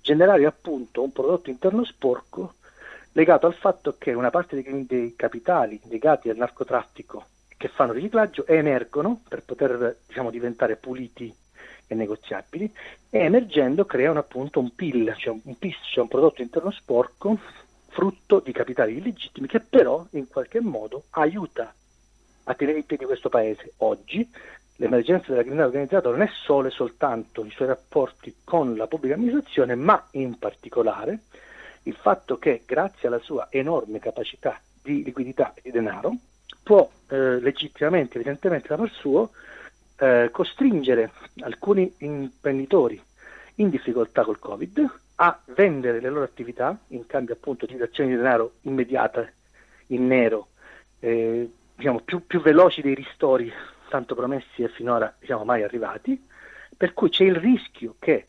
generare 0.00 0.46
appunto 0.46 1.02
un 1.02 1.10
prodotto 1.10 1.50
interno 1.50 1.84
sporco 1.84 2.54
legato 3.12 3.46
al 3.46 3.54
fatto 3.54 3.96
che 3.98 4.12
una 4.12 4.30
parte 4.30 4.62
dei, 4.62 4.86
dei 4.86 5.14
capitali 5.16 5.80
legati 5.84 6.28
al 6.28 6.36
narcotraffico 6.36 7.26
che 7.56 7.68
fanno 7.68 7.92
riciclaggio 7.92 8.46
emergono 8.46 9.20
per 9.26 9.42
poter 9.42 9.96
diciamo, 10.06 10.30
diventare 10.30 10.76
puliti 10.76 11.34
e 11.86 11.94
negoziabili 11.94 12.70
e 13.10 13.18
emergendo 13.18 13.84
creano 13.84 14.20
appunto 14.20 14.60
un 14.60 14.74
PIL, 14.74 15.14
cioè 15.16 15.36
un 15.42 15.58
PIS, 15.58 15.76
cioè 15.90 16.02
un 16.02 16.08
prodotto 16.08 16.42
interno 16.42 16.70
sporco 16.70 17.38
frutto 17.88 18.40
di 18.40 18.52
capitali 18.52 18.96
illegittimi 18.96 19.48
che 19.48 19.60
però 19.60 20.06
in 20.10 20.28
qualche 20.28 20.60
modo 20.60 21.04
aiuta 21.10 21.72
a 22.44 22.54
tenere 22.54 22.78
in 22.78 22.86
piedi 22.86 23.04
questo 23.04 23.28
paese 23.28 23.74
oggi. 23.78 24.28
L'emergenza 24.76 25.30
della 25.30 25.42
criminalità 25.42 25.76
organizzata 25.76 26.10
non 26.10 26.22
è 26.22 26.30
solo 26.32 26.68
e 26.68 26.70
soltanto 26.70 27.44
i 27.44 27.50
suoi 27.50 27.68
rapporti 27.68 28.34
con 28.42 28.76
la 28.76 28.86
pubblica 28.86 29.14
amministrazione, 29.14 29.74
ma 29.74 30.08
in 30.12 30.38
particolare 30.38 31.20
il 31.84 31.94
fatto 31.94 32.38
che 32.38 32.62
grazie 32.66 33.08
alla 33.08 33.20
sua 33.20 33.48
enorme 33.50 33.98
capacità 33.98 34.60
di 34.82 35.04
liquidità 35.04 35.52
e 35.54 35.60
di 35.62 35.70
denaro 35.70 36.16
può 36.62 36.90
eh, 37.08 37.38
legittimamente, 37.40 38.16
evidentemente 38.16 38.68
da 38.68 38.76
par 38.76 38.90
suo, 38.90 39.30
eh, 39.96 40.28
costringere 40.32 41.12
alcuni 41.40 41.92
imprenditori 41.98 43.00
in 43.56 43.70
difficoltà 43.70 44.24
col 44.24 44.38
Covid 44.38 44.92
a 45.16 45.38
vendere 45.46 46.00
le 46.00 46.10
loro 46.10 46.24
attività 46.24 46.76
in 46.88 47.06
cambio 47.06 47.34
appunto 47.34 47.66
di 47.66 47.80
azioni 47.80 48.10
di 48.10 48.16
denaro 48.16 48.54
immediate 48.62 49.34
in 49.88 50.06
nero, 50.06 50.48
eh, 51.00 51.48
diciamo, 51.74 52.00
più, 52.00 52.26
più, 52.26 52.40
veloci 52.40 52.82
dei 52.82 52.94
ristori 52.94 53.52
tanto 53.88 54.14
promessi 54.14 54.62
e 54.62 54.68
finora 54.68 55.14
diciamo, 55.18 55.44
mai 55.44 55.62
arrivati, 55.62 56.20
per 56.76 56.92
cui 56.92 57.10
c'è 57.10 57.24
il 57.24 57.36
rischio 57.36 57.96
che 57.98 58.26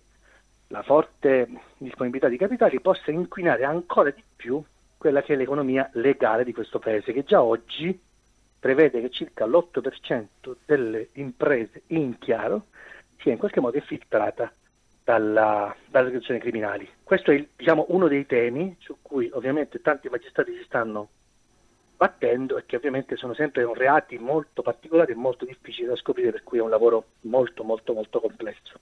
la 0.68 0.84
forte 0.84 1.48
disponibilità 1.78 2.28
di 2.28 2.38
capitali 2.38 2.80
possa 2.80 3.12
inquinare 3.12 3.64
ancora 3.64 4.10
di 4.10 4.24
più 4.36 4.62
quella 4.98 5.22
che 5.22 5.34
è 5.34 5.36
l'economia 5.36 5.90
legale 5.94 6.44
di 6.44 6.54
questo 6.54 6.80
paese, 6.80 7.14
che 7.14 7.24
già 7.24 7.42
oggi 7.42 8.00
prevede 8.60 9.02
che 9.02 9.12
circa 9.12 9.46
l'8% 9.46 10.56
delle 10.66 11.10
imprese 11.14 11.84
in 11.88 12.18
chiaro 12.18 12.66
sia 13.20 13.32
in 13.32 13.38
qualche 13.38 13.60
modo 13.60 13.78
infiltrata 13.78 14.52
dalle 15.04 15.76
organizzazioni 15.92 16.40
criminali. 16.40 16.90
Questo 17.04 17.30
è 17.30 17.36
il, 17.36 17.48
diciamo, 17.56 17.86
uno 17.90 18.08
dei 18.08 18.26
temi 18.26 18.76
su 18.80 18.98
cui 19.04 19.30
ovviamente 19.34 19.82
tanti 19.82 20.10
magistrati 20.10 20.56
si 20.56 20.64
stanno 20.64 21.10
battendo 21.96 22.58
e 22.58 22.64
che 22.66 22.76
ovviamente 22.76 23.16
sono 23.16 23.34
sempre 23.34 23.70
reati 23.74 24.18
molto 24.18 24.62
particolari 24.62 25.14
e 25.14 25.16
molto 25.16 25.46
difficili 25.46 25.88
da 25.88 25.96
scoprire, 25.96 26.32
per 26.32 26.44
cui 26.44 26.60
è 26.60 26.62
un 26.62 26.70
lavoro 26.70 27.06
molto 27.22 27.64
molto 27.64 27.94
molto 27.94 28.20
complesso. 28.20 28.80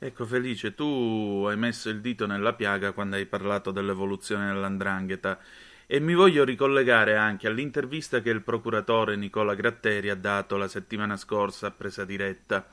Ecco 0.00 0.24
Felice, 0.26 0.74
tu 0.74 1.44
hai 1.48 1.56
messo 1.56 1.88
il 1.88 2.00
dito 2.00 2.26
nella 2.26 2.52
piaga 2.54 2.92
quando 2.92 3.16
hai 3.16 3.26
parlato 3.26 3.72
dell'evoluzione 3.72 4.46
dell'andrangheta 4.46 5.38
e 5.90 5.98
mi 6.00 6.14
voglio 6.14 6.44
ricollegare 6.44 7.16
anche 7.16 7.48
all'intervista 7.48 8.20
che 8.20 8.30
il 8.30 8.42
procuratore 8.42 9.16
Nicola 9.16 9.54
Gratteri 9.54 10.10
ha 10.10 10.14
dato 10.14 10.56
la 10.56 10.68
settimana 10.68 11.16
scorsa 11.16 11.68
a 11.68 11.70
presa 11.70 12.04
diretta. 12.04 12.66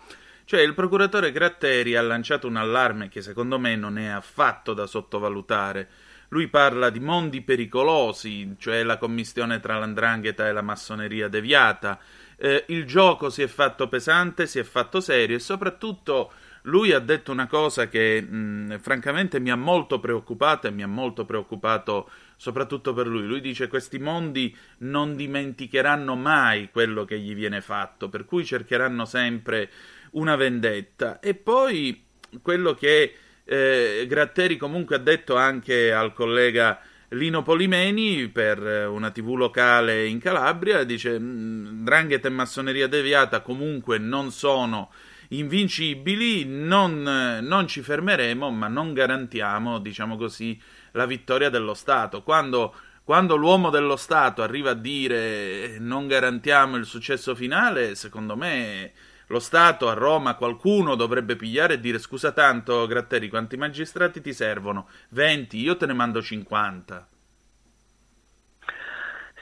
Cioè 0.44 0.62
il 0.62 0.76
procuratore 0.76 1.32
Gratteri 1.32 1.96
ha 1.96 2.02
lanciato 2.02 2.46
un 2.46 2.58
allarme 2.58 3.10
che 3.10 3.24
secondo 3.24 3.58
me 3.58 3.76
non 3.76 3.98
è 3.98 4.08
affatto 4.08 4.74
da 4.74 4.86
sottovalutare. 4.86 5.88
Lui 6.30 6.48
parla 6.48 6.90
di 6.90 7.00
mondi 7.00 7.42
pericolosi, 7.42 8.56
cioè 8.58 8.84
la 8.84 8.98
commistione 8.98 9.60
tra 9.60 9.78
l'andrangheta 9.78 10.48
e 10.48 10.52
la 10.52 10.62
massoneria 10.62 11.28
deviata. 11.28 12.00
Eh, 12.38 12.66
il 12.68 12.86
gioco 12.86 13.30
si 13.30 13.42
è 13.42 13.48
fatto 13.48 13.88
pesante, 13.88 14.48
si 14.48 14.60
è 14.60 14.64
fatto 14.64 15.00
serio 15.00 15.38
e 15.38 15.40
soprattutto 15.40 16.32
lui 16.66 16.92
ha 16.92 17.00
detto 17.00 17.32
una 17.32 17.48
cosa 17.48 17.88
che 17.88 18.22
mh, 18.22 18.80
francamente 18.80 19.40
mi 19.40 19.52
ha 19.52 19.56
molto 19.56 20.00
preoccupato 20.00 20.68
e 20.68 20.72
mi 20.72 20.84
ha 20.84 20.88
molto 20.88 21.26
preoccupato 21.26 22.10
soprattutto 22.38 22.94
per 22.94 23.08
lui. 23.08 23.26
Lui 23.26 23.42
dice 23.42 23.68
questi 23.68 24.00
mondi 24.00 24.56
non 24.80 25.16
dimenticheranno 25.16 26.16
mai 26.16 26.70
quello 26.72 27.06
che 27.06 27.20
gli 27.20 27.36
viene 27.36 27.62
fatto, 27.62 28.10
per 28.10 28.26
cui 28.26 28.44
cercheranno 28.44 29.06
sempre 29.06 29.70
una 30.12 30.36
vendetta. 30.36 31.20
E 31.20 31.36
poi 31.36 32.04
quello 32.42 32.74
che 32.74 33.14
eh, 33.46 34.06
Gratteri 34.08 34.58
comunque 34.58 34.96
ha 34.96 35.00
detto 35.00 35.36
anche 35.36 35.94
al 35.94 36.14
collega 36.14 36.80
Lino 37.10 37.44
Polimeni 37.44 38.28
per 38.30 38.60
una 38.60 39.12
tv 39.12 39.36
locale 39.36 40.08
in 40.08 40.20
Calabria, 40.20 40.84
dice 40.84 41.18
Drangheta 41.20 42.28
e 42.28 42.32
massoneria 42.32 42.88
deviata 42.88 43.42
comunque 43.42 44.00
non 44.00 44.32
sono 44.32 44.90
invincibili, 45.30 46.46
non, 46.46 47.02
non, 47.42 47.68
ci 47.68 47.82
fermeremo, 47.82 48.50
ma 48.52 48.68
non 48.68 48.94
garantiamo, 48.94 49.80
diciamo 49.80 50.18
così, 50.18 50.60
la 50.92 51.06
vittoria 51.06 51.50
dello 51.50 51.74
Stato. 51.74 52.24
Quando, 52.24 52.74
quando 53.04 53.36
l'uomo 53.36 53.70
dello 53.70 53.96
Stato 53.96 54.42
arriva 54.42 54.72
a 54.72 54.76
dire 54.76 55.78
non 55.80 56.08
garantiamo 56.08 56.76
il 56.76 56.86
successo 56.86 57.36
finale, 57.36 57.96
secondo 57.96 58.36
me 58.36 58.92
lo 59.28 59.40
Stato 59.40 59.90
a 59.90 59.94
Roma 59.94 60.36
qualcuno 60.36 60.96
dovrebbe 60.96 61.36
pigliare 61.36 61.76
e 61.76 61.80
dire 61.80 62.00
scusa 62.00 62.32
tanto 62.32 62.86
Gratteri 62.86 63.30
quanti 63.30 63.58
magistrati 63.58 64.22
ti 64.22 64.34
servono? 64.34 64.88
20, 65.10 65.58
io 65.58 65.78
te 65.78 65.86
ne 65.86 65.94
mando 65.94 66.22
50. 66.22 67.08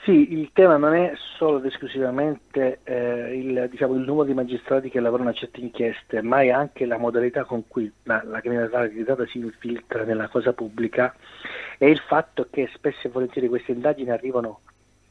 Sì, 0.03 0.33
il 0.33 0.49
tema 0.51 0.75
non 0.75 0.93
è 0.95 1.13
solo 1.37 1.59
ed 1.59 1.65
esclusivamente 1.65 2.79
eh, 2.83 3.37
il, 3.37 3.67
diciamo, 3.69 3.93
il, 3.93 4.01
numero 4.01 4.25
di 4.25 4.33
magistrati 4.33 4.89
che 4.89 4.99
lavorano 4.99 5.29
a 5.29 5.33
certe 5.33 5.61
inchieste, 5.61 6.21
ma 6.21 6.41
è 6.41 6.49
anche 6.49 6.85
la 6.85 6.97
modalità 6.97 7.45
con 7.45 7.65
cui 7.69 7.89
la, 8.03 8.21
la 8.25 8.41
criminalità 8.41 8.85
si 9.27 9.37
infiltra 9.37 10.03
nella 10.03 10.27
cosa 10.27 10.51
pubblica 10.51 11.15
e 11.77 11.89
il 11.89 11.99
fatto 11.99 12.47
che 12.51 12.69
spesso 12.73 13.07
e 13.07 13.11
volentieri 13.11 13.47
queste 13.47 13.71
indagini 13.71 14.09
arrivano 14.09 14.59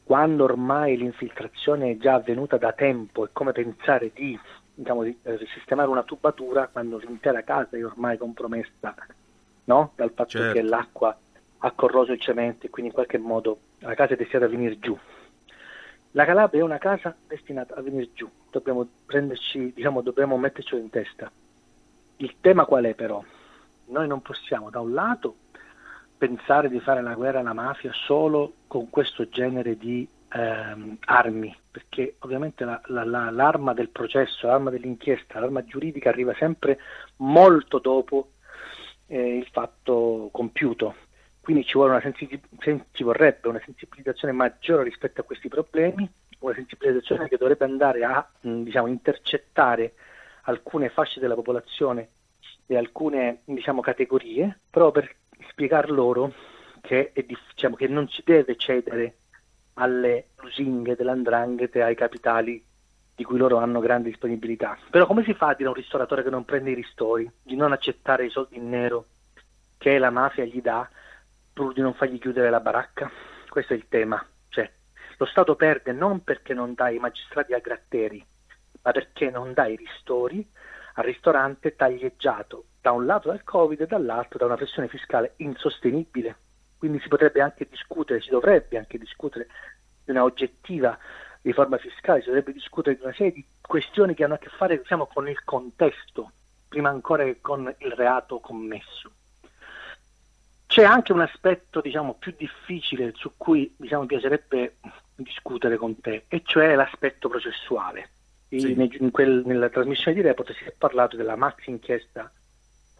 quando 0.03 0.43
ormai 0.43 0.97
l'infiltrazione 0.97 1.91
è 1.91 1.97
già 1.97 2.15
avvenuta 2.15 2.57
da 2.57 2.73
tempo, 2.73 3.25
è 3.25 3.29
come 3.31 3.51
pensare 3.51 4.11
di, 4.13 4.37
diciamo, 4.73 5.03
di 5.03 5.17
eh, 5.23 5.39
sistemare 5.53 5.89
una 5.89 6.03
tubatura 6.03 6.67
quando 6.67 6.97
l'intera 6.97 7.43
casa 7.43 7.77
è 7.77 7.85
ormai 7.85 8.17
compromessa 8.17 8.95
no? 9.65 9.91
dal 9.95 10.11
fatto 10.11 10.29
certo. 10.29 10.53
che 10.53 10.61
l'acqua 10.61 11.17
ha 11.65 11.71
corroso 11.71 12.11
il 12.11 12.19
cemento 12.19 12.65
e 12.65 12.69
quindi 12.69 12.89
in 12.91 12.95
qualche 12.95 13.17
modo 13.17 13.59
la 13.79 13.93
casa 13.95 14.13
è 14.13 14.17
destinata 14.17 14.45
a 14.45 14.49
venire 14.49 14.79
giù. 14.79 14.97
La 16.11 16.25
Calabria 16.25 16.61
è 16.61 16.63
una 16.63 16.77
casa 16.77 17.15
destinata 17.27 17.75
a 17.75 17.81
venire 17.81 18.09
giù, 18.13 18.29
dobbiamo 18.51 18.87
prenderci, 19.05 19.71
diciamo, 19.73 20.01
dobbiamo 20.01 20.37
metterci 20.37 20.75
in 20.75 20.89
testa. 20.89 21.31
Il 22.17 22.35
tema 22.39 22.65
qual 22.65 22.83
è 22.83 22.93
però? 22.93 23.23
Noi 23.85 24.07
non 24.07 24.21
possiamo 24.21 24.69
da 24.69 24.79
un 24.79 24.93
lato 24.93 25.35
pensare 26.17 26.69
di 26.69 26.79
fare 26.79 27.01
la 27.01 27.15
guerra 27.15 27.39
alla 27.39 27.53
mafia 27.53 27.91
solo 27.93 28.53
con 28.67 28.89
questo 28.89 29.27
genere 29.27 29.75
di 29.77 30.07
ehm, 30.29 30.97
armi, 31.05 31.55
perché 31.73 32.17
ovviamente 32.19 32.63
la, 32.65 32.79
la, 32.85 33.03
la, 33.03 33.31
l'arma 33.31 33.73
del 33.73 33.89
processo, 33.89 34.45
l'arma 34.45 34.69
dell'inchiesta, 34.69 35.39
l'arma 35.39 35.65
giuridica 35.65 36.09
arriva 36.09 36.35
sempre 36.35 36.77
molto 37.15 37.79
dopo 37.79 38.33
eh, 39.07 39.37
il 39.37 39.47
fatto 39.51 40.29
compiuto. 40.31 40.93
Quindi 41.41 41.65
ci, 41.65 41.79
sensi- 41.99 42.39
ci 42.91 43.03
vorrebbe 43.03 43.47
una 43.47 43.61
sensibilizzazione 43.65 44.35
maggiore 44.35 44.83
rispetto 44.83 45.21
a 45.21 45.23
questi 45.23 45.47
problemi, 45.47 46.07
una 46.39 46.53
sensibilizzazione 46.53 47.27
che 47.27 47.37
dovrebbe 47.37 47.65
andare 47.65 48.03
a 48.03 48.23
diciamo, 48.39 48.85
intercettare 48.85 49.93
alcune 50.43 50.89
fasce 50.89 51.19
della 51.19 51.33
popolazione 51.33 52.07
e 52.67 52.77
alcune 52.77 53.39
diciamo, 53.45 53.81
categorie, 53.81 54.59
proprio 54.69 55.01
per 55.01 55.15
spiegar 55.49 55.89
loro 55.89 56.31
che, 56.81 57.11
diciamo, 57.25 57.75
che, 57.75 57.87
non 57.87 58.07
si 58.09 58.21
deve 58.23 58.57
cedere 58.57 59.15
alle 59.75 60.27
lusinghe 60.41 60.95
dell'andranghete, 60.95 61.81
ai 61.81 61.95
capitali 61.95 62.63
di 63.15 63.23
cui 63.23 63.37
loro 63.37 63.57
hanno 63.57 63.79
grande 63.79 64.09
disponibilità. 64.09 64.77
Però 64.89 65.05
come 65.05 65.23
si 65.23 65.33
fa 65.33 65.49
a 65.49 65.53
dire 65.53 65.67
a 65.67 65.71
un 65.71 65.77
ristoratore 65.77 66.23
che 66.23 66.29
non 66.29 66.45
prende 66.45 66.71
i 66.71 66.75
ristori, 66.75 67.29
di 67.41 67.55
non 67.55 67.71
accettare 67.71 68.25
i 68.25 68.29
soldi 68.29 68.57
in 68.57 68.69
nero 68.69 69.05
che 69.77 69.97
la 69.97 70.09
mafia 70.09 70.45
gli 70.45 70.61
dà 70.61 70.89
pur 71.51 71.73
di 71.73 71.81
non 71.81 71.93
fargli 71.93 72.19
chiudere 72.19 72.49
la 72.49 72.59
baracca? 72.59 73.11
Questo 73.49 73.73
è 73.73 73.75
il 73.75 73.87
tema. 73.87 74.25
Cioè, 74.49 74.71
lo 75.17 75.25
Stato 75.25 75.55
perde 75.55 75.91
non 75.91 76.23
perché 76.23 76.53
non 76.53 76.73
dà 76.73 76.89
i 76.89 76.97
magistrati 76.97 77.53
a 77.53 77.59
gratteri, 77.59 78.25
ma 78.81 78.91
perché 78.91 79.29
non 79.29 79.53
dà 79.53 79.67
i 79.67 79.75
ristori 79.75 80.47
al 80.95 81.03
ristorante 81.03 81.75
taglieggiato 81.75 82.65
da 82.81 82.91
un 82.91 83.05
lato 83.05 83.29
dal 83.29 83.43
Covid 83.43 83.81
e 83.81 83.87
dall'altro 83.87 84.37
da 84.39 84.45
una 84.45 84.55
pressione 84.55 84.87
fiscale 84.87 85.33
insostenibile. 85.37 86.35
Quindi 86.83 86.99
si 86.99 87.07
potrebbe 87.07 87.39
anche 87.39 87.65
discutere, 87.69 88.19
si 88.19 88.29
dovrebbe 88.29 88.77
anche 88.77 88.97
discutere 88.97 89.47
di 90.03 90.11
una 90.11 90.23
oggettiva 90.23 90.97
riforma 91.41 91.77
fiscale, 91.77 92.19
si 92.19 92.25
dovrebbe 92.25 92.51
discutere 92.51 92.97
di 92.97 93.03
una 93.03 93.13
serie 93.13 93.31
di 93.31 93.45
questioni 93.61 94.13
che 94.13 94.25
hanno 94.25 94.33
a 94.33 94.37
che 94.37 94.49
fare 94.49 94.79
diciamo, 94.79 95.05
con 95.05 95.29
il 95.29 95.41
contesto, 95.45 96.31
prima 96.67 96.89
ancora 96.89 97.23
che 97.23 97.39
con 97.39 97.73
il 97.77 97.91
reato 97.93 98.41
commesso. 98.41 99.09
C'è 100.67 100.83
anche 100.83 101.13
un 101.13 101.21
aspetto 101.21 101.79
diciamo, 101.79 102.15
più 102.15 102.35
difficile 102.37 103.13
su 103.15 103.31
cui 103.37 103.73
diciamo, 103.77 104.05
piacerebbe 104.05 104.75
discutere 105.15 105.77
con 105.77 105.97
te, 106.01 106.25
e 106.27 106.41
cioè 106.43 106.75
l'aspetto 106.75 107.29
processuale. 107.29 108.09
Sì. 108.49 108.73
In, 108.73 108.89
in 108.99 109.11
quel, 109.11 109.43
nella 109.45 109.69
trasmissione 109.69 110.17
di 110.17 110.21
Report 110.21 110.51
si 110.51 110.65
è 110.65 110.73
parlato 110.77 111.15
della 111.15 111.37
maxi 111.37 111.69
inchiesta 111.69 112.29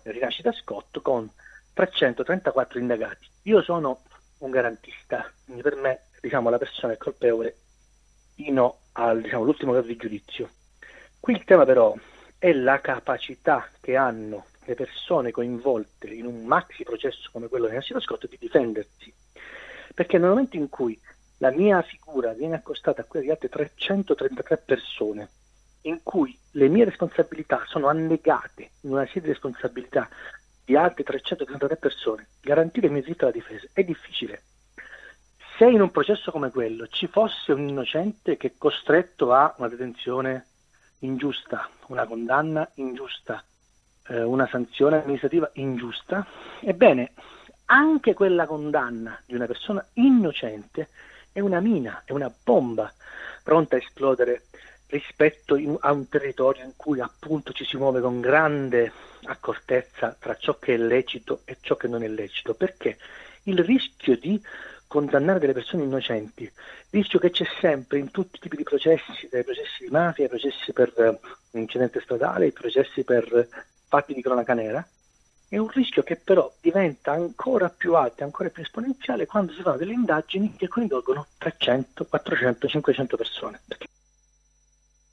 Rinascita 0.03 0.53
Scott 0.53 1.01
con 1.01 1.29
334 1.74 2.80
indagati. 2.80 3.28
Io 3.43 3.61
sono 3.61 4.01
un 4.39 4.49
garantista, 4.51 5.30
quindi 5.45 5.61
per 5.61 5.76
me 5.76 6.01
diciamo, 6.21 6.49
la 6.49 6.57
persona 6.57 6.93
è 6.93 6.97
colpevole 6.97 7.55
fino 8.36 8.80
all'ultimo 8.93 9.51
diciamo, 9.51 9.74
caso 9.74 9.88
di 9.88 9.95
giudizio. 9.95 10.49
Qui 11.19 11.34
il 11.34 11.43
tema 11.43 11.65
però 11.65 11.95
è 12.38 12.51
la 12.53 12.82
capacità 12.82 13.67
che 13.80 13.95
hanno 13.95 14.45
le 14.65 14.76
persone 14.76 15.32
coinvolte 15.32 16.07
in 16.07 16.26
un 16.26 16.45
maxi 16.45 16.84
processo 16.84 17.30
come 17.32 17.47
quello 17.47 17.67
di 17.67 17.76
Nassino 17.76 17.99
Scott 17.99 18.28
di 18.28 18.38
difendersi. 18.39 19.13
Perché 19.93 20.17
nel 20.17 20.30
momento 20.30 20.55
in 20.55 20.69
cui 20.69 20.99
la 21.38 21.51
mia 21.51 21.82
figura 21.82 22.34
viene 22.34 22.55
accostata 22.55 23.01
a 23.01 23.05
quella 23.05 23.26
di 23.26 23.32
altre 23.32 23.49
333 23.49 24.57
persone 24.57 25.30
in 25.82 25.99
cui 26.03 26.38
le 26.51 26.67
mie 26.69 26.86
responsabilità 26.86 27.63
sono 27.67 27.88
annegate 27.88 28.71
in 28.82 28.91
una 28.91 29.05
serie 29.05 29.21
di 29.24 29.28
responsabilità 29.30 30.07
di 30.66 30.76
altre 30.76 31.03
333 31.03 31.76
persone, 31.78 32.28
garantire 32.41 32.88
il 32.88 32.93
mio 32.93 33.01
diritto 33.01 33.26
alla 33.26 33.34
difesa 33.34 33.68
è 33.74 33.84
difficile. 33.84 34.43
Se 35.57 35.66
in 35.66 35.82
un 35.82 35.91
processo 35.91 36.32
come 36.32 36.49
quello 36.49 36.88
ci 36.88 37.07
fosse 37.07 37.51
un 37.51 37.68
innocente 37.68 38.38
che 38.38 38.47
è 38.47 38.53
costretto 38.57 39.34
a 39.34 39.53
una 39.57 39.68
detenzione 39.68 40.47
ingiusta, 40.99 41.70
una 41.88 42.05
condanna 42.05 42.70
ingiusta, 42.76 43.43
eh, 44.07 44.24
una 44.24 44.47
sanzione 44.47 45.01
amministrativa 45.01 45.49
ingiusta, 45.53 46.26
ebbene, 46.61 47.11
anche 47.66 48.14
quella 48.14 48.45
condanna 48.45 49.22
di 49.26 49.36
una 49.36 49.45
persona 49.45 49.86
innocente 49.93 50.89
è 51.32 51.39
una 51.39 51.59
mina, 51.59 52.03
è 52.05 52.11
una 52.11 52.32
bomba 52.43 52.91
pronta 53.43 53.76
a 53.76 53.80
esplodere 53.80 54.43
rispetto 54.94 55.60
a 55.80 55.91
un 55.91 56.08
territorio 56.08 56.64
in 56.64 56.74
cui 56.76 57.00
appunto 57.00 57.52
ci 57.52 57.66
si 57.66 57.78
muove 57.78 58.00
con 58.00 58.22
grande 58.22 58.91
accortezza 59.24 60.16
tra 60.20 60.36
ciò 60.36 60.60
che 60.60 60.76
è 60.76 60.78
lecito 60.78 61.41
e 61.46 61.58
ciò 61.62 61.76
che 61.76 61.88
non 61.88 62.04
è 62.04 62.08
lecito, 62.08 62.54
perché 62.54 62.98
il 63.44 63.58
rischio 63.64 64.16
di 64.18 64.39
condannare 64.86 65.39
delle 65.39 65.54
persone 65.54 65.84
innocenti, 65.84 66.50
rischio 66.91 67.18
che 67.18 67.32
c'è 67.32 67.46
sempre 67.60 67.98
in 67.98 68.12
tutti 68.12 68.36
i 68.36 68.39
tipi 68.39 68.58
di 68.58 68.64
processi, 68.64 69.28
dai 69.32 69.44
processi 69.44 69.86
di 69.86 69.89
mafia 69.89 70.26
ai 70.26 70.30
processi 70.30 70.72
per 70.72 70.94
uh, 70.96 71.58
incidente 71.58 72.00
stradale, 72.00 72.46
ai 72.46 72.52
processi 72.52 73.04
per 73.04 73.48
fatti 73.88 74.14
di 74.14 74.22
cronaca 74.22 74.54
nera, 74.54 74.88
è 75.50 75.58
un 75.58 75.70
rischio 75.70 76.04
che 76.04 76.18
però 76.18 76.52
diventa 76.62 77.12
ancora 77.12 77.70
più 77.70 77.96
alto 77.96 78.24
ancora 78.24 78.50
più 78.50 78.62
esponenziale 78.62 79.26
quando 79.26 79.54
si 79.54 79.62
fanno 79.62 79.78
delle 79.78 79.94
indagini 79.94 80.56
che 80.56 80.68
coinvolgono 80.68 81.26
300, 81.39 82.06
400, 82.06 82.68
500 82.68 83.18
persone. 83.18 83.60
Perché 83.68 83.88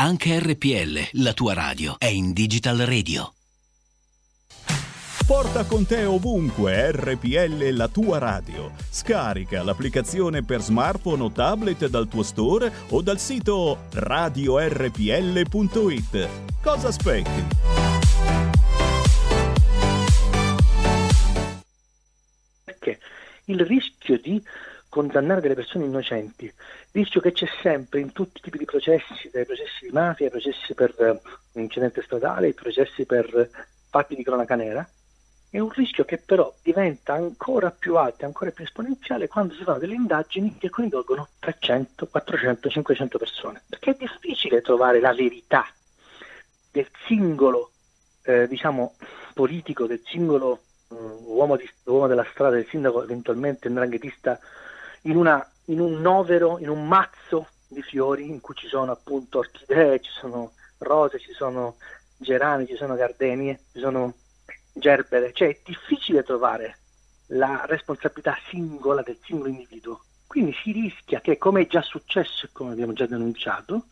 Anche 0.00 0.38
RPL, 0.38 1.20
la 1.20 1.32
tua 1.32 1.54
radio, 1.54 1.96
è 1.98 2.06
in 2.06 2.32
Digital 2.32 2.78
Radio. 2.78 3.32
Porta 5.26 5.64
con 5.64 5.86
te 5.86 6.04
ovunque 6.04 6.92
RPL 6.92 7.70
la 7.70 7.88
tua 7.88 8.18
radio. 8.18 8.70
Scarica 8.90 9.64
l'applicazione 9.64 10.44
per 10.44 10.60
smartphone 10.60 11.24
o 11.24 11.32
tablet 11.32 11.88
dal 11.88 12.06
tuo 12.06 12.22
store 12.22 12.72
o 12.90 13.02
dal 13.02 13.18
sito 13.18 13.86
radiorpl.it. 13.92 14.68
Cosa 16.62 16.86
aspetti? 16.86 17.46
Perché 22.62 23.00
il 23.46 23.66
rischio 23.66 24.16
di 24.20 24.40
condannare 24.88 25.40
delle 25.40 25.54
persone 25.54 25.86
innocenti, 25.86 26.52
rischio 26.92 27.20
che 27.20 27.32
c'è 27.32 27.48
sempre 27.62 28.00
in 28.00 28.12
tutti 28.12 28.38
i 28.38 28.42
tipi 28.42 28.58
di 28.58 28.64
processi, 28.64 29.30
dai 29.32 29.44
processi 29.44 29.86
di 29.86 29.90
mafia 29.90 30.26
ai 30.26 30.30
processi 30.30 30.74
per 30.74 30.94
uh, 30.96 31.58
incidente 31.58 32.02
stradale, 32.02 32.46
ai 32.46 32.54
processi 32.54 33.04
per 33.04 33.50
fatti 33.90 34.14
di 34.14 34.22
cronaca 34.22 34.54
nera, 34.54 34.88
è 35.50 35.58
un 35.58 35.70
rischio 35.70 36.04
che 36.04 36.18
però 36.18 36.52
diventa 36.62 37.14
ancora 37.14 37.70
più 37.70 37.96
alto 37.96 38.26
ancora 38.26 38.50
più 38.50 38.64
esponenziale 38.64 39.28
quando 39.28 39.54
si 39.54 39.62
fanno 39.62 39.78
delle 39.78 39.94
indagini 39.94 40.56
che 40.58 40.68
coinvolgono 40.68 41.28
300, 41.38 42.06
400, 42.06 42.68
500 42.68 43.18
persone, 43.18 43.62
perché 43.66 43.92
è 43.92 43.96
difficile 43.98 44.60
trovare 44.60 45.00
la 45.00 45.14
verità 45.14 45.64
del 46.70 46.88
singolo 47.06 47.70
eh, 48.24 48.46
diciamo, 48.46 48.94
politico, 49.32 49.86
del 49.86 50.02
singolo 50.04 50.60
uh, 50.88 51.22
uomo, 51.24 51.56
di, 51.56 51.68
uomo, 51.84 52.06
della 52.06 52.26
strada, 52.30 52.56
del 52.56 52.66
sindaco 52.68 53.02
eventualmente 53.02 53.70
ndranghetista 53.70 54.38
in, 55.02 55.16
una, 55.16 55.44
in 55.68 55.80
un 55.80 56.00
novero, 56.00 56.58
in 56.58 56.68
un 56.68 56.86
mazzo 56.86 57.48
di 57.66 57.82
fiori 57.82 58.28
in 58.28 58.40
cui 58.40 58.54
ci 58.54 58.66
sono 58.66 58.92
appunto 58.92 59.38
orchidee, 59.38 60.00
ci 60.00 60.10
sono 60.10 60.52
rose, 60.78 61.18
ci 61.18 61.32
sono 61.32 61.76
gerani, 62.16 62.66
ci 62.66 62.76
sono 62.76 62.94
gardenie, 62.94 63.60
ci 63.72 63.80
sono 63.80 64.14
gerbere, 64.72 65.32
cioè 65.32 65.48
è 65.48 65.60
difficile 65.64 66.22
trovare 66.22 66.78
la 67.28 67.64
responsabilità 67.66 68.36
singola 68.48 69.02
del 69.02 69.18
singolo 69.22 69.50
individuo. 69.50 70.02
Quindi 70.26 70.54
si 70.62 70.72
rischia 70.72 71.20
che, 71.20 71.38
come 71.38 71.62
è 71.62 71.66
già 71.66 71.82
successo 71.82 72.46
e 72.46 72.50
come 72.52 72.72
abbiamo 72.72 72.92
già 72.92 73.06
denunciato, 73.06 73.86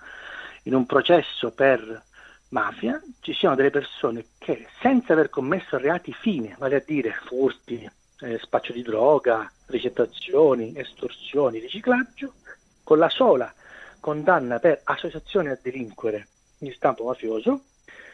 in 0.64 0.74
un 0.74 0.86
processo 0.86 1.50
per 1.50 2.04
mafia 2.48 3.02
ci 3.20 3.34
siano 3.34 3.54
delle 3.54 3.70
persone 3.70 4.26
che 4.38 4.68
senza 4.80 5.12
aver 5.12 5.28
commesso 5.28 5.78
reati 5.78 6.12
fine, 6.12 6.54
vale 6.58 6.76
a 6.76 6.82
dire 6.84 7.12
furti, 7.24 7.88
eh, 8.20 8.38
spaccio 8.38 8.72
di 8.72 8.82
droga, 8.82 9.50
ricettazioni, 9.66 10.72
estorsioni, 10.76 11.58
riciclaggio, 11.58 12.34
con 12.82 12.98
la 12.98 13.08
sola 13.08 13.52
condanna 14.00 14.58
per 14.58 14.80
associazione 14.84 15.50
a 15.50 15.58
delinquere 15.60 16.28
di 16.58 16.70
stampo 16.72 17.04
mafioso, 17.04 17.62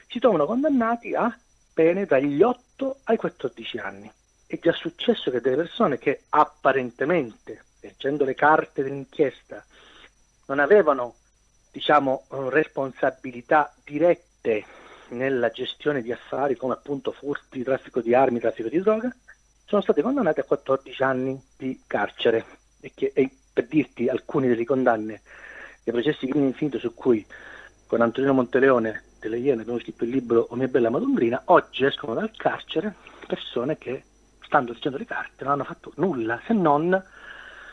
si 0.09 0.19
trovano 0.19 0.47
condannati 0.47 1.15
a 1.15 1.37
pene 1.73 2.07
dagli 2.07 2.43
8 2.43 3.01
ai 3.05 3.17
14 3.17 3.79
anni. 3.79 4.11
È 4.47 4.59
già 4.59 4.73
successo 4.73 5.31
che 5.31 5.41
delle 5.41 5.57
persone 5.57 5.99
che 5.99 6.23
apparentemente, 6.31 7.65
leggendo 7.81 8.25
le 8.25 8.35
carte 8.35 8.83
dell'inchiesta, 8.83 9.65
non 10.47 10.59
avevano 10.59 11.15
diciamo, 11.71 12.25
responsabilità 12.51 13.75
dirette 13.85 14.65
nella 15.09 15.51
gestione 15.51 16.03
di 16.03 16.13
affari 16.13 16.57
come 16.57 16.75
appunto 16.75 17.13
furti, 17.13 17.63
traffico 17.63 18.01
di 18.01 18.15
armi, 18.15 18.41
traffico 18.41 18.69
di 18.69 18.81
droga, 18.81 19.15
sono 19.73 19.81
state 19.83 20.03
condannate 20.03 20.41
a 20.41 20.45
14 20.45 21.03
anni 21.03 21.43
di 21.57 21.81
carcere. 21.87 22.45
E, 22.81 22.93
che, 22.95 23.13
e 23.15 23.31
per 23.51 23.67
dirti 23.67 24.07
alcune 24.09 24.49
delle 24.49 24.67
condanne 24.67 25.23
dei 25.83 25.95
processi 25.95 26.27
crimine 26.27 26.49
infinito 26.49 26.79
su 26.79 26.93
cui 26.93 27.25
con 27.87 28.03
Antonino 28.03 28.35
Monteleone 28.35 29.05
delle 29.19 29.39
Iene 29.39 29.63
abbiamo 29.63 29.79
scritto 29.79 30.05
il 30.05 30.11
libro 30.11 30.47
O 30.51 30.57
mia 30.57 30.69
bella 30.69 30.91
Madondrina, 30.91 31.41
oggi 31.47 31.87
escono 31.87 32.13
dal 32.13 32.31
carcere 32.37 32.95
persone 33.27 33.79
che, 33.79 34.03
stando 34.43 34.73
dicendo 34.73 34.99
le 34.99 35.07
carte, 35.07 35.45
non 35.45 35.55
hanno 35.55 35.65
fatto 35.65 35.93
nulla 35.97 36.39
se 36.45 36.53
non 36.53 37.03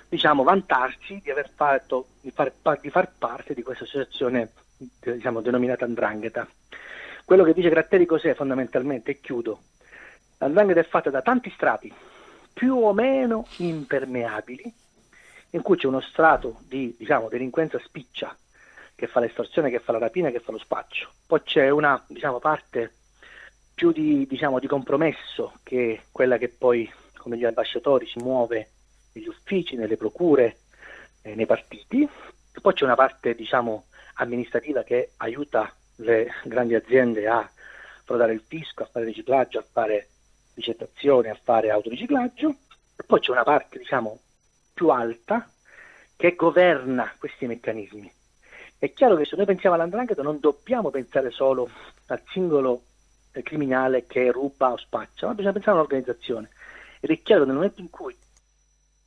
diciamo, 0.07 0.43
vantarsi 0.43 1.19
di 1.21 1.31
aver 1.31 1.51
fatto, 1.53 2.07
di 2.21 2.31
far, 2.31 2.53
di 2.79 2.89
far 2.89 3.11
parte 3.17 3.53
di 3.53 3.61
questa 3.61 3.83
associazione 3.83 4.51
diciamo, 5.01 5.41
denominata 5.41 5.83
Andrangheta. 5.83 6.47
Quello 7.25 7.43
che 7.43 7.53
dice 7.53 7.69
Gratteri 7.69 8.05
cos'è 8.05 8.33
fondamentalmente, 8.35 9.11
e 9.11 9.19
chiudo, 9.19 9.61
L'andrangheta 10.39 10.79
è 10.79 10.85
fatta 10.85 11.09
da 11.09 11.21
tanti 11.21 11.51
strati, 11.51 11.93
più 12.53 12.77
o 12.77 12.93
meno 12.93 13.45
impermeabili, 13.57 14.73
in 15.51 15.61
cui 15.61 15.75
c'è 15.75 15.87
uno 15.87 15.99
strato 15.99 16.61
di 16.65 16.95
diciamo, 16.97 17.27
delinquenza 17.27 17.77
spiccia 17.79 18.33
che 18.95 19.07
fa 19.07 19.19
l'estorsione, 19.19 19.69
che 19.69 19.79
fa 19.79 19.91
la 19.91 19.97
rapina, 19.97 20.29
che 20.29 20.39
fa 20.39 20.53
lo 20.53 20.57
spaccio. 20.57 21.09
Poi 21.25 21.43
c'è 21.43 21.69
una 21.69 22.01
diciamo, 22.07 22.39
parte 22.39 22.93
più 23.73 23.91
di, 23.91 24.25
diciamo, 24.27 24.59
di, 24.59 24.67
compromesso, 24.67 25.55
che 25.61 25.93
è 25.93 26.01
quella 26.09 26.37
che 26.37 26.47
poi, 26.47 26.89
come 27.17 27.37
gli 27.37 27.43
ambasciatori, 27.43 28.05
si 28.07 28.19
muove 28.19 28.69
negli 29.13 29.27
uffici, 29.27 29.75
nelle 29.75 29.97
procure, 29.97 30.59
eh, 31.21 31.35
nei 31.35 31.45
partiti. 31.45 32.07
Poi 32.61 32.73
c'è 32.73 32.85
una 32.85 32.95
parte 32.95 33.35
diciamo, 33.35 33.87
amministrativa 34.15 34.83
che 34.83 35.11
aiuta 35.17 35.73
le 35.97 36.31
grandi 36.45 36.75
aziende 36.75 37.27
a 37.27 37.49
frodare 38.05 38.31
il 38.31 38.43
fisco, 38.45 38.83
a 38.83 38.89
fare 38.89 39.05
riciclaggio, 39.05 39.59
a 39.59 39.65
fare 39.69 40.07
ricettazione, 40.60 41.30
a 41.30 41.39
fare 41.41 41.72
autoriciclaggio. 41.72 42.55
E 42.95 43.03
poi 43.05 43.20
c'è 43.20 43.32
una 43.32 43.43
parte 43.43 43.78
diciamo, 43.80 44.20
più 44.74 44.89
alta 44.89 45.49
che 46.16 46.36
governa 46.36 47.14
questi 47.18 47.47
meccanismi 47.47 48.12
è 48.80 48.93
chiaro 48.93 49.18
che 49.18 49.26
se 49.26 49.36
noi 49.36 49.45
pensiamo 49.45 49.76
all'andrangheta 49.76 50.22
non 50.22 50.39
dobbiamo 50.39 50.89
pensare 50.89 51.32
solo 51.32 51.70
al 52.07 52.22
singolo 52.30 52.84
eh, 53.34 53.43
criminale 53.43 54.05
che 54.07 54.32
ruba 54.32 54.72
o 54.72 54.78
spaccia, 54.78 55.28
ma 55.28 55.34
bisogna 55.34 55.51
pensare 55.51 55.76
all'organizzazione. 55.76 56.49
Ed 57.01 57.10
è 57.10 57.22
chiaro 57.22 57.41
che 57.41 57.47
nel 57.47 57.57
momento 57.57 57.82
in 57.82 57.89
cui 57.89 58.16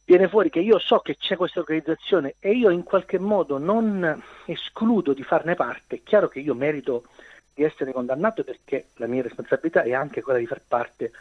viene 0.04 0.28
fuori 0.28 0.50
che 0.50 0.60
io 0.60 0.78
so 0.78 0.98
che 0.98 1.16
c'è 1.16 1.36
questa 1.36 1.60
organizzazione 1.60 2.34
e 2.38 2.52
io 2.52 2.68
in 2.68 2.82
qualche 2.82 3.18
modo 3.18 3.56
non 3.56 4.22
escludo 4.44 5.14
di 5.14 5.22
farne 5.22 5.54
parte, 5.54 5.96
è 5.96 6.02
chiaro 6.02 6.28
che 6.28 6.40
io 6.40 6.54
merito 6.54 7.06
di 7.54 7.62
essere 7.62 7.92
condannato 7.92 8.44
perché 8.44 8.88
la 8.96 9.06
mia 9.06 9.22
responsabilità 9.22 9.82
è 9.84 9.94
anche 9.94 10.20
quella 10.20 10.38
di 10.38 10.46
far 10.46 10.60
parte 10.68 11.12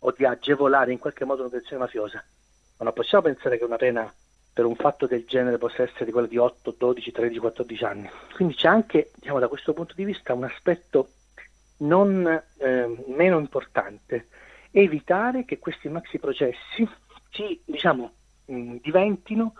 o 0.00 0.14
di 0.16 0.24
agevolare 0.24 0.92
in 0.92 0.98
qualche 0.98 1.24
modo 1.24 1.42
un'operazione 1.42 1.82
mafiosa. 1.82 2.24
Ma 2.78 2.84
non 2.84 2.92
possiamo 2.92 3.24
pensare 3.24 3.58
che 3.58 3.64
una 3.64 3.76
pena 3.76 4.12
per 4.52 4.64
un 4.64 4.74
fatto 4.74 5.06
del 5.06 5.24
genere 5.26 5.58
possa 5.58 5.82
essere 5.82 6.10
quella 6.10 6.26
di 6.26 6.36
8, 6.36 6.74
12, 6.76 7.12
13, 7.12 7.38
14 7.38 7.84
anni. 7.84 8.10
Quindi 8.34 8.54
c'è 8.54 8.68
anche, 8.68 9.10
diciamo, 9.14 9.38
da 9.38 9.48
questo 9.48 9.72
punto 9.72 9.94
di 9.94 10.04
vista 10.04 10.34
un 10.34 10.44
aspetto 10.44 11.10
non 11.78 12.26
eh, 12.58 13.04
meno 13.06 13.38
importante, 13.38 14.28
evitare 14.70 15.44
che 15.44 15.58
questi 15.58 15.88
maxi 15.88 16.18
processi 16.18 16.88
ci, 17.30 17.60
diciamo, 17.64 18.12
mh, 18.46 18.76
diventino 18.82 19.54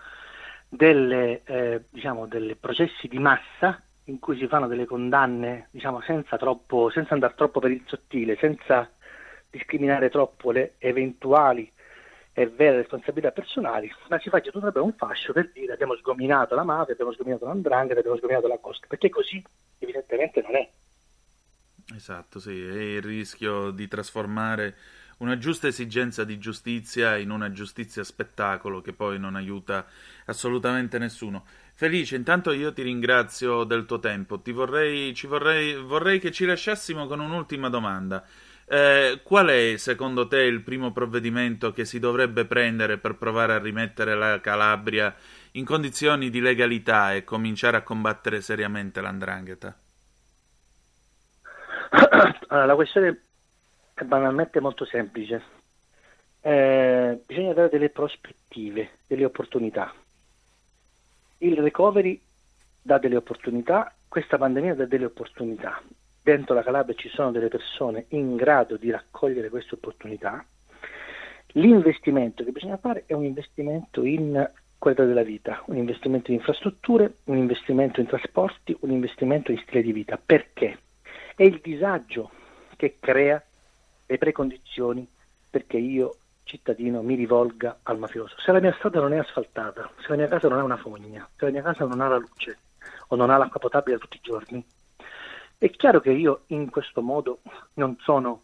delle, 0.67 1.41
eh, 1.45 1.83
diciamo, 1.89 2.27
delle 2.27 2.55
processi 2.55 3.07
di 3.07 3.19
massa 3.19 3.81
in 4.05 4.19
cui 4.19 4.37
si 4.37 4.47
fanno 4.47 4.67
delle 4.67 4.85
condanne 4.85 5.67
diciamo, 5.71 6.01
senza, 6.01 6.37
troppo, 6.37 6.89
senza 6.89 7.13
andare 7.13 7.33
troppo 7.35 7.59
per 7.59 7.71
il 7.71 7.83
sottile, 7.85 8.35
senza 8.37 8.89
discriminare 9.51 10.09
troppo 10.09 10.51
le 10.51 10.73
eventuali 10.79 11.71
e 12.33 12.47
vere 12.47 12.77
responsabilità 12.77 13.31
personali, 13.31 13.91
ma 14.09 14.17
si 14.19 14.29
faccia 14.29 14.51
tutto 14.51 14.83
un 14.83 14.93
fascio 14.93 15.33
per 15.33 15.51
dire 15.51 15.73
abbiamo 15.73 15.95
sgominato 15.97 16.55
la 16.55 16.63
mafia, 16.63 16.93
abbiamo 16.93 17.11
sgominato 17.11 17.45
l'andrangheta, 17.45 17.99
abbiamo 17.99 18.17
sgominato 18.17 18.47
la 18.47 18.57
costa, 18.57 18.87
perché 18.87 19.09
così 19.09 19.43
evidentemente 19.79 20.41
non 20.41 20.55
è. 20.55 20.69
Esatto, 21.93 22.39
sì, 22.39 22.51
è 22.51 22.95
il 22.95 23.01
rischio 23.01 23.71
di 23.71 23.87
trasformare 23.87 24.75
una 25.17 25.37
giusta 25.37 25.67
esigenza 25.67 26.23
di 26.23 26.39
giustizia 26.39 27.17
in 27.17 27.29
una 27.29 27.51
giustizia 27.51 28.03
spettacolo 28.03 28.81
che 28.81 28.93
poi 28.93 29.19
non 29.19 29.35
aiuta 29.35 29.85
assolutamente 30.25 30.97
nessuno. 30.97 31.45
Felice, 31.73 32.15
intanto 32.15 32.51
io 32.51 32.73
ti 32.73 32.81
ringrazio 32.81 33.63
del 33.65 33.85
tuo 33.85 33.99
tempo. 33.99 34.39
Ti 34.39 34.51
vorrei, 34.51 35.13
vorrei, 35.27 35.75
vorrei 35.75 36.19
che 36.19 36.31
ci 36.31 36.45
lasciassimo 36.45 37.07
con 37.07 37.19
un'ultima 37.19 37.69
domanda. 37.69 38.25
Eh, 38.73 39.19
qual 39.23 39.47
è 39.47 39.75
secondo 39.75 40.29
te 40.29 40.43
il 40.43 40.61
primo 40.61 40.93
provvedimento 40.93 41.73
che 41.73 41.83
si 41.83 41.99
dovrebbe 41.99 42.45
prendere 42.45 42.97
per 42.99 43.15
provare 43.15 43.51
a 43.51 43.59
rimettere 43.59 44.15
la 44.15 44.39
Calabria 44.39 45.13
in 45.51 45.65
condizioni 45.65 46.29
di 46.29 46.39
legalità 46.39 47.13
e 47.13 47.25
cominciare 47.25 47.75
a 47.75 47.81
combattere 47.81 48.39
seriamente 48.39 49.01
l'andrangheta? 49.01 49.75
Allora, 52.47 52.65
la 52.65 52.75
questione 52.75 53.21
è 53.93 54.03
banalmente 54.05 54.61
molto 54.61 54.85
semplice. 54.85 55.43
Eh, 56.39 57.21
bisogna 57.25 57.51
dare 57.51 57.67
delle 57.67 57.89
prospettive, 57.89 58.99
delle 59.05 59.25
opportunità. 59.25 59.93
Il 61.39 61.57
recovery 61.57 62.21
dà 62.81 62.97
delle 62.99 63.17
opportunità, 63.17 63.93
questa 64.07 64.37
pandemia 64.37 64.75
dà 64.75 64.85
delle 64.85 65.05
opportunità. 65.05 65.81
Dentro 66.23 66.53
la 66.53 66.61
Calabria 66.61 66.95
ci 66.95 67.09
sono 67.09 67.31
delle 67.31 67.47
persone 67.47 68.05
in 68.09 68.35
grado 68.35 68.77
di 68.77 68.91
raccogliere 68.91 69.49
queste 69.49 69.73
opportunità. 69.73 70.45
L'investimento 71.53 72.43
che 72.43 72.51
bisogna 72.51 72.77
fare 72.77 73.05
è 73.07 73.13
un 73.13 73.25
investimento 73.25 74.03
in 74.03 74.47
qualità 74.77 75.03
della 75.03 75.23
vita, 75.23 75.63
un 75.65 75.77
investimento 75.77 76.29
in 76.29 76.37
infrastrutture, 76.37 77.15
un 77.25 77.37
investimento 77.37 78.01
in 78.01 78.05
trasporti, 78.05 78.77
un 78.81 78.91
investimento 78.91 79.51
in 79.51 79.57
stile 79.65 79.81
di 79.81 79.91
vita. 79.91 80.19
Perché? 80.23 80.77
È 81.35 81.41
il 81.41 81.59
disagio 81.59 82.29
che 82.77 82.97
crea 82.99 83.43
le 84.05 84.17
precondizioni 84.19 85.07
perché 85.49 85.77
io, 85.77 86.17
cittadino, 86.43 87.01
mi 87.01 87.15
rivolga 87.15 87.79
al 87.81 87.97
mafioso. 87.97 88.35
Se 88.37 88.51
la 88.51 88.59
mia 88.59 88.73
strada 88.73 88.99
non 88.99 89.13
è 89.13 89.17
asfaltata, 89.17 89.89
se 90.01 90.09
la 90.09 90.17
mia 90.17 90.27
casa 90.27 90.47
non 90.49 90.59
ha 90.59 90.63
una 90.63 90.77
fogna, 90.77 91.27
se 91.35 91.45
la 91.45 91.51
mia 91.51 91.63
casa 91.63 91.85
non 91.85 91.99
ha 91.99 92.07
la 92.07 92.17
luce 92.17 92.59
o 93.07 93.15
non 93.15 93.31
ha 93.31 93.37
l'acqua 93.37 93.59
potabile 93.59 93.97
tutti 93.97 94.17
i 94.17 94.21
giorni, 94.21 94.63
è 95.61 95.69
chiaro 95.69 95.99
che 95.99 96.09
io 96.09 96.45
in 96.47 96.71
questo 96.71 97.03
modo 97.03 97.41
non 97.75 97.95
sono 97.99 98.41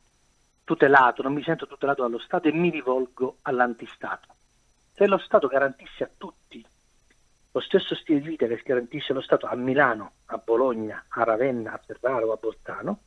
tutelato, 0.63 1.23
non 1.23 1.33
mi 1.33 1.41
sento 1.41 1.65
tutelato 1.65 2.03
dallo 2.03 2.19
Stato 2.19 2.47
e 2.47 2.51
mi 2.51 2.69
rivolgo 2.69 3.37
all'antistato. 3.41 4.35
Se 4.93 5.07
lo 5.07 5.17
Stato 5.17 5.47
garantisse 5.47 6.03
a 6.03 6.09
tutti 6.15 6.63
lo 7.51 7.59
stesso 7.59 7.95
stile 7.95 8.21
di 8.21 8.27
vita 8.27 8.45
che 8.45 8.61
garantisce 8.63 9.13
lo 9.13 9.21
Stato 9.21 9.47
a 9.47 9.55
Milano, 9.55 10.11
a 10.25 10.37
Bologna, 10.37 11.05
a 11.07 11.23
Ravenna, 11.23 11.73
a 11.73 11.81
Ferrara 11.83 12.23
o 12.23 12.33
a 12.33 12.37
Bolzano, 12.39 12.99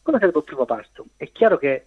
cosa 0.00 0.20
sarebbe 0.20 0.38
il 0.38 0.44
primo 0.44 0.64
passo? 0.64 1.04
È 1.16 1.28
chiaro 1.32 1.58
che 1.58 1.86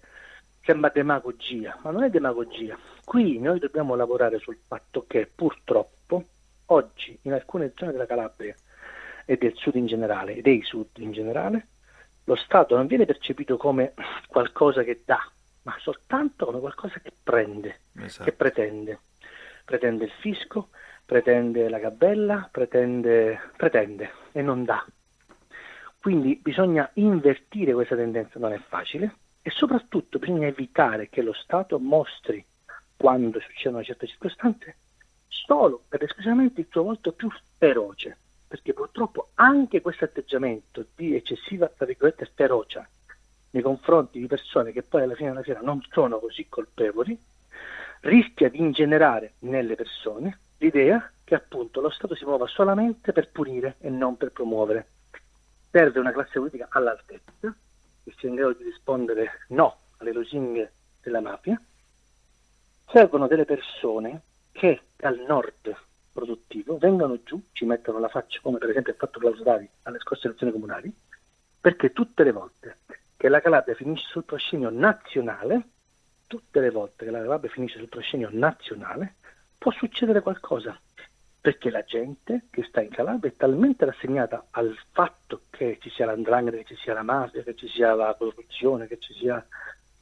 sembra 0.61 0.91
demagogia, 0.93 1.79
ma 1.81 1.91
non 1.91 2.03
è 2.03 2.09
demagogia. 2.09 2.77
Qui 3.05 3.39
noi 3.39 3.59
dobbiamo 3.59 3.95
lavorare 3.95 4.39
sul 4.39 4.59
fatto 4.67 5.05
che 5.07 5.31
purtroppo 5.33 6.25
oggi 6.65 7.17
in 7.21 7.31
alcune 7.31 7.71
zone 7.73 7.93
della 7.93 8.05
Calabria 8.05 8.53
e 9.29 9.37
del 9.37 9.53
sud 9.55 9.75
in 9.75 9.85
generale, 9.85 10.37
e 10.37 10.41
dei 10.41 10.63
sud 10.63 10.87
in 10.97 11.11
generale, 11.11 11.67
lo 12.23 12.33
Stato 12.33 12.75
non 12.75 12.87
viene 12.87 13.05
percepito 13.05 13.57
come 13.57 13.93
qualcosa 14.25 14.81
che 14.81 15.03
dà, 15.05 15.19
ma 15.61 15.75
soltanto 15.77 16.47
come 16.47 16.59
qualcosa 16.59 16.99
che 16.99 17.11
prende, 17.21 17.81
esatto. 18.01 18.23
che 18.23 18.31
pretende. 18.31 18.99
Pretende 19.65 20.05
il 20.05 20.11
fisco, 20.19 20.69
pretende 21.05 21.69
la 21.69 21.77
gabella, 21.77 22.49
pretende, 22.51 23.39
pretende 23.55 24.09
e 24.31 24.41
non 24.41 24.65
dà. 24.65 24.83
Quindi 26.01 26.39
bisogna 26.41 26.89
invertire 26.95 27.73
questa 27.73 27.95
tendenza, 27.95 28.39
non 28.39 28.51
è 28.51 28.59
facile, 28.67 29.13
e 29.43 29.51
soprattutto 29.51 30.17
bisogna 30.17 30.47
evitare 30.47 31.07
che 31.07 31.21
lo 31.21 31.33
Stato 31.33 31.77
mostri, 31.77 32.43
quando 32.97 33.39
succedono 33.39 33.83
certe 33.83 34.07
circostanze, 34.07 34.77
solo 35.27 35.83
ed 35.91 36.01
esclusivamente 36.01 36.61
il 36.61 36.67
suo 36.71 36.81
volto 36.81 37.11
più 37.11 37.29
feroce, 37.59 38.17
perché 38.49 38.73
purtroppo 38.73 39.29
anche 39.35 39.79
questo 39.79 40.05
atteggiamento 40.05 40.83
di 40.95 41.15
eccessiva, 41.15 41.67
tra 41.67 41.85
virgolette, 41.85 42.31
ferocia 42.33 42.85
nei 43.51 43.61
confronti 43.61 44.19
di 44.19 44.25
persone 44.25 44.71
che 44.71 44.81
poi 44.81 45.03
alla 45.03 45.13
fine 45.13 45.29
della 45.29 45.43
fiera 45.43 45.61
non 45.61 45.85
sono 45.91 46.17
così 46.17 46.47
colpevoli, 46.49 47.17
rischia 48.01 48.49
di 48.49 48.57
ingenerare 48.57 49.33
nelle 49.39 49.75
persone 49.75 50.39
l'idea 50.57 51.11
che 51.23 51.35
appunto 51.35 51.79
lo 51.79 51.91
Stato 51.91 52.15
si 52.15 52.25
muova 52.25 52.47
solamente 52.47 53.13
per 53.13 53.29
punire 53.29 53.75
e 53.81 53.91
non 53.91 54.17
per 54.17 54.31
promuovere. 54.31 54.87
Serve 55.69 55.99
una 55.99 56.11
classe 56.11 56.39
politica 56.39 56.69
all'altezza 56.71 57.53
che 58.03 58.13
sia 58.17 58.29
in 58.29 58.35
grado 58.35 58.53
di 58.53 58.63
rispondere 58.63 59.45
no 59.49 59.77
alle 59.97 60.11
lusinghe 60.11 60.71
della 61.03 61.21
mafia, 61.21 61.61
servono 62.91 63.27
delle 63.27 63.45
persone 63.45 64.21
che 64.51 64.81
dal 64.95 65.23
nord 65.27 65.87
produttivo 66.11 66.77
vengano 66.77 67.21
giù, 67.23 67.41
ci 67.51 67.65
mettono 67.65 67.99
la 67.99 68.07
faccia, 68.07 68.39
come 68.41 68.57
per 68.57 68.69
esempio 68.69 68.93
ha 68.93 68.97
fatto 68.97 69.19
Claudio 69.19 69.43
Davi 69.43 69.69
alle 69.83 69.99
scorse 69.99 70.27
elezioni 70.27 70.51
comunali, 70.51 70.93
perché 71.59 71.91
tutte 71.91 72.23
le 72.23 72.31
volte 72.31 72.77
che 73.17 73.29
la 73.29 73.41
Calabria 73.41 73.75
finisce 73.75 74.07
sul 74.07 74.23
proscenio 74.23 74.69
nazionale, 74.69 75.61
tutte 76.27 76.59
le 76.59 76.69
volte 76.71 77.05
che 77.05 77.11
la 77.11 77.21
Calabria 77.21 77.51
finisce 77.51 77.79
sul 77.79 77.89
proscenio 77.89 78.29
nazionale, 78.31 79.15
può 79.57 79.71
succedere 79.71 80.21
qualcosa 80.21 80.79
perché 81.41 81.69
la 81.69 81.83
gente 81.83 82.47
che 82.49 82.63
sta 82.63 82.81
in 82.81 82.89
Calabria 82.89 83.31
è 83.31 83.35
talmente 83.35 83.85
rassegnata 83.85 84.47
al 84.51 84.77
fatto 84.91 85.41
che 85.49 85.77
ci 85.81 85.89
sia 85.89 86.05
l'andrangheta, 86.05 86.57
che 86.57 86.65
ci 86.65 86.75
sia 86.75 86.93
la 86.93 87.03
mafia, 87.03 87.43
che 87.43 87.55
ci 87.55 87.67
sia 87.67 87.93
la 87.93 88.13
corruzione, 88.17 88.87
che 88.87 88.99
ci 88.99 89.13
sia 89.13 89.43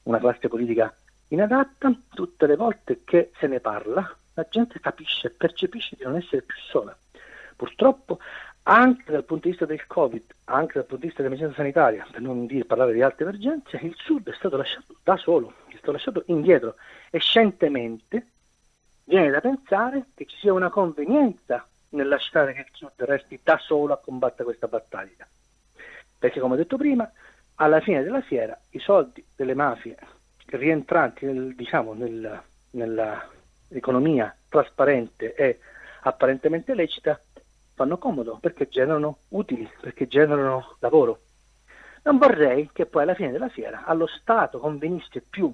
una 0.03 0.17
classe 0.17 0.47
politica 0.47 0.95
inadatta, 1.29 1.93
tutte 2.09 2.47
le 2.47 2.55
volte 2.55 3.01
che 3.03 3.31
se 3.37 3.47
ne 3.47 3.59
parla 3.59 4.15
la 4.37 4.45
gente 4.47 4.79
capisce 4.79 5.31
percepisce 5.31 5.95
di 5.97 6.03
non 6.03 6.15
essere 6.15 6.43
più 6.43 6.57
sola. 6.69 6.95
Purtroppo 7.55 8.19
anche 8.63 9.11
dal 9.11 9.23
punto 9.23 9.45
di 9.45 9.49
vista 9.49 9.65
del 9.65 9.87
Covid, 9.87 10.23
anche 10.45 10.73
dal 10.75 10.85
punto 10.85 11.01
di 11.01 11.07
vista 11.07 11.21
dell'emergenza 11.23 11.55
sanitaria, 11.55 12.05
per 12.11 12.21
non 12.21 12.45
dire, 12.45 12.65
parlare 12.65 12.93
di 12.93 13.01
altre 13.01 13.25
emergenze, 13.25 13.79
il 13.81 13.95
Sud 13.97 14.29
è 14.29 14.35
stato 14.35 14.57
lasciato 14.57 14.95
da 15.03 15.17
solo, 15.17 15.53
è 15.69 15.75
stato 15.75 15.91
lasciato 15.93 16.23
indietro 16.27 16.75
e 17.09 17.19
scientemente 17.19 18.27
viene 19.05 19.31
da 19.31 19.41
pensare 19.41 20.07
che 20.13 20.25
ci 20.25 20.37
sia 20.37 20.53
una 20.53 20.69
convenienza 20.69 21.65
nel 21.89 22.07
lasciare 22.07 22.53
che 22.53 22.59
il 22.59 22.69
Sud 22.73 22.91
resti 22.97 23.39
da 23.41 23.57
solo 23.57 23.93
a 23.93 23.97
combattere 23.97 24.43
questa 24.43 24.67
battaglia. 24.67 25.25
Perché, 26.19 26.39
come 26.39 26.53
ho 26.53 26.57
detto 26.57 26.77
prima, 26.77 27.09
alla 27.55 27.79
fine 27.79 28.03
della 28.03 28.21
fiera 28.21 28.59
i 28.71 28.79
soldi 28.79 29.25
delle 29.35 29.55
mafie 29.55 29.97
rientranti 30.47 31.25
nel, 31.25 31.55
diciamo, 31.55 31.93
nel, 31.93 32.41
nell'economia 33.67 34.35
trasparente 34.49 35.33
e 35.33 35.59
apparentemente 36.01 36.73
lecita 36.73 37.19
fanno 37.73 37.97
comodo 37.97 38.39
perché 38.41 38.67
generano 38.67 39.19
utili, 39.29 39.69
perché 39.79 40.07
generano 40.07 40.75
lavoro. 40.79 41.21
Non 42.03 42.17
vorrei 42.17 42.69
che 42.73 42.85
poi 42.85 43.03
alla 43.03 43.13
fine 43.13 43.31
della 43.31 43.49
fiera 43.49 43.83
allo 43.85 44.07
Stato 44.07 44.59
convenisse 44.59 45.21
più 45.21 45.53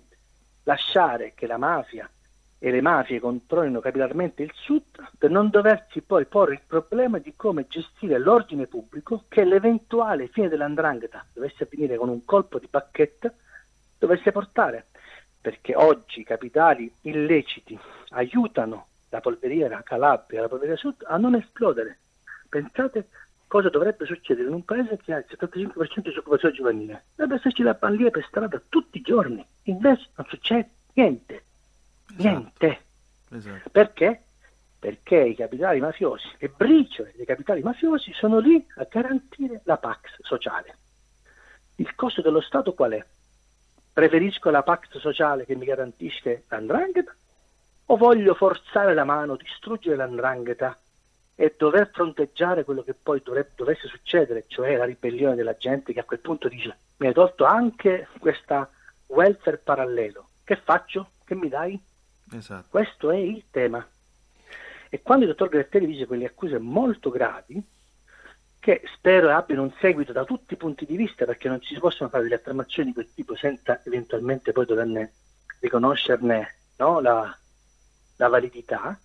lasciare 0.63 1.33
che 1.35 1.47
la 1.47 1.57
mafia 1.57 2.09
e 2.59 2.71
le 2.71 2.79
mafie 2.79 3.19
controllino 3.19 3.81
capillarmente 3.81 4.41
il 4.41 4.51
Sud 4.53 4.85
per 5.17 5.29
non 5.29 5.49
doversi 5.49 6.01
poi 6.01 6.25
porre 6.25 6.53
il 6.53 6.61
problema 6.65 7.17
di 7.17 7.33
come 7.35 7.67
gestire 7.67 8.17
l'ordine 8.17 8.67
pubblico 8.67 9.25
che 9.27 9.43
l'eventuale 9.43 10.27
fine 10.27 10.47
dell'andrangheta 10.47 11.25
dovesse 11.33 11.65
finire 11.65 11.97
con 11.97 12.07
un 12.07 12.23
colpo 12.23 12.59
di 12.59 12.67
bacchetta 12.69 13.33
dovesse 13.97 14.31
portare. 14.31 14.85
Perché 15.41 15.75
oggi 15.75 16.21
i 16.21 16.23
capitali 16.23 16.89
illeciti 17.01 17.77
aiutano 18.13 18.87
la 19.09 19.21
polveriera 19.21 19.83
Calabria 19.83 20.41
la 20.41 20.47
polveriera 20.47 20.79
Sud 20.79 21.03
a 21.05 21.17
non 21.17 21.35
esplodere. 21.35 21.99
Pensate 22.49 23.09
cosa 23.47 23.69
dovrebbe 23.69 24.05
succedere 24.05 24.47
in 24.47 24.53
un 24.53 24.65
paese 24.65 24.97
che 24.97 25.13
ha 25.13 25.17
il 25.17 25.25
75% 25.29 25.99
di 26.01 26.17
occupazione 26.17 26.55
giovanile. 26.55 27.03
Dovrebbe 27.15 27.39
esserci 27.39 27.61
la 27.61 27.73
banlieue 27.73 28.09
per 28.09 28.25
strada 28.25 28.61
tutti 28.67 28.97
i 28.97 29.01
giorni, 29.01 29.45
invece 29.63 30.09
non 30.15 30.25
succede 30.27 30.69
Niente. 30.93 31.43
Esatto. 32.15 32.27
Niente. 32.27 32.81
Esatto. 33.31 33.69
Perché? 33.69 34.23
Perché 34.79 35.17
i 35.17 35.35
capitali 35.35 35.79
mafiosi, 35.79 36.27
le 36.37 36.49
briciole 36.49 37.13
dei 37.15 37.25
capitali 37.25 37.61
mafiosi 37.61 38.11
sono 38.13 38.39
lì 38.39 38.63
a 38.75 38.87
garantire 38.89 39.61
la 39.63 39.77
Pax 39.77 40.21
sociale. 40.21 40.77
Il 41.75 41.95
costo 41.95 42.21
dello 42.21 42.41
Stato 42.41 42.73
qual 42.73 42.91
è? 42.91 43.05
Preferisco 43.93 44.49
la 44.49 44.61
Pax 44.61 44.97
sociale 44.97 45.45
che 45.45 45.55
mi 45.55 45.65
garantisce 45.65 46.43
l'andrangheta 46.49 47.15
o 47.93 47.97
voglio 47.97 48.33
forzare 48.33 48.95
la 48.95 49.03
mano, 49.03 49.35
distruggere 49.35 49.95
l'andrangheta 49.95 50.75
e 51.35 51.53
dover 51.55 51.91
fronteggiare 51.93 52.63
quello 52.63 52.81
che 52.81 52.95
poi 52.95 53.21
dovrebbe, 53.23 53.51
dovesse 53.55 53.87
succedere, 53.87 54.45
cioè 54.47 54.75
la 54.77 54.85
ribellione 54.85 55.35
della 55.35 55.55
gente 55.55 55.93
che 55.93 55.99
a 55.99 56.03
quel 56.03 56.19
punto 56.19 56.47
dice 56.47 56.75
mi 56.97 57.07
hai 57.07 57.13
tolto 57.13 57.45
anche 57.45 58.07
questa 58.17 58.67
welfare 59.07 59.57
parallelo, 59.57 60.29
che 60.43 60.55
faccio? 60.55 61.11
Che 61.23 61.35
mi 61.35 61.49
dai? 61.49 61.79
Esatto. 62.31 62.65
Questo 62.69 63.11
è 63.11 63.17
il 63.17 63.43
tema. 63.51 63.85
E 64.89 65.01
quando 65.03 65.25
il 65.25 65.31
dottor 65.31 65.49
Gratteri 65.49 65.85
dice 65.85 66.07
quelle 66.07 66.25
accuse 66.25 66.57
molto 66.57 67.11
gravi, 67.11 67.61
che 68.59 68.81
spero 68.95 69.29
abbiano 69.29 69.63
un 69.63 69.73
seguito 69.79 70.13
da 70.13 70.23
tutti 70.23 70.53
i 70.53 70.57
punti 70.57 70.85
di 70.85 70.95
vista, 70.95 71.25
perché 71.25 71.47
non 71.47 71.61
ci 71.61 71.75
si 71.75 71.79
possono 71.79 72.09
fare 72.09 72.23
delle 72.23 72.35
affermazioni 72.35 72.89
di 72.89 72.95
quel 72.95 73.13
tipo 73.13 73.35
senza 73.35 73.81
eventualmente 73.83 74.51
poi 74.51 74.65
doverne 74.65 75.13
riconoscerne 75.59 76.55
no, 76.77 76.99
la, 76.99 77.37
la 78.23 78.29
validità, 78.29 78.97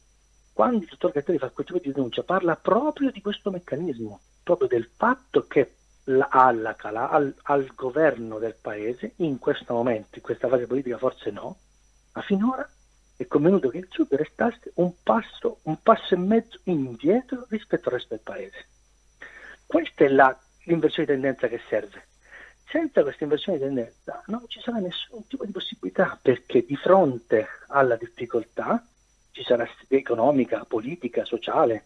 quando 0.53 0.85
il 0.85 0.89
dottor 0.89 1.11
Gratteri 1.11 1.39
fa 1.39 1.51
quel 1.51 1.67
tipo 1.67 1.79
di 1.79 1.93
denuncia 1.93 2.23
parla 2.23 2.55
proprio 2.55 3.11
di 3.11 3.21
questo 3.21 3.51
meccanismo, 3.51 4.21
proprio 4.45 4.69
del 4.69 4.89
fatto 4.97 5.47
che 5.47 5.75
la, 6.05 6.29
alla, 6.31 6.77
al, 6.79 7.35
al 7.43 7.73
governo 7.75 8.39
del 8.39 8.55
paese, 8.61 9.15
in 9.17 9.39
questo 9.39 9.75
momento, 9.75 10.17
in 10.17 10.23
questa 10.23 10.49
fase 10.49 10.67
politica 10.67 10.99
forse 10.99 11.31
no, 11.31 11.59
ma 12.13 12.23
finora 12.23 12.69
è 13.17 13.27
convenuto 13.27 13.69
che 13.69 13.79
il 13.79 13.89
Sud 13.91 14.15
restasse 14.15 14.71
un 14.75 14.93
passo, 15.03 15.59
un 15.63 15.83
passo 15.83 16.15
e 16.15 16.19
mezzo 16.19 16.61
indietro 16.65 17.47
rispetto 17.49 17.89
al 17.89 17.97
resto 17.97 18.15
del 18.15 18.23
paese. 18.23 18.67
Questa 19.67 20.05
è 20.05 20.09
la, 20.09 20.39
l'inversione 20.65 21.09
di 21.09 21.21
tendenza 21.21 21.49
che 21.49 21.61
serve. 21.69 22.07
Senza 22.71 23.03
questa 23.03 23.25
inversione 23.25 23.59
di 23.59 23.65
tendenza 23.65 24.23
non 24.27 24.45
ci 24.47 24.61
sarà 24.61 24.79
nessun 24.79 25.27
tipo 25.27 25.45
di 25.45 25.53
possibilità 25.53 26.19
perché 26.21 26.65
di 26.65 26.77
fronte 26.77 27.47
alla 27.69 27.97
difficoltà 27.97 28.85
ci 29.39 29.45
sarà 29.45 29.69
economica, 29.87 30.65
politica, 30.65 31.25
sociale, 31.25 31.85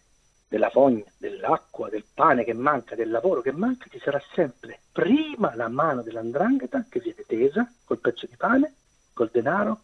della 0.49 0.71
fogna, 0.71 1.05
dell'acqua, 1.19 1.91
del 1.91 2.05
pane 2.15 2.45
che 2.45 2.55
manca, 2.55 2.95
del 2.95 3.11
lavoro 3.11 3.43
che 3.43 3.53
manca, 3.53 3.89
ci 3.91 3.99
sarà 3.99 4.23
sempre 4.33 4.81
prima 4.91 5.55
la 5.55 5.69
mano 5.69 6.01
dell'andrangheta 6.03 6.87
che 6.89 7.01
viene 7.01 7.25
tesa 7.27 7.71
col 7.85 7.99
pezzo 7.99 8.27
di 8.27 8.37
pane, 8.37 8.75
col 9.13 9.29
denaro, 9.31 9.83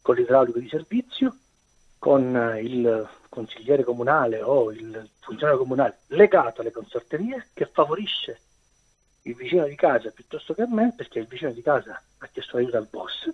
con 0.00 0.14
l'idraulico 0.14 0.60
di 0.60 0.68
servizio, 0.68 1.36
con 1.98 2.36
eh, 2.36 2.62
il 2.62 3.08
consigliere 3.28 3.82
comunale 3.82 4.40
o 4.42 4.70
il 4.70 5.08
funzionario 5.18 5.58
comunale 5.58 5.98
legato 6.08 6.60
alle 6.60 6.70
consorterie 6.70 7.48
che 7.52 7.66
favorisce 7.66 8.40
il 9.22 9.34
vicino 9.34 9.66
di 9.66 9.74
casa 9.74 10.10
piuttosto 10.10 10.54
che 10.54 10.62
a 10.62 10.68
me 10.68 10.94
perché 10.96 11.18
il 11.18 11.26
vicino 11.26 11.50
di 11.50 11.62
casa 11.62 12.00
ha 12.18 12.26
chiesto 12.28 12.58
aiuto 12.58 12.76
al 12.76 12.86
boss. 12.88 13.28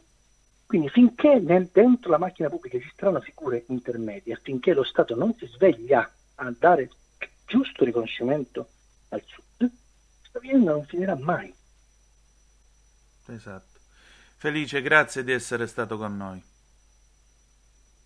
Quindi 0.66 0.88
finché 0.88 1.40
dentro 1.42 2.10
la 2.10 2.18
macchina 2.18 2.48
pubblica 2.48 2.76
esisteranno 2.76 3.20
figure 3.20 3.64
intermedie, 3.68 4.34
affinché 4.34 4.72
lo 4.72 4.82
Stato 4.82 5.14
non 5.14 5.34
si 5.34 5.46
sveglia 5.46 6.10
a 6.36 6.54
dare 6.58 6.90
giusto 7.46 7.84
riconoscimento 7.84 8.68
al 9.10 9.22
Sud, 9.24 9.70
questa 10.20 10.38
vicenda 10.40 10.72
non 10.72 10.84
finirà 10.84 11.14
mai. 11.16 11.54
Esatto. 13.26 13.80
Felice, 14.36 14.82
grazie 14.82 15.24
di 15.24 15.32
essere 15.32 15.66
stato 15.66 15.96
con 15.96 16.16
noi. 16.16 16.42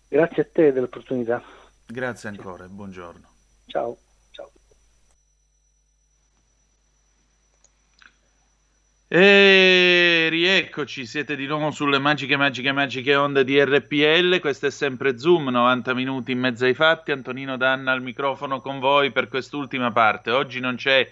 Grazie 0.07 0.41
a 0.43 0.47
te 0.51 0.71
dell'opportunità. 0.71 1.43
Grazie 1.85 2.29
ancora 2.29 2.65
e 2.65 2.67
buongiorno. 2.67 3.27
Ciao. 3.65 3.97
Ciao. 4.31 4.51
E 9.11 10.27
rieccoci, 10.29 11.07
siete 11.07 11.35
di 11.35 11.47
nuovo 11.47 11.71
sulle 11.71 11.97
magiche, 11.97 12.37
magiche, 12.37 12.71
magiche 12.71 13.15
onde 13.15 13.43
di 13.43 13.59
RPL. 13.59 14.39
Questo 14.39 14.67
è 14.67 14.69
sempre 14.69 15.17
Zoom, 15.17 15.49
90 15.49 15.95
minuti 15.95 16.31
in 16.31 16.37
mezzo 16.37 16.65
ai 16.65 16.75
fatti. 16.75 17.11
Antonino 17.11 17.57
Danna 17.57 17.91
al 17.91 18.03
microfono 18.03 18.61
con 18.61 18.77
voi 18.77 19.09
per 19.11 19.27
quest'ultima 19.27 19.91
parte. 19.91 20.29
Oggi 20.29 20.59
non 20.59 20.75
c'è 20.75 21.09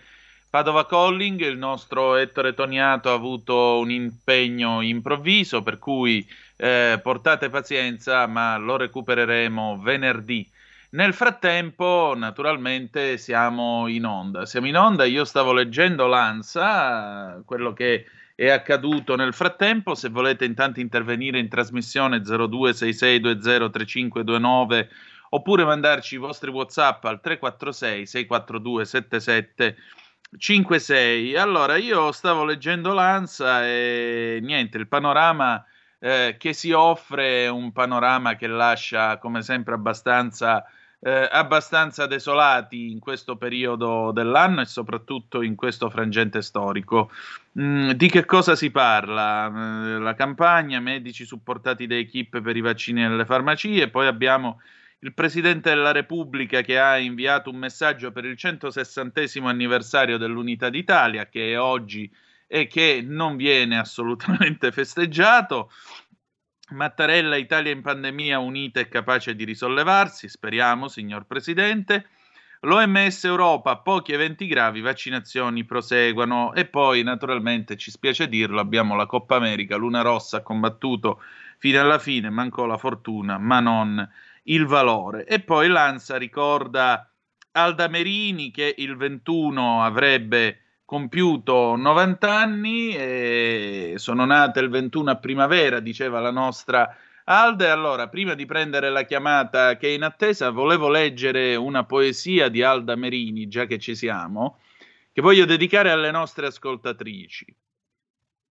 Padova 0.47 0.85
Calling, 0.85 1.41
il 1.41 1.57
nostro 1.57 2.13
Ettore 2.17 2.53
Toniato 2.53 3.09
ha 3.09 3.15
avuto 3.15 3.79
un 3.79 3.89
impegno 3.89 4.81
improvviso, 4.81 5.63
per 5.63 5.79
cui 5.79 6.23
eh, 6.55 6.99
portate 7.01 7.49
pazienza, 7.49 8.27
ma 8.27 8.57
lo 8.57 8.77
recupereremo 8.77 9.79
venerdì. 9.81 10.47
Nel 10.89 11.13
frattempo, 11.13 12.13
naturalmente, 12.15 13.17
siamo 13.17 13.87
in 13.87 14.05
onda. 14.05 14.45
Siamo 14.45 14.67
in 14.67 14.77
onda, 14.77 15.03
io 15.03 15.25
stavo 15.25 15.51
leggendo 15.51 16.07
l'ANSA, 16.07 17.41
quello 17.45 17.73
che 17.73 18.05
è 18.33 18.49
accaduto 18.49 19.17
nel 19.17 19.33
frattempo. 19.33 19.95
Se 19.95 20.07
volete 20.07 20.45
intanto 20.45 20.79
intervenire 20.79 21.39
in 21.39 21.49
trasmissione 21.49 22.19
0266203529 22.19 24.87
oppure 25.31 25.65
mandarci 25.65 26.15
i 26.15 26.19
vostri 26.19 26.51
WhatsApp 26.51 27.03
al 27.03 27.19
346 27.19 28.05
642 28.05 28.85
7756. 28.85 31.35
Allora, 31.35 31.75
io 31.75 32.13
stavo 32.13 32.45
leggendo 32.45 32.93
l'ANSA 32.93 33.65
e 33.65 34.39
niente, 34.41 34.77
il 34.77 34.87
panorama 34.87 35.61
eh, 35.99 36.35
che 36.37 36.53
si 36.53 36.71
offre 36.71 37.47
un 37.47 37.71
panorama 37.71 38.35
che 38.35 38.47
lascia 38.47 39.17
come 39.17 39.41
sempre 39.41 39.73
abbastanza, 39.73 40.63
eh, 40.99 41.27
abbastanza 41.31 42.07
desolati 42.07 42.91
in 42.91 42.99
questo 42.99 43.37
periodo 43.37 44.11
dell'anno 44.11 44.61
e 44.61 44.65
soprattutto 44.65 45.41
in 45.41 45.55
questo 45.55 45.89
frangente 45.89 46.41
storico. 46.41 47.11
Mm, 47.59 47.91
di 47.91 48.09
che 48.09 48.25
cosa 48.25 48.55
si 48.55 48.71
parla? 48.71 49.47
Eh, 49.47 49.99
la 49.99 50.13
campagna, 50.15 50.79
medici 50.79 51.25
supportati 51.25 51.87
da 51.87 51.95
equip 51.95 52.41
per 52.41 52.55
i 52.55 52.61
vaccini 52.61 53.01
nelle 53.01 53.25
farmacie, 53.25 53.89
poi 53.89 54.07
abbiamo 54.07 54.59
il 54.99 55.13
Presidente 55.13 55.69
della 55.69 55.91
Repubblica 55.91 56.61
che 56.61 56.79
ha 56.79 56.97
inviato 56.97 57.51
un 57.51 57.57
messaggio 57.57 58.11
per 58.11 58.25
il 58.25 58.35
160 58.35 59.21
anniversario 59.43 60.17
dell'Unità 60.17 60.69
d'Italia, 60.69 61.27
che 61.27 61.51
è 61.51 61.59
oggi 61.59 62.11
e 62.47 62.65
che 62.67 63.03
non 63.05 63.35
viene 63.35 63.77
assolutamente 63.77 64.71
festeggiato. 64.73 65.69
Mattarella, 66.69 67.37
Italia 67.37 67.71
in 67.71 67.81
pandemia 67.81 68.39
unita 68.39 68.81
e 68.81 68.89
capace 68.89 69.35
di 69.35 69.45
risollevarsi, 69.45 70.27
speriamo, 70.27 70.89
signor 70.89 71.25
Presidente. 71.25 72.09
L'OMS 72.61 73.23
Europa, 73.23 73.77
pochi 73.77 74.11
eventi 74.11 74.47
gravi, 74.47 74.81
vaccinazioni 74.81 75.63
proseguono 75.63 76.53
e 76.53 76.65
poi 76.65 77.03
naturalmente 77.03 77.77
ci 77.77 77.89
spiace 77.89 78.27
dirlo, 78.27 78.59
abbiamo 78.59 78.95
la 78.95 79.05
Coppa 79.05 79.37
America, 79.37 79.77
Luna 79.77 80.01
Rossa 80.01 80.37
ha 80.37 80.41
combattuto 80.41 81.21
fino 81.57 81.79
alla 81.79 81.99
fine, 81.99 82.29
mancò 82.29 82.65
la 82.65 82.77
fortuna, 82.77 83.37
ma 83.37 83.61
non 83.61 84.09
il 84.43 84.65
valore. 84.65 85.25
E 85.25 85.39
poi 85.39 85.69
l'ANSA 85.69 86.17
ricorda 86.17 87.09
Alda 87.51 87.87
Merini 87.87 88.51
che 88.51 88.75
il 88.77 88.97
21 88.97 89.83
avrebbe 89.83 90.63
compiuto 90.87 91.75
90 91.75 92.33
anni, 92.33 92.95
e 92.95 93.95
sono 93.97 94.23
nate 94.23 94.61
il 94.61 94.69
21 94.69 95.11
a 95.11 95.17
primavera, 95.17 95.81
diceva 95.81 96.21
la 96.21 96.31
nostra 96.31 96.95
Alde. 97.25 97.69
Allora, 97.69 98.07
prima 98.07 98.35
di 98.35 98.45
prendere 98.45 98.89
la 98.89 99.03
chiamata 99.03 99.75
che 99.75 99.89
è 99.89 99.91
in 99.91 100.03
attesa, 100.03 100.49
volevo 100.49 100.87
leggere 100.87 101.57
una 101.57 101.83
poesia 101.83 102.47
di 102.47 102.63
Alda 102.63 102.95
Merini, 102.95 103.49
già 103.49 103.65
che 103.65 103.79
ci 103.79 103.95
siamo, 103.95 104.59
che 105.11 105.21
voglio 105.21 105.43
dedicare 105.43 105.91
alle 105.91 106.09
nostre 106.09 106.47
ascoltatrici. 106.47 107.53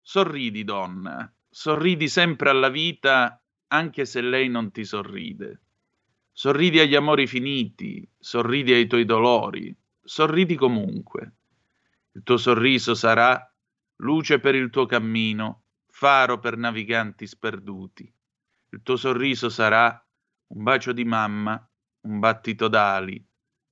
Sorridi, 0.01 0.65
donna, 0.65 1.33
sorridi 1.49 2.09
sempre 2.09 2.49
alla 2.49 2.67
vita, 2.67 3.41
anche 3.67 4.03
se 4.03 4.19
lei 4.19 4.49
non 4.49 4.73
ti 4.73 4.83
sorride. 4.83 5.61
Sorridi 6.33 6.79
agli 6.79 6.95
amori 6.95 7.27
finiti, 7.27 8.05
sorridi 8.19 8.73
ai 8.73 8.87
tuoi 8.87 9.05
dolori, 9.05 9.73
sorridi 10.03 10.55
comunque 10.55 11.35
il 12.15 12.23
tuo 12.23 12.37
sorriso 12.37 12.95
sarà 12.95 13.37
luce 13.97 14.39
per 14.39 14.55
il 14.55 14.69
tuo 14.69 14.85
cammino, 14.85 15.63
faro 15.89 16.39
per 16.39 16.55
naviganti 16.55 17.27
sperduti. 17.27 18.11
Il 18.71 18.81
tuo 18.83 18.95
sorriso 18.95 19.49
sarà 19.49 20.01
un 20.53 20.63
bacio 20.63 20.93
di 20.93 21.03
mamma, 21.03 21.61
un 22.07 22.19
battito 22.19 22.69
d'ali, 22.69 23.21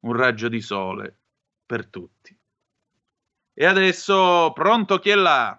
un 0.01 0.13
raggio 0.13 0.49
di 0.49 0.59
sole 0.59 1.19
per 1.65 1.87
tutti. 1.87 2.37
E 3.53 3.65
adesso 3.65 4.51
pronto 4.53 4.99
chi 4.99 5.11
è 5.11 5.15
là? 5.15 5.57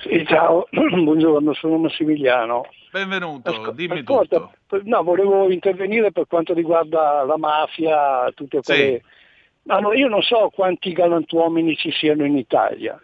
Sì, 0.00 0.24
ciao, 0.26 0.68
buongiorno, 0.72 1.52
sono 1.52 1.76
Massimiliano. 1.76 2.64
Benvenuto, 2.90 3.50
Ascol- 3.50 3.74
dimmi 3.74 3.98
ascolta, 3.98 4.50
tutto. 4.66 4.80
No, 4.84 5.02
volevo 5.02 5.50
intervenire 5.50 6.12
per 6.12 6.26
quanto 6.26 6.54
riguarda 6.54 7.24
la 7.24 7.36
mafia, 7.36 8.30
tutte 8.32 8.62
quelle... 8.62 9.02
Sì 9.04 9.24
allora, 9.66 9.96
io 9.96 10.08
non 10.08 10.22
so 10.22 10.50
quanti 10.54 10.92
galantuomini 10.92 11.76
ci 11.76 11.90
siano 11.90 12.24
in 12.24 12.36
Italia, 12.36 13.00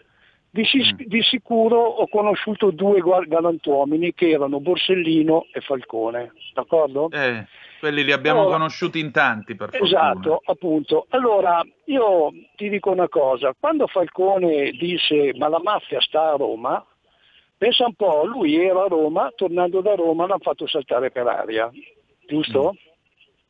Di, 0.51 0.63
mm. 0.63 1.07
di, 1.07 1.23
sicuro 1.23 1.79
ho 1.79 2.07
conosciuto 2.09 2.71
due 2.71 3.01
galantuomini 3.01 4.15
che 4.15 4.31
erano 4.31 4.61
Borsellino 4.61 5.47
e 5.53 5.61
Falcone, 5.61 6.33
d'accordo? 6.55 7.11
Eh, 7.11 7.47
quelli 7.81 8.05
li 8.05 8.13
abbiamo 8.13 8.43
allora, 8.43 8.59
conosciuti 8.59 9.01
in 9.01 9.11
tanti, 9.11 9.57
per 9.57 9.71
fortuna. 9.71 10.13
Esatto, 10.13 10.43
appunto. 10.45 11.07
Allora, 11.09 11.65
io 11.87 12.31
ti 12.55 12.69
dico 12.69 12.91
una 12.91 13.09
cosa, 13.09 13.55
quando 13.59 13.89
Falcone 13.89 14.71
disse 14.71 15.33
ma 15.37 15.49
la 15.49 15.61
mafia 15.61 16.01
sta 16.01 16.33
a 16.33 16.37
Roma, 16.37 16.85
pensa 17.59 17.87
un 17.87 17.95
po', 17.95 18.25
lui 18.25 18.55
era 18.55 18.85
a 18.85 18.89
Roma, 18.89 19.33
tornando 19.35 19.81
da 19.81 19.95
Roma 19.95 20.27
l'hanno 20.27 20.39
fatto 20.41 20.69
saltare 20.69 21.11
per 21.11 21.27
aria, 21.27 21.71
giusto? 22.27 22.75
Mm. 22.75 22.82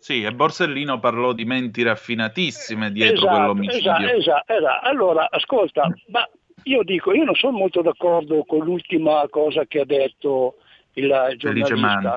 Sì, 0.02 0.24
e 0.24 0.32
Borsellino 0.32 0.98
parlò 0.98 1.32
di 1.32 1.44
menti 1.44 1.84
raffinatissime 1.84 2.90
dietro 2.90 3.18
esatto, 3.18 3.36
quell'omicidio. 3.36 3.92
Esatto, 3.92 4.16
esatto, 4.16 4.52
esatto. 4.52 4.86
Allora, 4.88 5.28
ascolta, 5.30 5.88
ma 6.08 6.28
io 6.64 6.82
dico, 6.82 7.12
io 7.12 7.22
non 7.22 7.36
sono 7.36 7.56
molto 7.56 7.82
d'accordo 7.82 8.42
con 8.42 8.64
l'ultima 8.64 9.24
cosa 9.30 9.64
che 9.64 9.78
ha 9.78 9.84
detto 9.84 10.56
il 10.94 11.34
giornalista. 11.36 12.16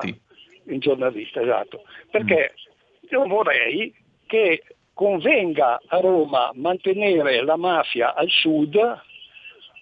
Il 0.64 0.80
giornalista, 0.80 1.40
esatto. 1.40 1.82
Perché 2.10 2.54
mm. 2.54 3.06
io 3.08 3.26
vorrei 3.28 3.94
che 4.26 4.64
convenga 4.92 5.80
a 5.86 6.00
Roma 6.00 6.50
mantenere 6.54 7.40
la 7.44 7.56
mafia 7.56 8.16
al 8.16 8.28
sud, 8.28 8.76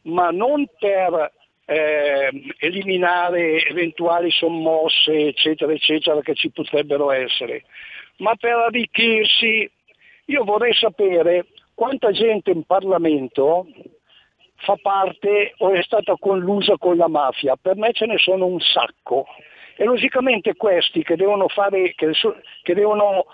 ma 0.02 0.30
non 0.30 0.66
per 0.78 1.32
eh, 1.64 2.30
eliminare 2.58 3.66
eventuali 3.66 4.30
sommosse, 4.30 5.28
eccetera, 5.28 5.72
eccetera, 5.72 6.20
che 6.20 6.34
ci 6.34 6.50
potrebbero 6.50 7.10
essere, 7.10 7.64
ma 8.18 8.34
per 8.36 8.52
arricchirsi. 8.52 9.70
Io 10.26 10.44
vorrei 10.44 10.72
sapere 10.74 11.46
quanta 11.74 12.10
gente 12.10 12.50
in 12.50 12.64
Parlamento 12.64 13.66
fa 14.56 14.76
parte 14.80 15.54
o 15.58 15.70
è 15.70 15.82
stata 15.82 16.14
collusa 16.18 16.76
con 16.78 16.96
la 16.96 17.08
mafia. 17.08 17.56
Per 17.56 17.76
me 17.76 17.92
ce 17.92 18.06
ne 18.06 18.18
sono 18.18 18.46
un 18.46 18.60
sacco. 18.60 19.26
E 19.76 19.84
logicamente 19.84 20.54
questi 20.54 21.02
che 21.02 21.16
devono, 21.16 21.48
fare, 21.48 21.94
che, 21.94 22.12
che 22.62 22.74
devono 22.74 23.26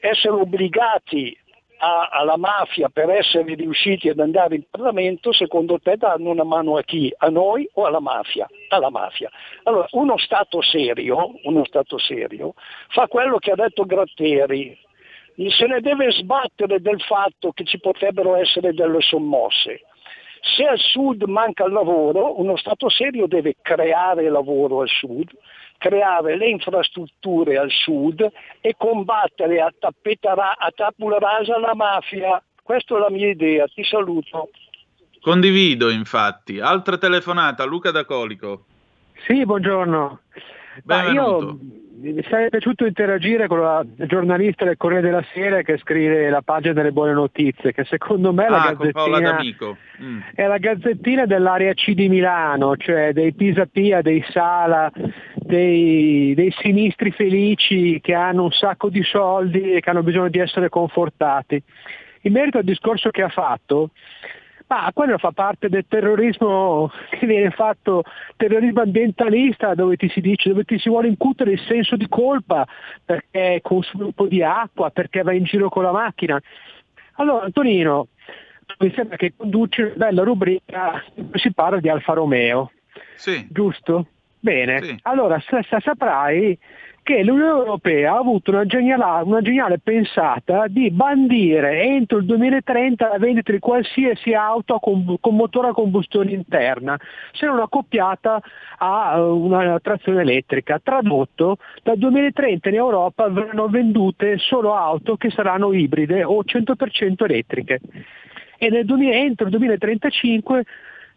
essere 0.00 0.34
obbligati 0.34 1.36
a, 1.78 2.08
alla 2.10 2.36
mafia 2.36 2.88
per 2.88 3.10
essere 3.10 3.54
riusciti 3.54 4.08
ad 4.08 4.18
andare 4.18 4.54
in 4.56 4.64
Parlamento, 4.70 5.32
secondo 5.32 5.78
te 5.78 5.96
danno 5.96 6.30
una 6.30 6.44
mano 6.44 6.76
a 6.76 6.82
chi? 6.82 7.12
A 7.16 7.28
noi 7.28 7.68
o 7.74 7.84
alla 7.84 8.00
mafia? 8.00 8.48
Alla 8.68 8.90
mafia. 8.90 9.30
Allora, 9.64 9.86
uno 9.92 10.16
Stato 10.18 10.62
serio, 10.62 11.32
uno 11.44 11.64
Stato 11.64 11.98
serio 11.98 12.54
fa 12.88 13.06
quello 13.08 13.38
che 13.38 13.50
ha 13.50 13.56
detto 13.56 13.84
Gratteri, 13.84 14.76
se 15.36 15.66
ne 15.66 15.80
deve 15.80 16.12
sbattere 16.12 16.80
del 16.80 17.00
fatto 17.02 17.52
che 17.52 17.64
ci 17.64 17.78
potrebbero 17.80 18.36
essere 18.36 18.72
delle 18.72 19.00
sommosse. 19.00 19.82
Se 20.56 20.64
al 20.64 20.78
sud 20.78 21.22
manca 21.22 21.64
il 21.64 21.72
lavoro, 21.72 22.38
uno 22.38 22.56
Stato 22.56 22.88
serio 22.90 23.26
deve 23.26 23.56
creare 23.62 24.28
lavoro 24.28 24.82
al 24.82 24.88
sud, 24.88 25.30
creare 25.78 26.36
le 26.36 26.48
infrastrutture 26.48 27.58
al 27.58 27.70
sud 27.70 28.26
e 28.60 28.74
combattere 28.76 29.60
a, 29.60 29.72
tappetara, 29.78 30.56
a 30.56 30.70
tabula 30.74 31.18
rasa 31.18 31.58
la 31.58 31.74
mafia. 31.74 32.42
Questa 32.62 32.96
è 32.96 32.98
la 32.98 33.10
mia 33.10 33.28
idea, 33.28 33.66
ti 33.66 33.84
saluto. 33.84 34.50
Condivido 35.20 35.90
infatti. 35.90 36.60
Altra 36.60 36.98
telefonata, 36.98 37.64
Luca 37.64 37.90
da 37.90 38.04
Colico. 38.04 38.64
Sì, 39.26 39.44
buongiorno. 39.44 40.20
io 41.12 41.58
mi 41.96 42.22
sarebbe 42.28 42.50
piaciuto 42.50 42.86
interagire 42.86 43.46
con 43.46 43.60
la 43.60 43.84
giornalista 44.06 44.64
del 44.64 44.76
Corriere 44.76 45.02
della 45.02 45.24
Sera 45.32 45.62
che 45.62 45.78
scrive 45.78 46.28
la 46.28 46.42
pagina 46.42 46.72
delle 46.72 46.90
buone 46.90 47.12
notizie, 47.12 47.72
che 47.72 47.84
secondo 47.84 48.32
me 48.32 48.46
ah, 48.46 48.50
la 48.50 48.74
gazzettina 48.76 49.38
mm. 50.02 50.18
è 50.34 50.46
la 50.46 50.58
gazzettina 50.58 51.26
dell'area 51.26 51.72
C 51.74 51.92
di 51.92 52.08
Milano, 52.08 52.76
cioè 52.76 53.12
dei 53.12 53.32
Pisapia, 53.32 54.02
dei 54.02 54.24
Sala, 54.30 54.90
dei, 55.34 56.34
dei 56.34 56.52
sinistri 56.58 57.12
felici 57.12 58.00
che 58.00 58.14
hanno 58.14 58.44
un 58.44 58.52
sacco 58.52 58.88
di 58.88 59.02
soldi 59.02 59.74
e 59.74 59.80
che 59.80 59.90
hanno 59.90 60.02
bisogno 60.02 60.28
di 60.28 60.38
essere 60.38 60.68
confortati. 60.68 61.62
In 62.22 62.32
merito 62.32 62.58
al 62.58 62.64
discorso 62.64 63.10
che 63.10 63.22
ha 63.22 63.28
fatto, 63.28 63.90
ma 64.66 64.90
quello 64.92 65.18
fa 65.18 65.32
parte 65.32 65.68
del 65.68 65.84
terrorismo 65.86 66.90
che 67.10 67.26
viene 67.26 67.50
fatto, 67.50 68.02
terrorismo 68.36 68.80
ambientalista, 68.80 69.74
dove 69.74 69.96
ti 69.96 70.08
si 70.08 70.20
dice, 70.20 70.48
dove 70.48 70.64
ti 70.64 70.78
si 70.78 70.88
vuole 70.88 71.08
incutere 71.08 71.52
il 71.52 71.60
senso 71.60 71.96
di 71.96 72.08
colpa 72.08 72.66
perché 73.04 73.60
consumi 73.62 74.04
un 74.04 74.12
po' 74.12 74.26
di 74.26 74.42
acqua, 74.42 74.90
perché 74.90 75.22
vai 75.22 75.38
in 75.38 75.44
giro 75.44 75.68
con 75.68 75.82
la 75.82 75.92
macchina. 75.92 76.40
Allora 77.16 77.44
Antonino, 77.44 78.08
mi 78.78 78.92
sembra 78.94 79.16
che 79.16 79.34
conduci 79.36 79.82
una 79.82 79.94
bella 79.96 80.22
rubrica 80.22 81.04
si 81.34 81.52
parla 81.52 81.80
di 81.80 81.88
Alfa 81.88 82.14
Romeo. 82.14 82.72
Sì. 83.16 83.46
Giusto? 83.50 84.08
Bene, 84.40 84.82
sì. 84.82 84.98
allora 85.02 85.40
saprai 85.40 86.58
che 87.04 87.22
l'Unione 87.22 87.58
Europea 87.58 88.14
ha 88.14 88.18
avuto 88.18 88.50
una 88.50 88.64
geniale, 88.64 89.24
una 89.24 89.42
geniale, 89.42 89.78
pensata 89.78 90.64
di 90.68 90.90
bandire 90.90 91.82
entro 91.82 92.16
il 92.16 92.24
2030 92.24 93.08
la 93.08 93.18
vendita 93.18 93.52
di 93.52 93.58
qualsiasi 93.58 94.32
auto 94.32 94.78
con, 94.78 95.18
con 95.20 95.36
motore 95.36 95.68
a 95.68 95.72
combustione 95.72 96.32
interna, 96.32 96.98
se 97.32 97.44
non 97.44 97.60
accoppiata 97.60 98.40
a 98.78 99.22
una 99.22 99.78
trazione 99.80 100.22
elettrica. 100.22 100.80
Tradotto, 100.82 101.58
dal 101.82 101.98
2030 101.98 102.70
in 102.70 102.74
Europa 102.74 103.28
verranno 103.28 103.68
vendute 103.68 104.38
solo 104.38 104.74
auto 104.74 105.16
che 105.16 105.28
saranno 105.28 105.74
ibride 105.74 106.24
o 106.24 106.42
100% 106.42 107.22
elettriche 107.22 107.80
e 108.56 108.70
nel, 108.70 108.86
entro 109.12 109.44
il 109.44 109.50
2035 109.50 110.64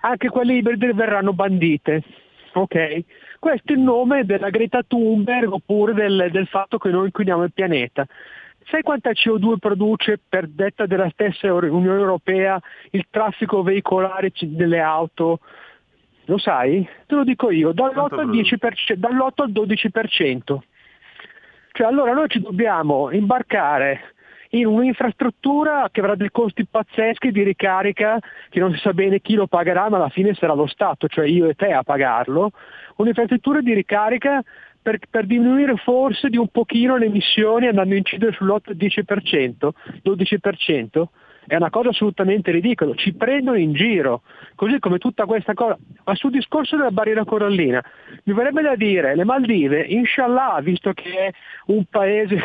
anche 0.01 0.27
quelle 0.27 0.55
ibride 0.55 0.93
verranno 0.93 1.31
bandite. 1.31 2.03
Okay? 2.51 3.05
Questo 3.39 3.73
è 3.73 3.75
il 3.75 3.81
nome 3.81 4.25
della 4.25 4.49
Greta 4.49 4.83
Thunberg 4.83 5.51
oppure 5.51 5.93
del, 5.93 6.29
del 6.31 6.47
fatto 6.47 6.77
che 6.77 6.89
noi 6.89 7.05
inquiniamo 7.05 7.43
il 7.43 7.53
pianeta. 7.53 8.05
Sai 8.69 8.81
quanta 8.81 9.11
CO2 9.11 9.57
produce 9.59 10.19
per 10.27 10.47
detta 10.47 10.85
della 10.85 11.09
stessa 11.11 11.53
Unione 11.53 11.99
Europea 11.99 12.59
il 12.91 13.05
traffico 13.09 13.63
veicolare 13.63 14.31
delle 14.39 14.79
auto? 14.81 15.39
Lo 16.25 16.37
sai? 16.37 16.87
Te 17.05 17.15
lo 17.15 17.23
dico 17.23 17.49
io, 17.49 17.71
dall'8 17.71 18.19
al, 18.19 18.29
10%, 18.29 18.93
dall'8 18.95 19.31
al 19.35 19.51
12%. 19.51 20.57
Cioè 21.71 21.87
allora 21.87 22.11
noi 22.11 22.27
ci 22.27 22.41
dobbiamo 22.41 23.09
imbarcare 23.11 24.15
in 24.51 24.65
un'infrastruttura 24.65 25.89
che 25.91 25.99
avrà 25.99 26.15
dei 26.15 26.31
costi 26.31 26.65
pazzeschi 26.65 27.31
di 27.31 27.43
ricarica 27.43 28.19
che 28.49 28.59
non 28.59 28.71
si 28.73 28.79
sa 28.79 28.93
bene 28.93 29.21
chi 29.21 29.35
lo 29.35 29.47
pagherà, 29.47 29.89
ma 29.89 29.97
alla 29.97 30.09
fine 30.09 30.33
sarà 30.33 30.53
lo 30.53 30.67
Stato, 30.67 31.07
cioè 31.07 31.25
io 31.25 31.47
e 31.47 31.55
te 31.55 31.71
a 31.71 31.83
pagarlo, 31.83 32.51
un'infrastruttura 32.97 33.61
di 33.61 33.73
ricarica 33.73 34.41
per, 34.81 34.99
per, 35.09 35.25
diminuire 35.25 35.75
forse 35.75 36.29
di 36.29 36.37
un 36.37 36.47
pochino 36.47 36.95
le 36.95 37.07
emissioni 37.07 37.67
andando 37.67 37.93
a 37.93 37.97
incidere 37.97 38.31
sull'8-10%, 38.31 39.69
12%, 40.03 41.05
è 41.47 41.55
una 41.55 41.69
cosa 41.69 41.89
assolutamente 41.89 42.51
ridicola, 42.51 42.93
ci 42.95 43.13
prendono 43.13 43.57
in 43.57 43.73
giro, 43.73 44.21
così 44.55 44.79
come 44.79 44.97
tutta 44.97 45.25
questa 45.25 45.53
cosa. 45.53 45.77
Ma 46.03 46.13
sul 46.15 46.31
discorso 46.31 46.75
della 46.75 46.91
barriera 46.91 47.23
corallina, 47.23 47.83
mi 48.23 48.33
verrebbe 48.33 48.61
da 48.61 48.75
dire, 48.75 49.15
le 49.15 49.23
Maldive, 49.23 49.81
inshallah, 49.81 50.59
visto 50.61 50.91
che 50.91 51.09
è 51.09 51.31
un 51.67 51.85
paese 51.89 52.37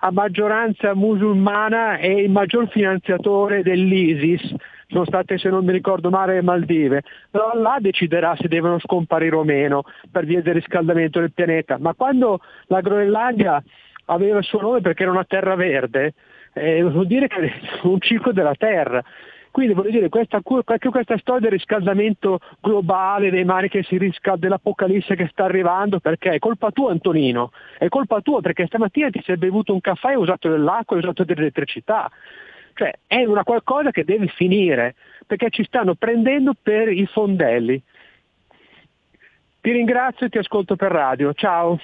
a 0.00 0.10
maggioranza 0.10 0.94
musulmana 0.94 1.98
e 1.98 2.22
il 2.22 2.30
maggior 2.30 2.68
finanziatore 2.68 3.62
dell'ISIS, 3.62 4.54
sono 4.88 5.04
state, 5.06 5.38
se 5.38 5.48
non 5.48 5.64
mi 5.64 5.72
ricordo 5.72 6.10
male, 6.10 6.34
le 6.34 6.42
Maldive, 6.42 7.02
però 7.30 7.50
Allah 7.50 7.76
deciderà 7.80 8.36
se 8.36 8.48
devono 8.48 8.78
scomparire 8.80 9.36
o 9.36 9.44
meno 9.44 9.84
per 10.10 10.26
via 10.26 10.42
del 10.42 10.54
riscaldamento 10.54 11.20
del 11.20 11.32
pianeta. 11.32 11.78
Ma 11.78 11.94
quando 11.94 12.40
la 12.66 12.80
Groenlandia 12.80 13.62
aveva 14.06 14.38
il 14.38 14.44
suo 14.44 14.60
nome 14.60 14.80
perché 14.80 15.04
era 15.04 15.12
una 15.12 15.24
terra 15.24 15.54
verde, 15.54 16.12
eh, 16.54 16.82
vuol 16.82 17.06
dire 17.06 17.28
che 17.28 17.40
è 17.40 17.52
un 17.86 18.00
ciclo 18.00 18.32
della 18.32 18.54
Terra. 18.54 19.02
Quindi 19.52 19.74
voglio 19.74 19.90
dire, 19.90 20.08
questa, 20.08 20.40
questa 20.40 21.18
storia 21.18 21.40
del 21.40 21.50
riscaldamento 21.50 22.40
globale, 22.58 23.30
dei 23.30 23.44
mari 23.44 23.68
che 23.68 23.82
si 23.82 23.98
riscaldano, 23.98 24.40
dell'apocalisse 24.40 25.14
che 25.14 25.28
sta 25.30 25.44
arrivando, 25.44 26.00
perché 26.00 26.30
è 26.30 26.38
colpa 26.38 26.70
tua 26.70 26.90
Antonino, 26.90 27.52
è 27.76 27.88
colpa 27.88 28.22
tua 28.22 28.40
perché 28.40 28.64
stamattina 28.66 29.10
ti 29.10 29.20
sei 29.22 29.36
bevuto 29.36 29.74
un 29.74 29.82
caffè 29.82 30.08
hai 30.08 30.16
usato 30.16 30.48
dell'acqua 30.48 30.96
hai 30.96 31.02
usato 31.02 31.24
dell'elettricità. 31.24 32.10
Cioè 32.74 32.92
è 33.06 33.24
una 33.24 33.44
qualcosa 33.44 33.90
che 33.90 34.04
deve 34.04 34.28
finire, 34.28 34.94
perché 35.26 35.50
ci 35.50 35.64
stanno 35.64 35.96
prendendo 35.96 36.54
per 36.60 36.88
i 36.88 37.04
fondelli. 37.04 37.82
Ti 39.60 39.70
ringrazio 39.70 40.26
e 40.26 40.28
ti 40.30 40.38
ascolto 40.38 40.76
per 40.76 40.90
radio. 40.90 41.34
Ciao. 41.34 41.78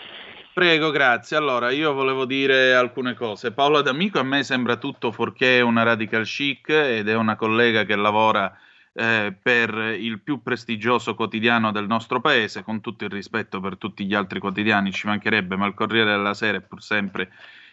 Prego, 0.53 0.91
grazie. 0.91 1.37
Allora, 1.37 1.71
io 1.71 1.93
volevo 1.93 2.25
dire 2.25 2.75
alcune 2.75 3.15
cose. 3.15 3.53
Paola 3.53 3.81
D'Amico 3.81 4.19
a 4.19 4.25
me 4.25 4.43
sembra 4.43 4.77
tutto 4.77 5.13
fuorché 5.13 5.61
una 5.61 5.85
radical 5.85 6.25
chic 6.25 6.69
ed 6.71 7.09
è 7.09 7.15
una 7.15 7.37
collega 7.37 7.85
che 7.85 7.95
lavora 7.95 8.53
eh, 8.93 9.37
per 9.41 9.73
il 9.99 10.21
più 10.21 10.43
prestigioso 10.43 11.15
quotidiano 11.15 11.71
del 11.71 11.87
nostro 11.87 12.21
paese, 12.21 12.65
con 12.65 12.81
tutto 12.81 13.05
il 13.05 13.11
rispetto 13.11 13.61
per 13.61 13.77
tutti 13.79 14.05
gli 14.05 14.15
altri 14.15 14.41
quotidiani, 14.41 14.91
ci 14.91 15.07
mancherebbe, 15.07 15.57
ma 15.57 15.67
il 15.67 15.75
Corriere 15.75 16.11
della 16.11 16.35
Sera 16.35 16.59
è 16.59 16.61
pur 16.61 16.83
sempre 16.83 17.31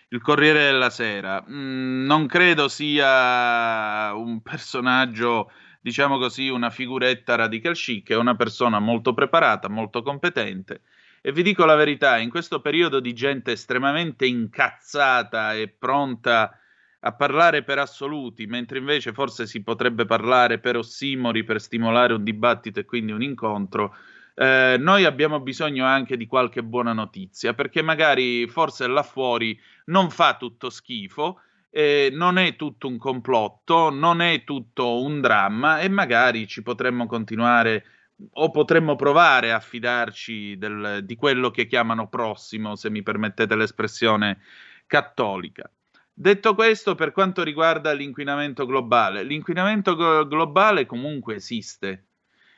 il 0.10 0.22
Corriere 0.22 0.66
della 0.66 0.92
Sera. 0.92 1.44
Mm, 1.50 2.06
non 2.06 2.28
credo 2.28 2.68
sia 2.68 4.14
un 4.14 4.42
personaggio 4.42 5.50
diciamo 5.82 6.18
così, 6.18 6.50
una 6.50 6.70
figuretta 6.72 7.36
radical 7.36 7.74
chic, 7.76 8.10
è 8.10 8.16
una 8.16 8.36
persona 8.36 8.80
molto 8.80 9.14
preparata, 9.14 9.70
molto 9.70 10.02
competente. 10.02 10.82
E 11.28 11.32
vi 11.32 11.42
dico 11.42 11.66
la 11.66 11.74
verità, 11.74 12.20
in 12.20 12.30
questo 12.30 12.62
periodo 12.62 13.00
di 13.00 13.12
gente 13.12 13.54
estremamente 13.54 14.28
incazzata 14.28 15.56
e 15.56 15.70
pronta 15.70 16.56
a 17.00 17.14
parlare 17.14 17.64
per 17.64 17.80
assoluti, 17.80 18.46
mentre 18.46 18.78
invece 18.78 19.12
forse 19.12 19.48
si 19.48 19.64
potrebbe 19.64 20.06
parlare 20.06 20.60
per 20.60 20.78
ossimori 20.78 21.44
per 21.44 21.60
stimolare 21.60 22.14
un 22.14 22.24
dibattito 22.24 22.80
e 22.80 22.86
quindi 22.86 23.12
un 23.12 23.24
incontro, 23.24 23.96
eh, 24.36 24.76
noi 24.78 25.06
abbiamo 25.06 25.40
bisogno 25.40 25.84
anche 25.84 26.16
di 26.16 26.28
qualche 26.28 26.62
buona 26.62 26.94
notizia, 26.94 27.56
perché 27.56 27.82
magari 27.82 28.48
forse 28.48 28.86
là 28.86 29.02
fuori 29.02 29.60
non 29.86 30.12
fa 30.12 30.38
tutto 30.38 30.70
schifo, 30.70 31.42
eh, 31.72 32.10
non 32.14 32.38
è 32.38 32.56
tutto 32.56 32.88
un 32.88 33.00
complotto, 33.00 33.90
non 33.90 34.22
è 34.22 34.44
tutto 34.44 35.02
un 35.02 35.22
dramma 35.22 35.80
e 35.80 35.90
magari 35.90 36.46
ci 36.46 36.62
potremmo 36.62 37.08
continuare 37.08 37.84
o 38.34 38.52
potremmo 38.52 38.96
provare 38.96 39.52
a 39.52 39.60
fidarci 39.60 40.58
del, 40.58 41.02
di 41.04 41.16
quello 41.16 41.52
che 41.52 41.66
chiamano 41.68 42.08
prossimo, 42.08 42.76
se 42.76 42.90
mi 42.90 43.04
permettete 43.04 43.56
l'espressione 43.56 44.40
cattolica. 44.88 45.70
Detto 46.14 46.56
questo, 46.56 46.96
per 46.96 47.12
quanto 47.12 47.44
riguarda 47.44 47.92
l'inquinamento 47.92 48.66
globale, 48.66 49.24
l'inquinamento 49.24 49.96
globale 49.96 50.86
comunque 50.86 51.36
esiste. 51.36 52.06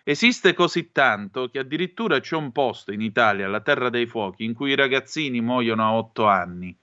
Esiste 0.04 0.54
così 0.54 0.92
tanto 0.92 1.50
che 1.50 1.60
addirittura 1.60 2.20
c'è 2.20 2.36
un 2.36 2.52
posto 2.52 2.94
in 2.94 3.02
Italia, 3.02 3.48
la 3.48 3.60
Terra 3.60 3.90
dei 3.90 4.06
Fuochi, 4.06 4.46
in 4.46 4.54
cui 4.54 4.72
i 4.72 4.76
ragazzini 4.76 5.42
muoiono 5.42 5.84
a 5.84 5.94
otto 5.94 6.28
anni. 6.28 6.78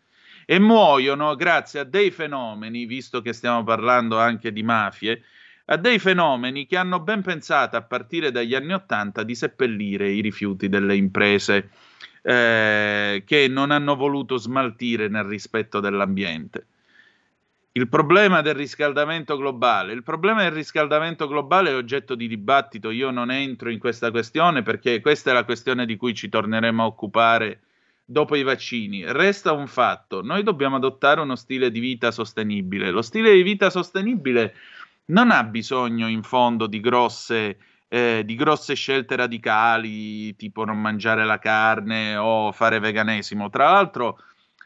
E 0.44 0.58
muoiono 0.58 1.34
grazie 1.36 1.80
a 1.80 1.84
dei 1.84 2.10
fenomeni, 2.10 2.84
visto 2.84 3.22
che 3.22 3.32
stiamo 3.32 3.62
parlando 3.64 4.18
anche 4.18 4.52
di 4.52 4.62
mafie, 4.62 5.22
a 5.66 5.76
dei 5.76 5.98
fenomeni 5.98 6.66
che 6.66 6.76
hanno 6.76 7.00
ben 7.00 7.22
pensato 7.22 7.76
a 7.76 7.82
partire 7.82 8.30
dagli 8.30 8.54
anni 8.54 8.72
Ottanta 8.72 9.22
di 9.22 9.34
seppellire 9.34 10.10
i 10.10 10.20
rifiuti 10.20 10.68
delle 10.68 10.94
imprese 10.94 11.70
eh, 12.22 13.22
che 13.26 13.48
non 13.48 13.70
hanno 13.70 13.96
voluto 13.96 14.36
smaltire 14.36 15.08
nel 15.08 15.24
rispetto 15.24 15.80
dell'ambiente. 15.80 16.66
Il 17.76 17.88
problema 17.88 18.40
del 18.40 18.54
riscaldamento 18.54 19.36
globale. 19.36 19.92
Il 19.92 20.04
problema 20.04 20.42
del 20.42 20.52
riscaldamento 20.52 21.26
globale 21.26 21.70
è 21.70 21.74
oggetto 21.74 22.14
di 22.14 22.28
dibattito. 22.28 22.90
Io 22.90 23.10
non 23.10 23.32
entro 23.32 23.68
in 23.68 23.80
questa 23.80 24.12
questione 24.12 24.62
perché 24.62 25.00
questa 25.00 25.30
è 25.30 25.34
la 25.34 25.44
questione 25.44 25.84
di 25.84 25.96
cui 25.96 26.14
ci 26.14 26.28
torneremo 26.28 26.84
a 26.84 26.86
occupare 26.86 27.62
dopo 28.04 28.36
i 28.36 28.44
vaccini. 28.44 29.02
Resta 29.04 29.50
un 29.50 29.66
fatto: 29.66 30.22
noi 30.22 30.44
dobbiamo 30.44 30.76
adottare 30.76 31.20
uno 31.20 31.34
stile 31.34 31.72
di 31.72 31.80
vita 31.80 32.12
sostenibile. 32.12 32.92
Lo 32.92 33.02
stile 33.02 33.34
di 33.34 33.42
vita 33.42 33.70
sostenibile 33.70 34.54
non 35.06 35.30
ha 35.30 35.44
bisogno 35.44 36.08
in 36.08 36.22
fondo 36.22 36.66
di 36.66 36.80
grosse 36.80 37.58
eh, 37.94 38.22
di 38.24 38.34
grosse 38.34 38.74
scelte 38.74 39.14
radicali, 39.14 40.34
tipo 40.34 40.64
non 40.64 40.80
mangiare 40.80 41.24
la 41.24 41.38
carne 41.38 42.16
o 42.16 42.50
fare 42.50 42.80
veganesimo. 42.80 43.50
Tra 43.50 43.70
l'altro, 43.70 44.18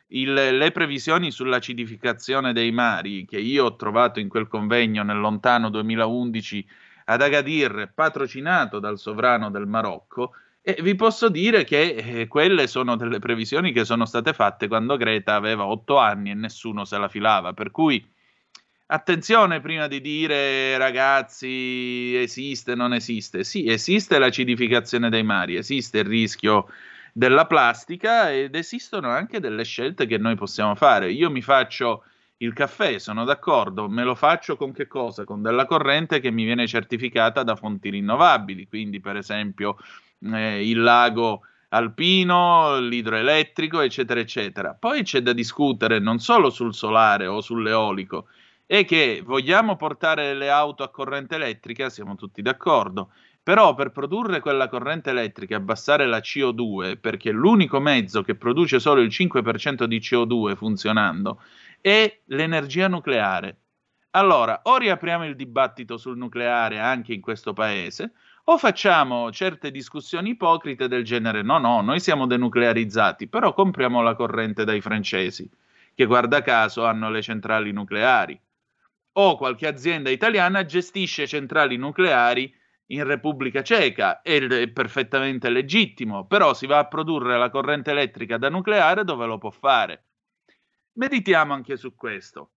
il, 0.09 0.33
le 0.33 0.73
previsioni 0.73 1.31
sull'acidificazione 1.31 2.55
dei 2.55 2.73
mari 2.73 3.27
che 3.27 3.39
io 3.39 3.67
ho 3.67 3.77
trovato 3.77 4.19
in 4.19 4.29
quel 4.31 4.49
convegno 4.49 5.03
nel 5.03 5.19
lontano 5.19 5.69
2011 5.69 6.67
ad 7.05 7.21
Agadir, 7.21 7.93
patrocinato 7.95 8.79
dal 8.79 8.99
sovrano 8.99 9.51
del 9.51 9.67
Marocco, 9.67 10.33
e 10.63 10.79
vi 10.81 10.95
posso 10.95 11.29
dire 11.29 11.65
che 11.65 11.97
eh, 11.97 12.27
quelle 12.29 12.67
sono 12.67 12.97
delle 12.97 13.19
previsioni 13.19 13.73
che 13.73 13.85
sono 13.85 14.07
state 14.07 14.33
fatte 14.33 14.69
quando 14.69 14.97
Greta 14.97 15.35
aveva 15.35 15.67
otto 15.67 15.99
anni 15.99 16.31
e 16.31 16.35
nessuno 16.35 16.87
se 16.87 16.97
la 16.97 17.09
filava. 17.09 17.53
Per 17.53 17.71
cui 17.71 18.03
Attenzione 18.91 19.61
prima 19.61 19.87
di 19.87 20.01
dire 20.01 20.79
ragazzi 20.79 22.15
esiste, 22.17 22.75
non 22.75 22.95
esiste. 22.95 23.45
Sì, 23.45 23.69
esiste 23.69 24.19
l'acidificazione 24.19 25.11
dei 25.11 25.23
mari, 25.23 25.57
esiste 25.57 25.99
il 25.99 26.07
rischio 26.07 26.69
della 27.13 27.47
plastica 27.47 28.33
ed 28.33 28.55
esistono 28.55 29.11
anche 29.11 29.41
delle 29.41 29.65
scelte 29.65 30.07
che 30.07 30.17
noi 30.17 30.37
possiamo 30.37 30.75
fare. 30.75 31.13
Io 31.13 31.31
mi 31.31 31.43
faccio 31.43 32.05
il 32.39 32.55
caffè, 32.55 32.99
sono 32.99 33.25
d'accordo, 33.25 33.91
me 33.91 34.05
lo 34.05 34.15
faccio 34.15 34.57
con 34.57 34.73
che 34.73 34.87
cosa? 34.87 35.25
Con 35.25 35.43
della 35.43 35.67
corrente 35.67 36.19
che 36.19 36.31
mi 36.31 36.45
viene 36.45 36.67
certificata 36.67 37.43
da 37.43 37.57
fonti 37.57 37.91
rinnovabili, 37.91 38.69
quindi 38.69 39.01
per 39.01 39.17
esempio 39.17 39.77
eh, 40.33 40.67
il 40.67 40.81
lago 40.81 41.43
alpino, 41.69 42.79
l'idroelettrico, 42.79 43.81
eccetera, 43.81 44.19
eccetera. 44.19 44.73
Poi 44.73 45.03
c'è 45.03 45.21
da 45.21 45.35
discutere 45.35 45.99
non 45.99 46.21
solo 46.21 46.49
sul 46.49 46.73
solare 46.73 47.27
o 47.27 47.43
sull'eolico, 47.43 48.29
è 48.71 48.85
che 48.85 49.23
vogliamo 49.25 49.77
portare 49.77 50.35
le 50.35 50.51
auto 50.51 50.83
a 50.83 50.91
corrente 50.91 51.37
elettrica, 51.37 51.89
siamo 51.89 52.17
tutti 52.17 52.43
d'accordo, 52.43 53.13
però 53.43 53.73
per 53.73 53.93
produrre 53.93 54.41
quella 54.41 54.69
corrente 54.69 55.09
elettrica 55.09 55.55
e 55.55 55.57
abbassare 55.57 56.05
la 56.05 56.19
CO2, 56.19 57.01
perché 57.01 57.31
l'unico 57.31 57.81
mezzo 57.81 58.21
che 58.21 58.35
produce 58.35 58.79
solo 58.79 59.01
il 59.01 59.09
5% 59.09 59.85
di 59.85 59.99
CO2 60.01 60.55
funzionando, 60.55 61.41
è 61.81 62.21
l'energia 62.27 62.89
nucleare. 62.89 63.61
Allora, 64.11 64.61
o 64.65 64.77
riapriamo 64.77 65.25
il 65.25 65.35
dibattito 65.35 65.97
sul 65.97 66.19
nucleare 66.19 66.79
anche 66.79 67.15
in 67.15 67.23
questo 67.23 67.55
paese, 67.55 68.13
o 68.45 68.59
facciamo 68.59 69.33
certe 69.33 69.71
discussioni 69.71 70.31
ipocrite 70.31 70.89
del 70.89 71.05
genere 71.05 71.41
no, 71.41 71.57
no, 71.57 71.81
noi 71.81 72.01
siamo 72.01 72.27
denuclearizzati, 72.27 73.29
però 73.29 73.55
compriamo 73.55 74.03
la 74.03 74.15
corrente 74.15 74.65
dai 74.65 74.83
francesi, 74.83 75.51
che 75.95 76.05
guarda 76.05 76.43
caso 76.43 76.85
hanno 76.85 77.09
le 77.09 77.23
centrali 77.23 77.73
nucleari 77.73 78.39
o 79.21 79.37
qualche 79.37 79.67
azienda 79.67 80.11
italiana 80.11 80.65
gestisce 80.65 81.27
centrali 81.27 81.77
nucleari 81.77 82.55
in 82.91 83.05
Repubblica 83.05 83.63
Ceca, 83.63 84.23
è 84.23 84.69
perfettamente 84.69 85.51
legittimo, 85.51 86.27
però 86.27 86.55
si 86.55 86.67
va 86.67 86.79
a 86.79 86.87
produrre 86.87 87.37
la 87.37 87.51
corrente 87.51 87.91
elettrica 87.91 88.39
da 88.39 88.49
nucleare 88.49 89.05
dove 89.05 89.27
lo 89.27 89.37
può 89.37 89.51
fare. 89.51 90.05
Meditiamo 90.93 91.53
anche 91.53 91.77
su 91.77 91.95
questo. 91.95 92.51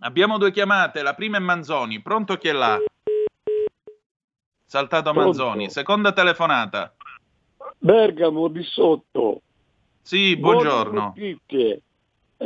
Abbiamo 0.00 0.38
due 0.38 0.50
chiamate, 0.50 1.02
la 1.02 1.14
prima 1.14 1.36
è 1.36 1.40
Manzoni, 1.40 2.00
pronto 2.00 2.36
chi 2.38 2.48
è 2.48 2.52
là? 2.52 2.78
Saltato 4.64 5.12
pronto. 5.12 5.26
Manzoni, 5.26 5.70
seconda 5.70 6.12
telefonata. 6.12 6.96
Bergamo 7.78 8.48
di 8.48 8.62
sotto. 8.64 9.42
Sì, 10.00 10.36
buongiorno. 10.36 11.12
Buone 11.14 11.82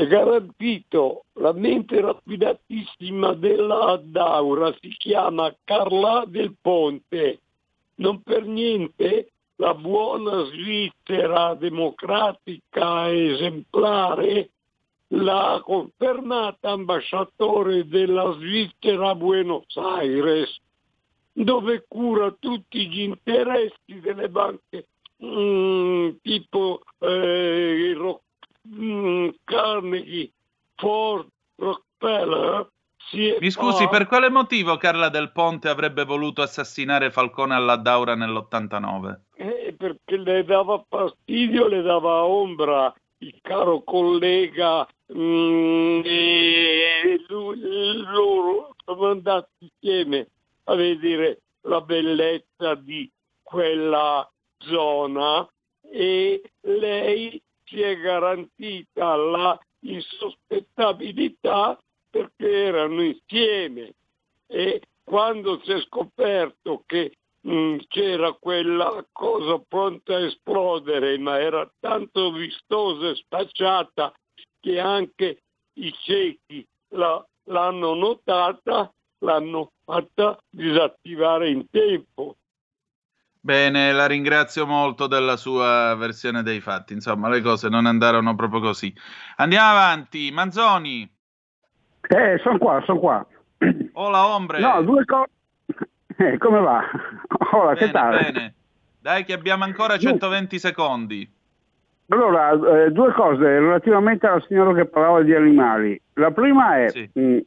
garantito 0.05 1.25
la 1.35 1.53
mente 1.53 2.01
raffinatissima 2.01 3.35
della 3.35 4.01
Daura, 4.03 4.75
si 4.81 4.89
chiama 4.91 5.55
Carla 5.65 6.25
del 6.27 6.55
Ponte. 6.61 7.41
Non 7.97 8.21
per 8.23 8.45
niente 8.45 9.31
la 9.57 9.75
buona 9.75 10.45
Svizzera 10.45 11.55
democratica 11.55 13.11
esemplare 13.11 14.51
l'ha 15.09 15.61
confermata 15.65 16.71
ambasciatore 16.71 17.87
della 17.87 18.33
Svizzera 18.33 19.11
a 19.11 19.15
Buenos 19.15 19.77
Aires, 19.77 20.61
dove 21.33 21.85
cura 21.87 22.35
tutti 22.39 22.89
gli 22.89 23.01
interessi 23.01 24.01
delle 24.01 24.29
banche 24.29 24.89
mm, 25.25 26.09
tipo 26.23 26.81
eh, 26.99 27.91
mm, 28.75 29.29
Carnegie, 29.45 30.31
Ford, 30.75 31.29
Rockefeller. 31.57 32.69
Mi 33.41 33.51
scusi, 33.51 33.85
fa... 33.85 33.89
per 33.89 34.07
quale 34.07 34.29
motivo 34.31 34.77
Carla 34.79 35.09
Del 35.09 35.31
Ponte 35.31 35.69
avrebbe 35.69 36.05
voluto 36.05 36.43
assassinare 36.43 37.13
Falcone 37.13 37.55
alla 37.55 37.77
Daura 37.77 38.17
nell'89? 38.17 39.19
Eh, 39.37 39.75
perché 39.79 40.17
le 40.17 40.45
dava 40.45 40.85
fastidio, 40.89 41.69
le 41.69 41.83
dava 41.83 42.25
ombra 42.25 42.93
il 43.19 43.39
caro 43.43 43.83
collega 43.83 44.87
mm, 45.13 46.01
e 46.05 47.25
lui, 47.29 47.61
loro 48.03 48.75
sono 48.85 49.11
andati 49.11 49.49
insieme 49.59 50.29
a 50.65 50.75
vedere 50.75 51.41
la 51.63 51.81
bellezza 51.81 52.75
di 52.75 53.11
quella 53.43 54.29
zona 54.59 55.49
e 55.91 56.43
lei 56.63 57.41
si 57.67 57.81
è 57.81 57.97
garantita 57.99 59.17
la 59.17 59.59
insospettabilità 59.81 61.79
perché 62.09 62.51
erano 62.51 63.03
insieme. 63.03 63.95
E 64.47 64.81
quando 65.05 65.61
si 65.65 65.73
è 65.73 65.81
scoperto 65.81 66.85
che 66.87 67.17
mh, 67.41 67.53
mm, 67.53 67.79
c'era 67.89 68.33
quella 68.33 69.05
cosa 69.13 69.59
pronta 69.67 70.15
a 70.15 70.21
esplodere 70.21 71.19
ma 71.19 71.39
era 71.41 71.71
tanto 71.81 72.33
vistosa 72.33 73.11
e 73.11 73.17
spacciata 73.17 74.13
che 74.61 74.79
anche 74.81 75.43
i 75.75 75.93
ciechi 75.93 76.67
la, 76.91 77.25
l'hanno 77.45 77.95
notata, 77.95 78.93
l'hanno 79.19 79.73
fatta 79.85 80.39
disattivare 80.49 81.51
in 81.51 81.69
tempo 81.71 82.37
Bene, 83.47 83.93
la 83.93 84.07
ringrazio 84.07 84.67
molto 84.67 85.07
della 85.07 85.37
sua 85.37 85.95
versione 85.95 86.43
dei 86.43 86.61
fatti. 86.61 86.95
Insomma, 86.95 87.29
le 87.29 87.41
cose 87.43 87.69
non 87.69 87.87
andarono 87.87 88.35
proprio 88.35 88.59
così. 88.59 88.93
Andiamo 89.37 89.71
avanti. 89.71 90.33
Manzoni. 90.33 91.09
Eh, 92.09 92.41
sono 92.43 92.59
qua, 92.59 92.83
sono 92.85 92.99
qua. 92.99 93.25
Hola, 93.95 94.27
ombre. 94.27 94.59
No, 94.59 94.83
due 94.83 95.05
cose. 95.05 95.31
Eh, 96.17 96.39
come 96.39 96.59
va? 96.59 96.81
Ora, 97.53 97.75
bene, 97.75 97.87
che 97.87 97.91
tal? 97.93 98.21
Bene. 98.21 98.55
Dai 99.01 99.25
che 99.25 99.35
abbiamo 99.35 99.63
ancora 99.63 99.97
120 99.97 100.59
secondi. 100.59 101.33
Allora, 102.09 102.51
eh, 102.51 102.91
due 102.91 103.13
cose 103.13 103.45
relativamente 103.45 104.27
alla 104.27 104.43
signora 104.49 104.75
che 104.75 104.87
parlava 104.87 105.23
di 105.23 105.33
animali. 105.33 106.01
La 106.15 106.33
prima 106.33 106.79
è 106.79 106.89
sì. 106.89 107.09
mh, 107.13 107.39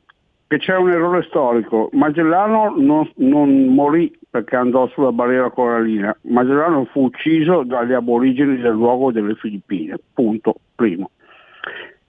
che 0.50 0.58
c'è 0.58 0.76
un 0.76 0.90
errore 0.90 1.22
storico. 1.28 1.90
Magellano 1.92 2.74
non, 2.76 3.08
non, 3.18 3.66
morì 3.68 4.12
perché 4.28 4.56
andò 4.56 4.88
sulla 4.88 5.12
barriera 5.12 5.52
corallina. 5.52 6.18
Magellano 6.24 6.86
fu 6.86 7.04
ucciso 7.04 7.62
dagli 7.62 7.94
aborigeni 7.94 8.58
del 8.58 8.72
luogo 8.72 9.12
delle 9.12 9.36
Filippine. 9.36 10.00
Punto. 10.12 10.56
Primo. 10.74 11.12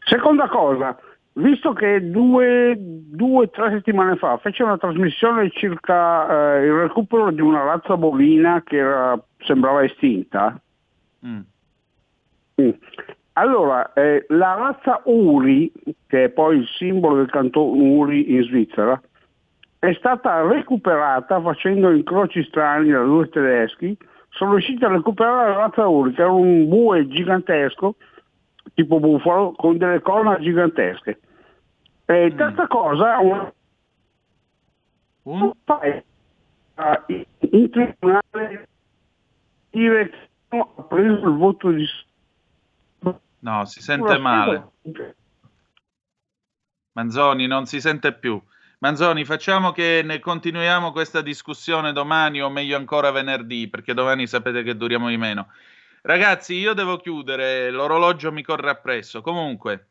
Seconda 0.07 0.49
cosa, 0.49 0.99
visto 1.35 1.75
che 1.75 2.11
due 2.11 2.81
o 3.21 3.51
tre 3.51 3.73
settimane 3.73 4.17
fa 4.17 4.39
fece 4.39 4.63
una 4.63 4.79
trasmissione 4.79 5.51
circa 5.51 6.57
eh, 6.57 6.65
il 6.65 6.73
recupero 6.73 7.31
di 7.31 7.43
una 7.43 7.63
razza 7.63 7.99
bovina 7.99 8.63
che 8.63 8.79
era, 8.79 9.23
sembrava 9.41 9.85
estinta, 9.85 10.59
mm. 11.27 11.41
Mm. 12.63 12.71
Allora 13.41 13.93
eh, 13.95 14.27
la 14.29 14.55
razza 14.55 15.01
Uri, 15.05 15.73
che 16.07 16.25
è 16.25 16.29
poi 16.29 16.59
il 16.59 16.67
simbolo 16.67 17.17
del 17.17 17.31
cantone 17.31 17.81
Uri 17.81 18.35
in 18.35 18.43
Svizzera, 18.43 19.01
è 19.79 19.93
stata 19.95 20.43
recuperata 20.47 21.41
facendo 21.41 21.91
incroci 21.91 22.45
strani 22.45 22.91
da 22.91 23.03
due 23.03 23.31
tedeschi, 23.31 23.97
sono 24.29 24.53
riusciti 24.53 24.85
a 24.85 24.89
recuperare 24.89 25.51
la 25.51 25.57
razza 25.57 25.89
Uri, 25.89 26.13
che 26.13 26.21
era 26.21 26.31
un 26.31 26.69
bue 26.69 27.09
gigantesco, 27.09 27.95
tipo 28.75 29.01
bufalo, 29.01 29.53
con 29.53 29.79
delle 29.79 30.01
corna 30.01 30.39
gigantesche. 30.39 31.19
E 32.05 32.31
mm. 32.31 32.37
terza 32.37 32.67
cosa, 32.67 33.19
un... 33.21 33.51
un... 35.23 35.53
in 37.39 37.71
tribunale 37.71 38.69
dire 39.71 40.11
che 40.11 40.59
ha 40.59 40.83
preso 40.83 41.27
il 41.27 41.37
voto 41.37 41.71
di... 41.71 41.87
No, 43.41 43.65
si 43.65 43.81
sente 43.83 44.19
male. 44.19 44.69
Manzoni, 46.93 47.47
non 47.47 47.67
si 47.67 47.81
sente 47.81 48.13
più. 48.13 48.41
Manzoni, 48.79 49.25
facciamo 49.25 49.73
che 49.73 50.03
ne 50.05 50.19
continuiamo 50.19 50.93
questa 50.93 51.21
discussione 51.21 51.93
domani 51.93 52.41
o 52.43 52.49
meglio 52.49 52.77
ancora 52.77 53.11
venerdì, 53.11 53.69
perché 53.69 53.95
domani 53.95 54.27
sapete 54.27 54.63
che 54.63 54.77
duriamo 54.77 55.09
di 55.09 55.17
meno. 55.17 55.49
Ragazzi, 56.03 56.55
io 56.55 56.73
devo 56.73 56.97
chiudere, 56.97 57.71
l'orologio 57.71 58.33
mi 58.33 58.43
corre 58.43 58.71
appresso. 58.71 59.21
Comunque, 59.21 59.91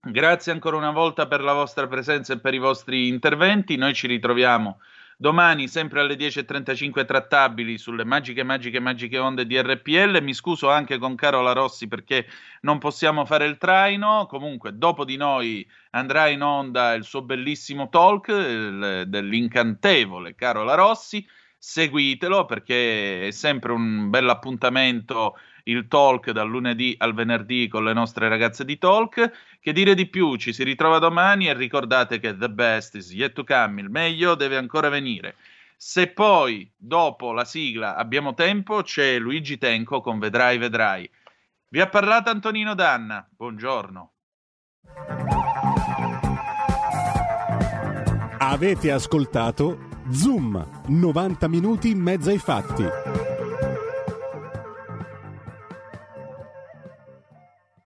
Grazie 0.00 0.52
ancora 0.52 0.76
una 0.76 0.92
volta 0.92 1.26
per 1.26 1.42
la 1.42 1.52
vostra 1.52 1.88
presenza 1.88 2.32
e 2.32 2.38
per 2.38 2.54
i 2.54 2.58
vostri 2.58 3.08
interventi. 3.08 3.76
Noi 3.76 3.94
ci 3.94 4.06
ritroviamo 4.06 4.78
domani 5.20 5.66
sempre 5.66 6.00
alle 6.00 6.14
10.35 6.14 7.04
trattabili 7.04 7.76
sulle 7.76 8.04
magiche, 8.04 8.44
magiche, 8.44 8.78
magiche 8.78 9.18
onde 9.18 9.46
di 9.46 9.60
RPL. 9.60 10.20
Mi 10.22 10.32
scuso 10.32 10.70
anche 10.70 10.96
con 10.98 11.16
Carola 11.16 11.52
Rossi 11.52 11.88
perché 11.88 12.26
non 12.62 12.78
possiamo 12.78 13.24
fare 13.24 13.44
il 13.46 13.58
traino. 13.58 14.26
Comunque, 14.26 14.78
dopo 14.78 15.04
di 15.04 15.16
noi 15.16 15.68
andrà 15.90 16.28
in 16.28 16.42
onda 16.42 16.94
il 16.94 17.02
suo 17.02 17.22
bellissimo 17.22 17.88
talk 17.88 18.28
il, 18.28 19.04
dell'incantevole 19.08 20.34
Carola 20.36 20.74
Rossi. 20.74 21.26
Seguitelo 21.60 22.44
perché 22.44 23.26
è 23.26 23.30
sempre 23.32 23.72
un 23.72 24.10
bel 24.10 24.28
appuntamento 24.28 25.36
il 25.68 25.86
talk 25.86 26.30
dal 26.30 26.48
lunedì 26.48 26.94
al 26.98 27.14
venerdì 27.14 27.68
con 27.68 27.84
le 27.84 27.92
nostre 27.92 28.28
ragazze 28.28 28.64
di 28.64 28.78
talk. 28.78 29.30
Che 29.60 29.72
dire 29.72 29.94
di 29.94 30.06
più? 30.06 30.36
Ci 30.36 30.52
si 30.52 30.64
ritrova 30.64 30.98
domani 30.98 31.48
e 31.48 31.54
ricordate 31.54 32.18
che 32.18 32.36
the 32.36 32.50
best 32.50 32.94
is 32.94 33.12
yet 33.12 33.32
to 33.32 33.44
come, 33.44 33.80
il 33.80 33.90
meglio 33.90 34.34
deve 34.34 34.56
ancora 34.56 34.88
venire. 34.88 35.36
Se 35.76 36.08
poi 36.08 36.68
dopo 36.76 37.32
la 37.32 37.44
sigla 37.44 37.96
abbiamo 37.96 38.34
tempo, 38.34 38.82
c'è 38.82 39.18
Luigi 39.18 39.58
Tenco 39.58 40.00
con 40.00 40.18
Vedrai, 40.18 40.58
vedrai. 40.58 41.08
Vi 41.68 41.80
ha 41.80 41.88
parlato 41.88 42.30
Antonino 42.30 42.74
Danna. 42.74 43.28
Buongiorno. 43.30 44.12
Avete 48.38 48.90
ascoltato 48.90 49.88
Zoom, 50.10 50.82
90 50.86 51.48
minuti 51.48 51.90
in 51.90 52.00
mezzo 52.00 52.30
ai 52.30 52.38
fatti. 52.38 53.27